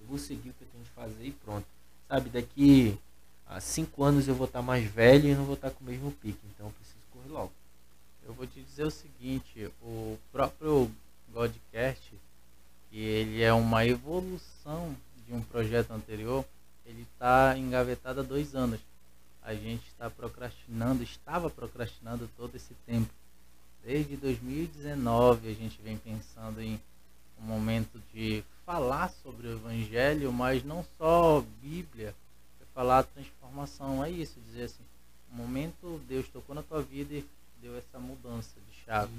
Eu 0.00 0.06
vou 0.08 0.18
seguir 0.18 0.50
o 0.50 0.52
que 0.52 0.62
eu 0.62 0.68
tenho 0.72 0.82
de 0.82 0.90
fazer 0.90 1.24
e 1.24 1.30
pronto. 1.30 1.66
Sabe, 2.08 2.30
daqui 2.30 2.98
a 3.46 3.60
cinco 3.60 4.02
anos 4.02 4.26
eu 4.26 4.34
vou 4.34 4.48
estar 4.48 4.62
mais 4.62 4.84
velho 4.84 5.28
e 5.28 5.34
não 5.36 5.44
vou 5.44 5.54
estar 5.54 5.70
com 5.70 5.84
o 5.84 5.86
mesmo 5.86 6.10
pique. 6.10 6.40
Então 6.52 6.66
eu 6.66 6.72
preciso 6.72 7.06
correr 7.12 7.28
logo. 7.28 7.52
Eu 8.24 8.34
vou 8.34 8.48
te 8.48 8.60
dizer 8.60 8.84
o 8.84 8.90
seguinte, 8.90 9.70
o 9.80 10.18
próprio 10.32 10.90
Godcast 11.32 12.12
que 12.94 13.00
ele 13.00 13.42
é 13.42 13.52
uma 13.52 13.84
evolução 13.84 14.94
de 15.26 15.34
um 15.34 15.42
projeto 15.42 15.92
anterior, 15.92 16.44
ele 16.86 17.02
está 17.02 17.56
engavetado 17.56 18.20
há 18.20 18.22
dois 18.22 18.54
anos. 18.54 18.80
A 19.42 19.54
gente 19.54 19.86
está 19.88 20.08
procrastinando, 20.08 21.02
estava 21.02 21.50
procrastinando 21.50 22.28
todo 22.36 22.54
esse 22.54 22.74
tempo. 22.86 23.10
Desde 23.84 24.16
2019 24.16 25.50
a 25.50 25.54
gente 25.54 25.80
vem 25.82 25.98
pensando 25.98 26.60
em 26.62 26.80
um 27.38 27.44
momento 27.44 28.00
de 28.12 28.42
falar 28.64 29.10
sobre 29.22 29.46
o 29.46 29.52
Evangelho, 29.52 30.32
mas 30.32 30.64
não 30.64 30.84
só 30.96 31.44
Bíblia, 31.60 32.14
é 32.62 32.64
falar 32.74 33.02
transformação. 33.02 34.02
É 34.04 34.10
isso, 34.10 34.40
dizer 34.46 34.64
assim, 34.64 34.82
um 35.32 35.36
momento 35.36 36.00
Deus 36.08 36.28
tocou 36.28 36.54
na 36.54 36.62
tua 36.62 36.80
vida 36.80 37.14
e 37.14 37.26
deu 37.60 37.76
essa 37.76 37.98
mudança 37.98 38.54
de 38.68 38.84
chave. 38.84 39.12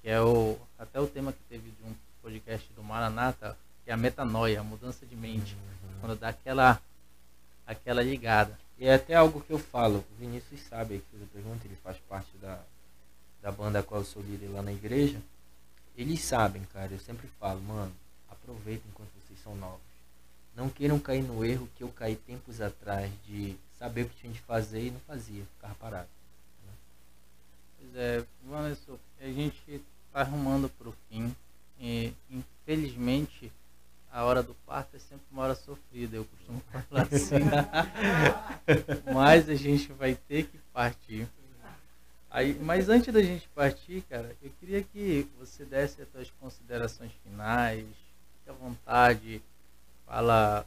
Que 0.00 0.08
é 0.08 0.20
o, 0.20 0.58
até 0.78 0.98
o 0.98 1.06
tema 1.06 1.32
que 1.32 1.42
teve 1.48 1.70
de 1.70 1.82
um 1.84 1.94
podcast 2.22 2.66
do 2.74 2.82
Maranata, 2.82 3.56
é 3.90 3.94
a 3.94 3.96
metanoia, 3.96 4.60
a 4.60 4.64
mudança 4.64 5.04
de 5.04 5.16
mente. 5.16 5.56
Quando 6.00 6.18
dá 6.18 6.28
aquela, 6.28 6.80
aquela 7.66 8.02
ligada. 8.02 8.58
E 8.78 8.86
é 8.86 8.94
até 8.94 9.14
algo 9.14 9.40
que 9.40 9.52
eu 9.52 9.58
falo, 9.58 9.98
o 9.98 10.14
Vinícius 10.18 10.60
sabe 10.62 10.98
que 10.98 11.04
fez 11.10 11.22
a 11.22 11.26
pergunta, 11.26 11.66
ele 11.66 11.76
faz 11.82 11.98
parte 12.08 12.30
da, 12.38 12.60
da 13.42 13.52
banda 13.52 13.80
a 13.80 13.82
qual 13.82 14.00
eu 14.00 14.06
sou 14.06 14.22
líder 14.22 14.48
lá 14.48 14.62
na 14.62 14.72
igreja. 14.72 15.20
Eles 15.96 16.20
sabem, 16.20 16.62
cara, 16.72 16.92
eu 16.92 16.98
sempre 16.98 17.28
falo, 17.38 17.60
mano, 17.60 17.92
aproveitem 18.30 18.90
enquanto 18.90 19.10
vocês 19.20 19.38
são 19.42 19.54
novos. 19.56 19.80
Não 20.56 20.70
queiram 20.70 20.98
cair 20.98 21.22
no 21.22 21.44
erro 21.44 21.68
que 21.76 21.82
eu 21.82 21.88
caí 21.90 22.16
tempos 22.16 22.60
atrás 22.60 23.10
de 23.26 23.56
saber 23.78 24.02
o 24.02 24.08
que 24.08 24.20
tinha 24.20 24.32
de 24.32 24.40
fazer 24.40 24.86
e 24.86 24.90
não 24.90 25.00
fazia, 25.00 25.44
ficava 25.56 25.74
parado. 25.74 26.08
Né? 26.66 26.72
Pois 27.78 27.96
é, 27.96 28.24
Vanessa, 28.44 28.92
a 29.20 29.26
gente 29.26 29.60
está 29.68 30.20
arrumando 30.20 30.68
para 30.70 30.88
o 30.88 30.94
fim. 31.08 31.34
E, 31.78 32.12
infelizmente, 32.30 33.50
a 34.12 34.24
hora 34.24 34.42
do 34.42 34.54
parto 34.66 34.96
é 34.96 34.98
sempre 34.98 35.24
uma 35.30 35.42
hora 35.42 35.54
sofrida, 35.54 36.16
eu 36.16 36.24
costumo 36.24 36.62
falar 36.72 37.02
assim. 37.10 37.36
Mas 39.14 39.48
a 39.48 39.54
gente 39.54 39.92
vai 39.92 40.14
ter 40.14 40.44
que 40.44 40.58
partir. 40.72 41.28
Aí, 42.32 42.56
mas 42.60 42.88
antes 42.88 43.12
da 43.12 43.20
gente 43.20 43.48
partir, 43.48 44.02
cara, 44.08 44.36
eu 44.40 44.52
queria 44.60 44.80
que 44.84 45.26
você 45.36 45.64
desse 45.64 46.00
as 46.00 46.08
suas 46.10 46.30
considerações 46.40 47.10
finais, 47.24 47.84
fique 47.84 48.48
à 48.48 48.52
vontade, 48.52 49.42
fala 50.06 50.64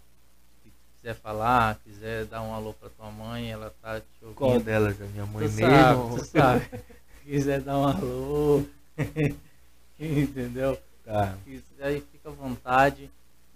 se 0.61 0.69
quiser 0.97 1.15
falar, 1.15 1.79
quiser 1.85 2.25
dar 2.25 2.41
um 2.41 2.53
alô 2.53 2.73
para 2.73 2.89
tua 2.89 3.09
mãe, 3.09 3.49
ela 3.49 3.73
tá 3.81 4.01
te 4.01 4.05
ouvindo. 4.23 4.35
Qual 4.35 4.59
delas? 4.59 5.01
A 5.01 5.05
minha 5.05 5.25
mãe 5.25 5.47
tu 5.47 5.53
mesmo? 5.53 5.61
Sabe, 5.69 6.19
tu 6.19 6.25
sabe. 6.25 6.83
quiser 7.23 7.61
dar 7.61 7.77
um 7.77 7.87
alô, 7.87 8.65
entendeu? 9.97 10.77
Tá. 11.05 11.37
Aí 11.79 12.03
fica 12.11 12.27
à 12.27 12.31
vontade. 12.33 13.09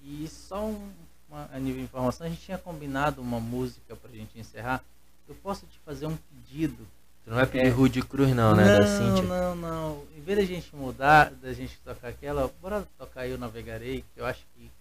E 0.07 0.27
só 0.27 0.65
um, 0.65 0.89
uma, 1.29 1.49
a 1.51 1.59
nível 1.59 1.79
de 1.79 1.83
informação, 1.83 2.25
a 2.25 2.29
gente 2.29 2.41
tinha 2.41 2.57
combinado 2.57 3.21
uma 3.21 3.39
música 3.39 3.95
pra 3.95 4.09
gente 4.11 4.39
encerrar. 4.39 4.81
Eu 5.27 5.35
posso 5.35 5.65
te 5.65 5.77
fazer 5.85 6.07
um 6.07 6.15
pedido 6.15 6.87
Tu 7.27 7.29
não 7.29 7.35
vai 7.35 7.45
pedir 7.45 7.67
é. 7.67 7.69
Rude 7.69 8.01
Cruz 8.03 8.33
não, 8.33 8.55
né? 8.55 8.63
Não, 8.63 8.79
da 8.79 8.87
Cintia. 8.87 9.23
não, 9.23 9.53
não. 9.53 10.03
Em 10.15 10.21
vez 10.21 10.39
da 10.39 10.45
gente 10.45 10.73
mudar, 10.73 11.29
da 11.31 11.51
gente 11.51 11.77
tocar 11.83 12.07
aquela, 12.07 12.49
bora 12.61 12.87
tocar 12.97 13.27
Eu 13.27 13.37
Navegarei, 13.37 14.05
que 14.13 14.21
eu 14.21 14.25
acho 14.25 14.45
que 14.55 14.71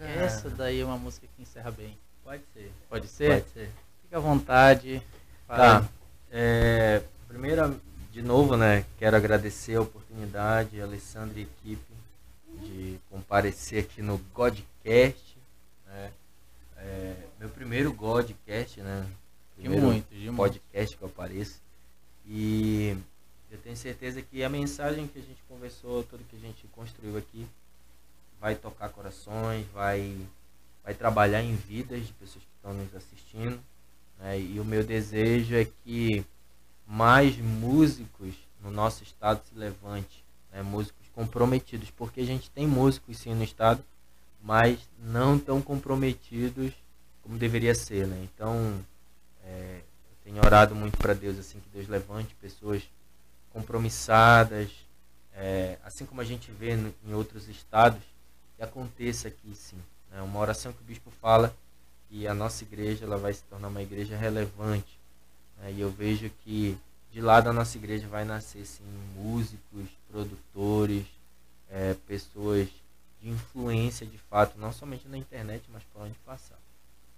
essa 0.00 0.48
daí 0.48 0.80
é 0.80 0.84
uma 0.84 0.96
música 0.96 1.26
que 1.36 1.42
encerra 1.42 1.70
bem. 1.70 1.94
Pode 2.24 2.42
ser. 2.54 2.72
Pode 2.88 3.06
ser? 3.06 3.42
Pode 3.42 3.52
ser. 3.52 3.70
Fica 4.02 4.16
à 4.16 4.20
vontade. 4.20 5.02
Fala. 5.46 5.80
Tá. 5.82 5.88
É, 6.32 7.02
primeiro, 7.28 7.78
de 8.10 8.22
novo, 8.22 8.56
né? 8.56 8.86
Quero 8.98 9.14
agradecer 9.14 9.76
a 9.76 9.82
oportunidade, 9.82 10.80
Alessandra 10.80 11.38
e 11.38 11.42
equipe, 11.42 11.92
de 12.62 12.98
comparecer 13.10 13.84
aqui 13.84 14.00
no 14.00 14.16
Godcast. 14.32 14.69
Né? 15.86 16.12
É, 16.76 17.16
meu 17.38 17.48
primeiro 17.48 17.92
Godcast, 17.92 18.80
né? 18.80 19.06
Primeiro 19.54 19.80
de 19.80 19.86
muito, 19.86 20.14
de 20.14 20.30
podcast 20.32 20.72
muito. 20.74 20.98
que 20.98 21.04
eu 21.04 21.08
apareço. 21.08 21.60
E 22.26 22.96
eu 23.50 23.58
tenho 23.58 23.76
certeza 23.76 24.22
que 24.22 24.42
a 24.42 24.48
mensagem 24.48 25.06
que 25.06 25.18
a 25.18 25.22
gente 25.22 25.42
conversou, 25.48 26.02
tudo 26.04 26.24
que 26.24 26.36
a 26.36 26.40
gente 26.40 26.66
construiu 26.68 27.16
aqui, 27.18 27.46
vai 28.40 28.54
tocar 28.54 28.88
corações, 28.88 29.66
vai, 29.74 30.16
vai 30.82 30.94
trabalhar 30.94 31.42
em 31.42 31.54
vidas 31.54 32.06
de 32.06 32.12
pessoas 32.14 32.44
que 32.44 32.50
estão 32.56 32.72
nos 32.72 32.94
assistindo. 32.94 33.60
Né? 34.18 34.40
E 34.40 34.60
o 34.60 34.64
meu 34.64 34.82
desejo 34.82 35.54
é 35.54 35.66
que 35.84 36.24
mais 36.86 37.36
músicos 37.36 38.34
no 38.62 38.70
nosso 38.70 39.02
estado 39.02 39.42
se 39.46 39.54
levante, 39.54 40.24
né? 40.52 40.62
músicos 40.62 41.06
comprometidos, 41.14 41.90
porque 41.90 42.20
a 42.20 42.26
gente 42.26 42.50
tem 42.50 42.66
músicos 42.66 43.18
sim 43.18 43.34
no 43.34 43.44
estado, 43.44 43.84
mas 44.42 44.78
não 44.98 45.38
tão 45.38 45.60
comprometidos 45.60 46.72
como 47.22 47.38
deveria 47.38 47.74
ser. 47.74 48.06
Né? 48.06 48.28
Então, 48.34 48.84
é, 49.44 49.80
tenho 50.24 50.38
orado 50.38 50.74
muito 50.74 50.96
para 50.96 51.14
Deus, 51.14 51.38
assim, 51.38 51.58
que 51.60 51.68
Deus 51.70 51.88
levante 51.88 52.34
pessoas 52.36 52.82
compromissadas, 53.52 54.70
é, 55.34 55.78
assim 55.84 56.04
como 56.06 56.20
a 56.20 56.24
gente 56.24 56.50
vê 56.50 56.76
no, 56.76 56.94
em 57.06 57.14
outros 57.14 57.48
estados, 57.48 58.02
que 58.56 58.62
aconteça 58.62 59.28
aqui 59.28 59.54
sim. 59.54 59.78
Né? 60.10 60.22
Uma 60.22 60.40
oração 60.40 60.72
que 60.72 60.80
o 60.80 60.84
bispo 60.84 61.10
fala 61.20 61.54
que 62.08 62.26
a 62.26 62.34
nossa 62.34 62.64
igreja 62.64 63.04
ela 63.04 63.16
vai 63.16 63.32
se 63.32 63.42
tornar 63.44 63.68
uma 63.68 63.82
igreja 63.82 64.16
relevante. 64.16 64.98
Né? 65.58 65.72
E 65.72 65.80
eu 65.80 65.90
vejo 65.90 66.30
que 66.44 66.76
de 67.10 67.20
lá 67.20 67.40
da 67.40 67.52
nossa 67.52 67.76
igreja 67.76 68.06
vai 68.06 68.24
nascer 68.24 68.64
sim 68.64 68.84
músicos, 69.16 69.86
produtores, 70.10 71.04
é, 71.68 71.94
pessoas 72.06 72.68
de 73.22 73.28
influência 73.28 74.06
de 74.06 74.18
fato, 74.18 74.58
não 74.58 74.72
somente 74.72 75.08
na 75.08 75.18
internet, 75.18 75.64
mas 75.72 75.82
por 75.92 76.02
onde 76.02 76.14
passar. 76.24 76.58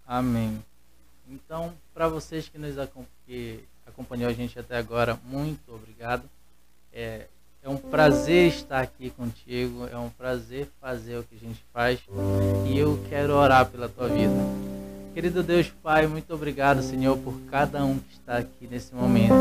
Amém. 0.07 0.63
Então, 1.29 1.73
para 1.95 2.09
vocês 2.09 2.49
que 2.49 2.59
nos 2.59 2.75
que 3.27 3.65
acompanhou 3.87 4.29
a 4.29 4.33
gente 4.33 4.59
até 4.59 4.77
agora, 4.77 5.19
muito 5.25 5.73
obrigado. 5.73 6.29
É, 6.93 7.27
é 7.63 7.69
um 7.69 7.77
prazer 7.77 8.49
estar 8.49 8.81
aqui 8.81 9.11
contigo, 9.11 9.87
é 9.87 9.97
um 9.97 10.11
prazer 10.11 10.69
fazer 10.81 11.19
o 11.19 11.23
que 11.23 11.37
a 11.37 11.39
gente 11.39 11.63
faz 11.73 12.01
e 12.67 12.77
eu 12.77 13.03
quero 13.09 13.35
orar 13.35 13.67
pela 13.67 13.89
tua 13.89 14.09
vida. 14.09 14.35
Querido 15.15 15.43
Deus 15.43 15.71
Pai, 15.83 16.07
muito 16.07 16.33
obrigado, 16.35 16.83
Senhor, 16.83 17.17
por 17.19 17.39
cada 17.51 17.85
um 17.85 17.99
que 17.99 18.15
está 18.15 18.39
aqui 18.39 18.67
nesse 18.69 18.95
momento. 18.95 19.35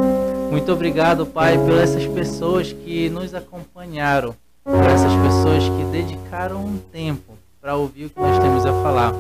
Muito 0.52 0.72
obrigado, 0.72 1.26
Pai, 1.26 1.58
por 1.58 1.78
essas 1.78 2.06
pessoas 2.08 2.72
que 2.72 3.10
nos 3.10 3.34
acompanharam, 3.34 4.36
por 4.64 4.84
essas 4.84 5.14
pessoas 5.16 5.64
que 5.64 5.84
dedicaram 5.92 6.64
um 6.64 6.78
tempo 6.92 7.34
para 7.60 7.76
ouvir 7.76 8.06
o 8.06 8.10
que 8.10 8.20
nós 8.20 8.38
temos 8.40 8.66
a 8.66 8.74
falar. 8.84 9.14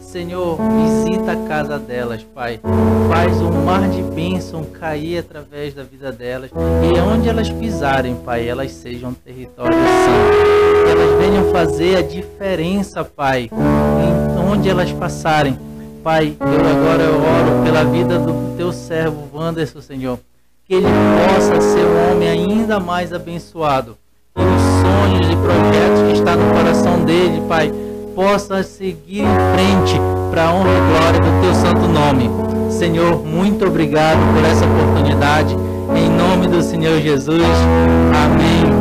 Senhor, 0.00 0.56
visita 0.56 1.32
a 1.32 1.48
casa 1.48 1.78
delas, 1.78 2.22
Pai. 2.22 2.60
Faz 3.08 3.36
um 3.42 3.64
mar 3.64 3.88
de 3.88 4.02
bênção 4.02 4.64
cair 4.64 5.18
através 5.18 5.74
da 5.74 5.82
vida 5.82 6.10
delas. 6.10 6.50
E 6.54 6.98
onde 7.00 7.28
elas 7.28 7.50
pisarem, 7.50 8.16
Pai, 8.16 8.48
elas 8.48 8.72
sejam 8.72 9.12
território 9.12 9.76
santo. 9.76 10.84
Que 10.84 10.90
elas 10.90 11.18
venham 11.18 11.52
fazer 11.52 11.96
a 11.96 12.02
diferença, 12.02 13.04
Pai, 13.04 13.50
em 13.52 14.38
onde 14.50 14.68
elas 14.70 14.90
passarem. 14.92 15.58
Pai, 16.02 16.36
eu 16.40 16.46
agora 16.46 17.10
oro 17.10 17.64
pela 17.64 17.84
vida 17.84 18.18
do 18.18 18.56
teu 18.56 18.72
servo 18.72 19.28
Wanderson, 19.36 19.80
Senhor. 19.80 20.18
Que 20.64 20.74
ele 20.74 20.86
possa 20.86 21.60
ser 21.60 21.84
um 21.84 22.12
homem 22.12 22.28
ainda 22.28 22.80
mais 22.80 23.12
abençoado. 23.12 23.98
Os 24.36 24.62
sonhos 24.82 25.26
e 25.30 25.36
projetos 25.36 26.02
que 26.06 26.12
está 26.12 26.36
no 26.36 26.54
coração 26.54 27.04
dele, 27.04 27.42
Pai, 27.48 27.72
possa 28.14 28.62
seguir 28.62 29.20
em 29.20 29.36
frente 29.54 30.00
para 30.30 30.48
a 30.48 30.54
honra 30.54 30.70
e 30.70 30.98
glória 30.98 31.20
do 31.20 31.40
teu 31.42 31.54
santo 31.54 31.88
nome. 31.88 32.30
Senhor, 32.70 33.24
muito 33.24 33.66
obrigado 33.66 34.18
por 34.34 34.44
essa 34.44 34.64
oportunidade. 34.64 35.56
Em 35.94 36.08
nome 36.10 36.46
do 36.46 36.62
Senhor 36.62 37.00
Jesus. 37.00 37.42
Amém. 38.14 38.75